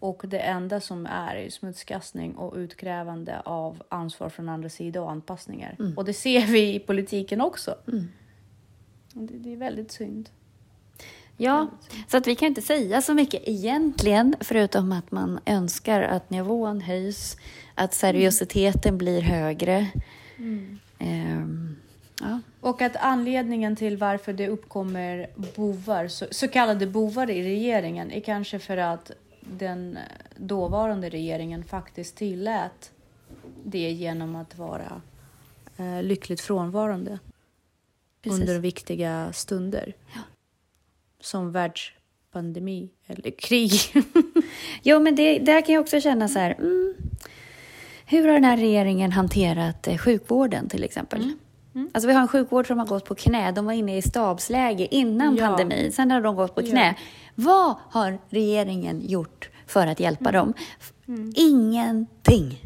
Och 0.00 0.22
det 0.26 0.38
enda 0.38 0.80
som 0.80 1.06
är 1.06 1.36
är 1.36 1.50
smutskastning 1.50 2.34
och 2.36 2.56
utkrävande 2.56 3.40
av 3.40 3.82
ansvar 3.88 4.28
från 4.28 4.48
andra 4.48 4.68
sidan 4.68 5.02
och 5.02 5.10
anpassningar. 5.10 5.76
Och 5.96 6.04
det 6.04 6.14
ser 6.14 6.46
vi 6.46 6.74
i 6.74 6.78
politiken 6.78 7.40
också. 7.40 7.76
Och 9.14 9.22
Det, 9.22 9.38
det 9.38 9.52
är 9.52 9.56
väldigt 9.56 9.92
synd. 9.92 10.30
Ja, 11.36 11.70
så 12.08 12.16
att 12.16 12.26
vi 12.26 12.34
kan 12.34 12.48
inte 12.48 12.62
säga 12.62 13.02
så 13.02 13.14
mycket 13.14 13.42
egentligen, 13.44 14.34
förutom 14.40 14.92
att 14.92 15.10
man 15.10 15.40
önskar 15.46 16.02
att 16.02 16.30
nivån 16.30 16.80
höjs, 16.80 17.36
att 17.74 17.94
seriositeten 17.94 18.98
blir 18.98 19.20
högre. 19.20 19.86
Ehm, 20.98 21.76
ja. 22.20 22.40
Och 22.60 22.82
att 22.82 22.96
anledningen 22.96 23.76
till 23.76 23.96
varför 23.96 24.32
det 24.32 24.48
uppkommer 24.48 25.26
bovar, 25.56 26.08
så, 26.08 26.26
så 26.30 26.48
kallade 26.48 26.86
bovar 26.86 27.30
i 27.30 27.42
regeringen, 27.42 28.10
är 28.10 28.20
kanske 28.20 28.58
för 28.58 28.76
att 28.76 29.10
den 29.40 29.98
dåvarande 30.36 31.08
regeringen 31.08 31.64
faktiskt 31.64 32.16
tillät 32.16 32.92
det 33.64 33.90
genom 33.90 34.36
att 34.36 34.58
vara 34.58 35.02
eh, 35.76 36.02
lyckligt 36.02 36.40
frånvarande 36.40 37.18
Precis. 38.22 38.40
under 38.40 38.58
viktiga 38.58 39.32
stunder. 39.32 39.94
Som 41.22 41.52
världspandemi 41.52 42.90
eller 43.06 43.30
krig. 43.30 43.70
Jo, 44.82 45.00
men 45.00 45.14
det, 45.14 45.38
där 45.38 45.60
kan 45.60 45.74
jag 45.74 45.82
också 45.82 46.00
känna 46.00 46.28
så 46.28 46.38
här, 46.38 46.50
mm, 46.58 46.94
hur 48.06 48.26
har 48.26 48.32
den 48.34 48.44
här 48.44 48.56
regeringen 48.56 49.12
hanterat 49.12 49.88
eh, 49.88 49.96
sjukvården 49.98 50.68
till 50.68 50.84
exempel? 50.84 51.32
Alltså 51.94 52.08
vi 52.08 52.14
har 52.14 52.20
en 52.22 52.28
sjukvård 52.28 52.66
som 52.66 52.78
har 52.78 52.86
gått 52.86 53.04
på 53.04 53.14
knä. 53.14 53.52
De 53.52 53.64
var 53.66 53.72
inne 53.72 53.96
i 53.96 54.02
stabsläge 54.02 54.94
innan 54.94 55.36
Ja. 55.36 55.46
pandemin. 55.48 55.92
Sen 55.92 56.10
har 56.10 56.20
de 56.20 56.36
gått 56.36 56.54
på 56.54 56.62
knä. 56.62 56.94
Vad 57.34 57.74
har 57.90 58.18
regeringen 58.28 59.00
gjort 59.08 59.50
för 59.66 59.86
att 59.86 60.00
hjälpa 60.00 60.32
dem? 60.32 60.54
F- 60.80 60.92
Ingenting. 61.36 62.58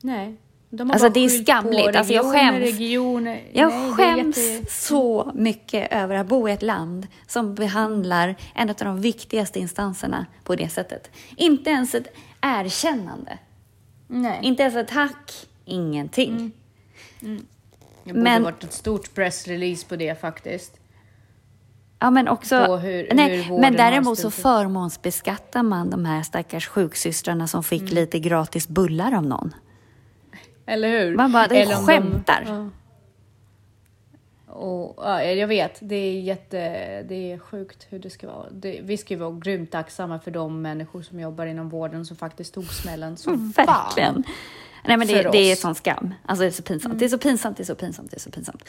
Nej. 0.00 0.36
De 0.70 0.88
har 0.90 0.94
Alltså, 0.94 1.08
det 1.08 1.24
är 1.24 1.28
skamligt. 1.28 1.96
Alltså, 1.96 2.12
jag 2.12 2.32
skäms. 2.32 2.58
Regioner. 2.58 3.42
Jag 3.52 3.68
Nej, 3.68 3.92
skäms 3.92 4.38
jätte- 4.38 4.70
så 4.72 5.32
mycket 5.34 5.92
över 5.92 6.14
att 6.14 6.26
bo 6.26 6.48
i 6.48 6.52
ett 6.52 6.62
land 6.62 7.06
som 7.26 7.54
behandlar 7.54 8.34
en 8.54 8.70
av 8.70 8.76
de 8.78 9.00
viktigaste 9.00 9.58
instanserna 9.58 10.26
på 10.44 10.54
det 10.54 10.68
sättet. 10.68 11.10
Inte 11.36 11.70
ens 11.70 11.94
ett 11.94 12.08
erkännande. 12.40 13.38
Nej. 14.08 14.38
Inte 14.42 14.62
ens 14.62 14.76
ett 14.76 14.88
tack. 14.88 15.46
Ingenting. 15.64 16.52
Det 17.20 18.12
borde 18.12 18.20
Men- 18.20 18.42
varit 18.42 18.64
ett 18.64 18.72
stort 18.72 19.14
pressrelease 19.14 19.86
på 19.86 19.96
det 19.96 20.20
faktiskt. 20.20 20.76
Ja, 21.98 22.10
men 22.10 22.28
också... 22.28 22.76
Hur- 22.76 23.08
nej, 23.14 23.42
hur 23.42 23.58
men 23.58 23.72
däremot 23.76 24.18
så 24.18 24.30
förmånsbeskattar 24.30 25.62
man 25.62 25.90
de 25.90 26.04
här 26.04 26.22
stackars 26.22 26.66
sjuksystrarna 26.68 27.46
som 27.46 27.64
fick 27.64 27.90
lite 27.92 28.18
gratis 28.18 28.68
bullar 28.68 29.14
av 29.14 29.26
någon. 29.26 29.54
Eller 30.66 30.88
hur? 30.88 31.16
Man 31.16 31.32
bara, 31.32 31.48
de 31.48 31.66
om 31.74 31.86
skämtar. 31.86 32.44
ja. 32.46 32.70
Och, 34.56 34.94
ja, 34.96 35.22
jag 35.22 35.48
vet, 35.48 35.78
det 35.80 35.96
är 35.96 36.20
jätte, 36.20 36.58
det 37.02 37.32
är 37.32 37.38
sjukt 37.38 37.86
hur 37.90 37.98
det 37.98 38.10
ska 38.10 38.26
vara. 38.26 38.50
Det, 38.50 38.80
vi 38.82 38.96
ska 38.96 39.14
ju 39.14 39.20
vara 39.20 39.38
grymt 39.38 39.70
tacksamma 39.70 40.18
för 40.18 40.30
de 40.30 40.62
människor 40.62 41.02
som 41.02 41.20
jobbar 41.20 41.46
inom 41.46 41.68
vården 41.68 42.06
som 42.06 42.16
faktiskt 42.16 42.54
tog 42.54 42.64
smällen 42.64 43.16
som 43.16 43.52
fan. 43.52 43.66
Verkligen. 43.66 44.24
Nej, 44.84 44.96
men 44.96 45.08
det, 45.08 45.22
det 45.32 45.52
är 45.52 45.56
sån 45.56 45.74
skam. 45.74 46.14
Alltså 46.24 46.42
det 46.42 46.46
är 46.46 46.50
så 46.50 46.62
pinsamt. 46.62 46.98
Det 46.98 47.04
är 47.04 47.08
så 47.08 47.18
pinsamt, 47.18 47.56
det 47.56 47.62
är 47.62 47.64
så 47.64 47.74
pinsamt, 47.74 48.10
det 48.10 48.16
är 48.16 48.20
så 48.20 48.30
pinsamt. 48.30 48.64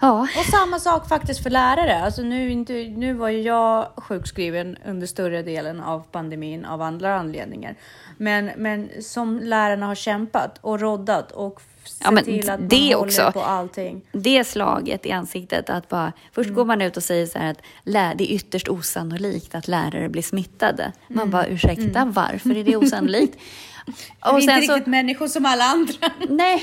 Ja, 0.00 0.20
Och 0.38 0.44
samma 0.44 0.78
sak 0.78 1.08
faktiskt 1.08 1.42
för 1.42 1.50
lärare. 1.50 2.00
Alltså 2.02 2.22
nu, 2.22 2.50
inte, 2.50 2.72
nu 2.72 3.12
var 3.12 3.28
ju 3.28 3.40
jag 3.40 3.88
sjukskriven 3.96 4.76
under 4.86 5.06
större 5.06 5.42
delen 5.42 5.80
av 5.80 6.00
pandemin 6.12 6.64
av 6.64 6.82
andra 6.82 7.14
anledningar. 7.18 7.74
Men, 8.16 8.50
men 8.56 8.90
som 9.02 9.38
lärarna 9.40 9.86
har 9.86 9.94
kämpat 9.94 10.58
och 10.60 10.80
roddat 10.80 11.32
och 11.32 11.60
sett 11.84 12.00
Ja, 12.04 12.10
men 12.10 12.24
till 12.24 12.50
att 12.50 12.60
man 12.60 12.68
det 12.68 12.94
håller 12.94 12.96
också. 13.06 13.32
på 13.32 13.42
allting. 13.42 14.02
det 14.12 14.44
slaget 14.44 15.06
i 15.06 15.12
ansiktet 15.12 15.70
att 15.70 15.88
bara, 15.88 16.12
först 16.32 16.50
går 16.50 16.64
man 16.64 16.82
ut 16.82 16.96
och 16.96 17.02
säger 17.02 17.26
så 17.26 17.38
här 17.38 17.50
att 17.50 17.58
lä- 17.84 18.14
det 18.18 18.24
är 18.32 18.34
ytterst 18.34 18.68
osannolikt 18.68 19.54
att 19.54 19.68
lärare 19.68 20.08
blir 20.08 20.22
smittade. 20.22 20.92
Man 21.08 21.30
bara, 21.30 21.46
ursäkta, 21.46 22.04
varför 22.04 22.56
är 22.56 22.64
det 22.64 22.76
osannolikt? 22.76 23.36
vi 23.86 24.30
är 24.30 24.40
inte 24.40 24.54
riktigt 24.56 24.86
människor 24.86 25.28
som 25.28 25.46
alla 25.46 25.64
andra. 25.64 25.92
nej, 26.28 26.62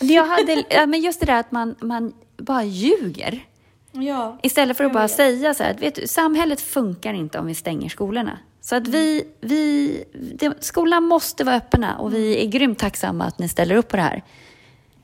Jag 0.00 0.24
hade, 0.26 0.86
men 0.86 1.00
just 1.00 1.20
det 1.20 1.26
där 1.26 1.40
att 1.40 1.52
man, 1.52 1.74
man 1.80 2.12
bara 2.38 2.64
ljuger. 2.64 3.44
Ja. 3.92 4.38
Istället 4.42 4.76
för 4.76 4.84
att 4.84 4.92
bara 4.92 5.02
vet. 5.02 5.10
säga 5.10 5.54
så 5.54 5.62
här, 5.62 5.70
att, 5.70 5.80
vet 5.82 5.94
du, 5.94 6.06
samhället 6.06 6.60
funkar 6.60 7.14
inte 7.14 7.38
om 7.38 7.46
vi 7.46 7.54
stänger 7.54 7.88
skolorna. 7.88 8.38
Så 8.60 8.76
att 8.76 8.88
vi, 8.88 9.24
vi, 9.40 10.04
det, 10.34 10.64
skolan 10.64 11.04
måste 11.04 11.44
vara 11.44 11.56
öppna 11.56 11.98
och 11.98 12.14
vi 12.14 12.42
är 12.44 12.46
grymt 12.46 12.78
tacksamma 12.78 13.24
att 13.24 13.38
ni 13.38 13.48
ställer 13.48 13.74
upp 13.76 13.88
på 13.88 13.96
det 13.96 14.02
här. 14.02 14.24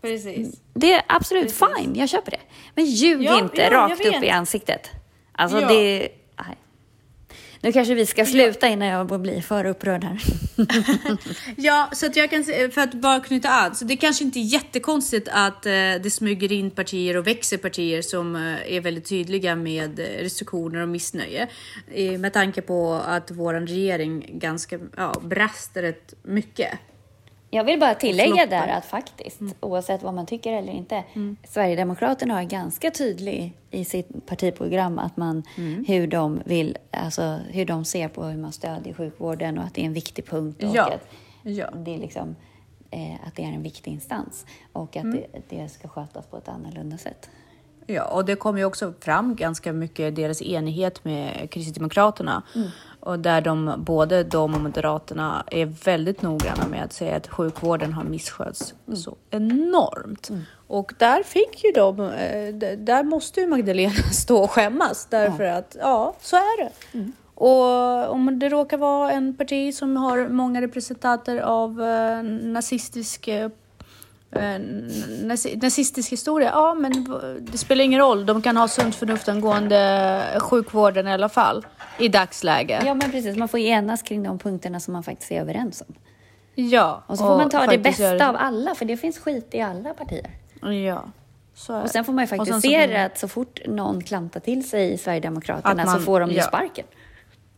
Precis. 0.00 0.60
Det 0.74 0.92
är 0.92 1.02
absolut 1.08 1.44
Precis. 1.58 1.78
fine, 1.78 1.94
jag 1.94 2.08
köper 2.08 2.30
det. 2.30 2.40
Men 2.74 2.84
ljug 2.84 3.22
Ja, 3.22 3.38
inte 3.38 3.62
ja, 3.62 3.70
rakt 3.70 4.06
upp 4.06 4.22
i 4.24 4.30
ansiktet. 4.30 4.90
Alltså 5.32 5.60
Ja. 5.60 5.68
det... 5.68 6.08
Nu 7.62 7.72
kanske 7.72 7.94
vi 7.94 8.06
ska 8.06 8.24
sluta 8.24 8.68
innan 8.68 8.88
jag 8.88 9.20
blir 9.20 9.40
för 9.40 9.64
upprörd 9.64 10.04
här. 10.04 10.18
Ja, 11.56 11.90
så 11.92 12.06
att 12.06 12.16
jag 12.16 12.30
kan 12.30 12.44
för 12.44 12.78
att 12.78 12.94
bara 12.94 13.20
knyta 13.20 13.48
an, 13.48 13.74
så 13.74 13.84
det 13.84 13.96
kanske 13.96 14.24
inte 14.24 14.38
är 14.38 14.42
jättekonstigt 14.42 15.28
att 15.32 15.66
eh, 15.66 15.72
det 15.72 16.12
smyger 16.12 16.52
in 16.52 16.70
partier 16.70 17.16
och 17.16 17.26
växer 17.26 17.56
partier 17.58 18.02
som 18.02 18.36
eh, 18.36 18.72
är 18.72 18.80
väldigt 18.80 19.08
tydliga 19.08 19.56
med 19.56 19.98
restriktioner 19.98 20.82
och 20.82 20.88
missnöje. 20.88 21.48
Eh, 21.94 22.18
med 22.18 22.32
tanke 22.32 22.62
på 22.62 22.94
att 22.94 23.30
våran 23.30 23.66
regering 23.66 24.26
ganska 24.28 24.78
ja, 24.96 25.20
brast 25.24 25.76
rätt 25.76 26.14
mycket. 26.22 26.70
Jag 27.54 27.64
vill 27.64 27.80
bara 27.80 27.94
tillägga 27.94 28.28
floppar. 28.34 28.46
där 28.46 28.68
att 28.68 28.84
faktiskt, 28.84 29.40
oavsett 29.60 30.02
vad 30.02 30.14
man 30.14 30.26
tycker 30.26 30.52
eller 30.52 30.72
inte, 30.72 31.04
Sverigedemokraterna 31.48 32.40
är 32.42 32.44
ganska 32.44 32.90
tydlig 32.90 33.52
i 33.70 33.84
sitt 33.84 34.26
partiprogram 34.26 34.98
att 34.98 35.16
man, 35.16 35.42
hur, 35.86 36.06
de 36.06 36.40
vill, 36.44 36.78
alltså, 36.90 37.38
hur 37.50 37.64
de 37.66 37.84
ser 37.84 38.08
på 38.08 38.24
hur 38.24 38.38
man 38.38 38.52
stödjer 38.52 38.94
sjukvården 38.94 39.58
och 39.58 39.64
att 39.64 39.74
det 39.74 39.80
är 39.82 39.86
en 39.86 39.92
viktig 39.92 40.26
punkt. 40.26 40.62
Och 40.62 40.76
Ja. 40.76 40.84
att 40.94 41.00
Ja. 41.42 41.70
det 41.76 41.94
är 41.94 41.98
liksom, 41.98 42.36
eh, 42.90 43.14
att 43.26 43.36
det 43.36 43.42
är 43.42 43.48
en 43.52 43.62
viktig 43.62 43.90
instans 43.90 44.46
och 44.72 44.96
att 44.96 45.12
det, 45.12 45.26
det 45.48 45.68
ska 45.68 45.88
skötas 45.88 46.26
på 46.26 46.36
ett 46.36 46.48
annorlunda 46.48 46.98
sätt. 46.98 47.30
Ja, 47.86 48.04
och 48.04 48.24
det 48.24 48.36
kom 48.36 48.58
ju 48.58 48.64
också 48.64 48.92
fram 49.00 49.36
ganska 49.36 49.72
mycket 49.72 50.16
deras 50.16 50.42
enighet 50.42 51.04
med 51.04 51.50
Kristdemokraterna. 51.50 52.42
Och 53.00 53.18
där 53.18 53.40
de, 53.40 53.74
både 53.78 54.24
de 54.24 54.54
och 54.54 54.60
Moderaterna 54.60 55.44
är 55.50 55.66
väldigt 55.66 56.22
noggranna 56.22 56.66
med 56.70 56.84
att 56.84 56.92
säga 56.92 57.16
att 57.16 57.28
sjukvården 57.28 57.92
har 57.92 58.04
misskötts 58.04 58.74
så 58.94 59.16
enormt. 59.30 60.30
Och 60.66 60.94
där 60.98 61.22
fick 61.22 61.64
ju 61.64 61.72
de, 61.72 62.00
eh, 62.00 62.54
där 62.78 63.02
måste 63.02 63.40
ju 63.40 63.46
Magdalena 63.46 63.94
stå 64.12 64.42
och 64.42 64.50
skämmas 64.50 65.06
därför 65.10 65.44
att 65.44 65.76
ja, 65.80 66.14
så 66.20 66.36
är 66.36 66.64
det. 66.64 66.70
Och 67.34 68.10
om 68.10 68.38
det 68.38 68.48
råkar 68.48 68.76
vara 68.76 69.12
en 69.12 69.36
parti 69.36 69.74
som 69.74 69.96
har 69.96 70.28
många 70.28 70.60
representanter 70.60 71.38
av 71.38 71.82
eh, 71.82 72.22
nazistisk 72.22 73.28
eh, 73.28 73.50
nazistisk 75.60 76.12
historia. 76.12 76.50
Ja, 76.54 76.74
men 76.74 77.20
det 77.40 77.58
spelar 77.58 77.84
ingen 77.84 78.00
roll. 78.00 78.26
De 78.26 78.42
kan 78.42 78.56
ha 78.56 78.68
sunt 78.68 78.94
förnuft 78.94 79.28
angående 79.28 80.22
sjukvården 80.40 81.08
i 81.08 81.12
alla 81.12 81.28
fall 81.28 81.66
i 81.98 82.08
dagsläge. 82.08 82.82
Ja, 82.86 82.94
men 82.94 83.10
precis. 83.10 83.36
Man 83.36 83.48
får 83.48 83.60
enas 83.60 84.02
kring 84.02 84.22
de 84.22 84.38
punkterna 84.38 84.80
som 84.80 84.92
man 84.92 85.02
faktiskt 85.02 85.32
är 85.32 85.40
överens 85.40 85.80
om. 85.88 85.94
Ja, 86.54 87.02
Och 87.06 87.18
så 87.18 87.24
får 87.26 87.36
man 87.36 87.50
ta 87.50 87.66
det 87.66 87.78
bästa 87.78 88.02
göra- 88.02 88.28
av 88.28 88.36
alla, 88.38 88.74
för 88.74 88.84
det 88.84 88.96
finns 88.96 89.18
skit 89.18 89.48
i 89.52 89.60
alla 89.60 89.94
partier. 89.94 90.30
Ja, 90.86 91.04
Och 91.82 91.90
sen 91.90 92.04
får 92.04 92.12
man 92.12 92.24
ju 92.24 92.30
det. 92.30 92.40
Och 92.40 92.46
faktiskt 92.48 92.62
se 92.62 92.86
det 92.86 93.04
att 93.04 93.18
så 93.18 93.28
fort 93.28 93.60
någon 93.66 94.02
klantar 94.04 94.40
till 94.40 94.68
sig 94.68 94.92
i 94.92 94.98
Sverigedemokraterna 94.98 95.84
man- 95.84 95.98
så 95.98 96.04
får 96.04 96.20
de 96.20 96.30
ju 96.30 96.36
ja. 96.36 96.42
sparken. 96.42 96.84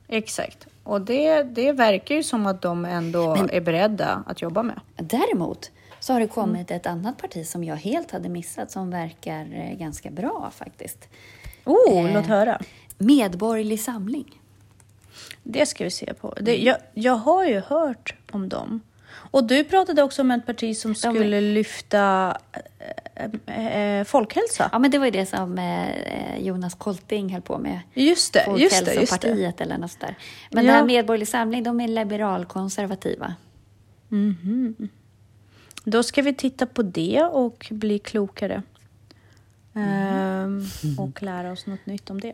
Exakt. 0.08 0.66
Och 0.84 1.00
det, 1.00 1.42
det 1.42 1.72
verkar 1.72 2.14
ju 2.14 2.22
som 2.22 2.46
att 2.46 2.62
de 2.62 2.84
ändå 2.84 3.36
är 3.52 3.60
beredda 3.60 4.22
att 4.26 4.42
jobba 4.42 4.62
med. 4.62 4.80
Däremot 4.96 5.70
så 6.04 6.12
har 6.12 6.20
det 6.20 6.26
kommit 6.28 6.70
ett 6.70 6.86
annat 6.86 7.18
parti 7.18 7.46
som 7.46 7.64
jag 7.64 7.76
helt 7.76 8.10
hade 8.10 8.28
missat 8.28 8.70
som 8.70 8.90
verkar 8.90 9.40
eh, 9.54 9.76
ganska 9.78 10.10
bra 10.10 10.50
faktiskt. 10.56 11.08
Oh, 11.64 12.06
Eh. 12.08 12.14
låt 12.14 12.26
höra. 12.26 12.60
Medborgerlig 12.98 13.80
Samling. 13.80 14.40
Det 15.42 15.66
ska 15.66 15.84
vi 15.84 15.90
se 15.90 16.14
på. 16.14 16.34
Det, 16.40 16.56
jag, 16.56 16.76
jag 16.94 17.12
har 17.16 17.44
ju 17.46 17.60
hört 17.60 18.14
om 18.30 18.48
dem. 18.48 18.80
Och 19.30 19.44
du 19.44 19.64
pratade 19.64 20.02
också 20.02 20.22
om 20.22 20.30
ett 20.30 20.46
parti 20.46 20.76
som 20.76 20.94
skulle 20.94 21.40
lyfta 21.40 22.36
eh, 23.46 23.98
eh, 23.98 24.04
folkhälsa. 24.04 24.68
Ja, 24.72 24.78
men 24.78 24.90
det 24.90 24.98
var 24.98 25.04
ju 25.04 25.10
det 25.10 25.26
som 25.26 25.58
eh, 25.58 26.38
Jonas 26.38 26.74
Kolting 26.74 27.32
höll 27.32 27.42
på 27.42 27.58
med. 27.58 27.80
Just 27.94 28.32
det, 28.32 28.46
just 28.58 28.84
det, 28.84 28.94
just 28.94 29.20
det. 29.20 29.60
Eller 29.60 29.78
något 29.78 30.00
där. 30.00 30.18
Men 30.50 30.64
Ja. 30.64 30.72
det 30.72 30.78
här 30.78 30.84
Medborgerlig 30.84 31.28
Samling, 31.28 31.62
de 31.62 31.80
är 31.80 31.88
liberalkonservativa. 31.88 33.34
Då 35.84 36.02
ska 36.02 36.22
vi 36.22 36.34
titta 36.34 36.66
på 36.66 36.82
det 36.82 37.22
och 37.22 37.66
bli 37.70 37.98
klokare. 37.98 38.62
Ehm, 39.76 40.66
och 40.98 41.22
lära 41.22 41.52
oss 41.52 41.66
något 41.66 41.86
nytt 41.86 42.10
om 42.10 42.20
det. 42.20 42.32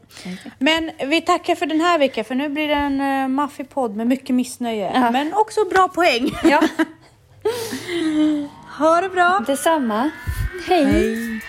Men 0.59 0.91
vi 0.99 1.21
tackar 1.21 1.55
för 1.55 1.67
den 1.67 1.81
här 1.81 1.99
veckan, 1.99 2.25
för 2.25 2.35
nu 2.35 2.49
blir 2.49 2.69
det 2.69 2.75
en 2.75 3.01
uh, 3.01 3.29
maffig 3.29 3.71
podd 3.71 3.97
med 3.97 4.07
mycket 4.07 4.35
missnöje. 4.37 4.91
Ja. 4.95 5.11
Men 5.11 5.35
också 5.35 5.61
bra 5.71 5.89
poäng. 5.89 6.31
Ja, 6.45 6.63
Ha 8.79 9.01
det 9.01 9.09
bra! 9.09 9.45
detsamma. 9.47 10.11
Hej. 10.67 10.85
Hej. 10.85 11.41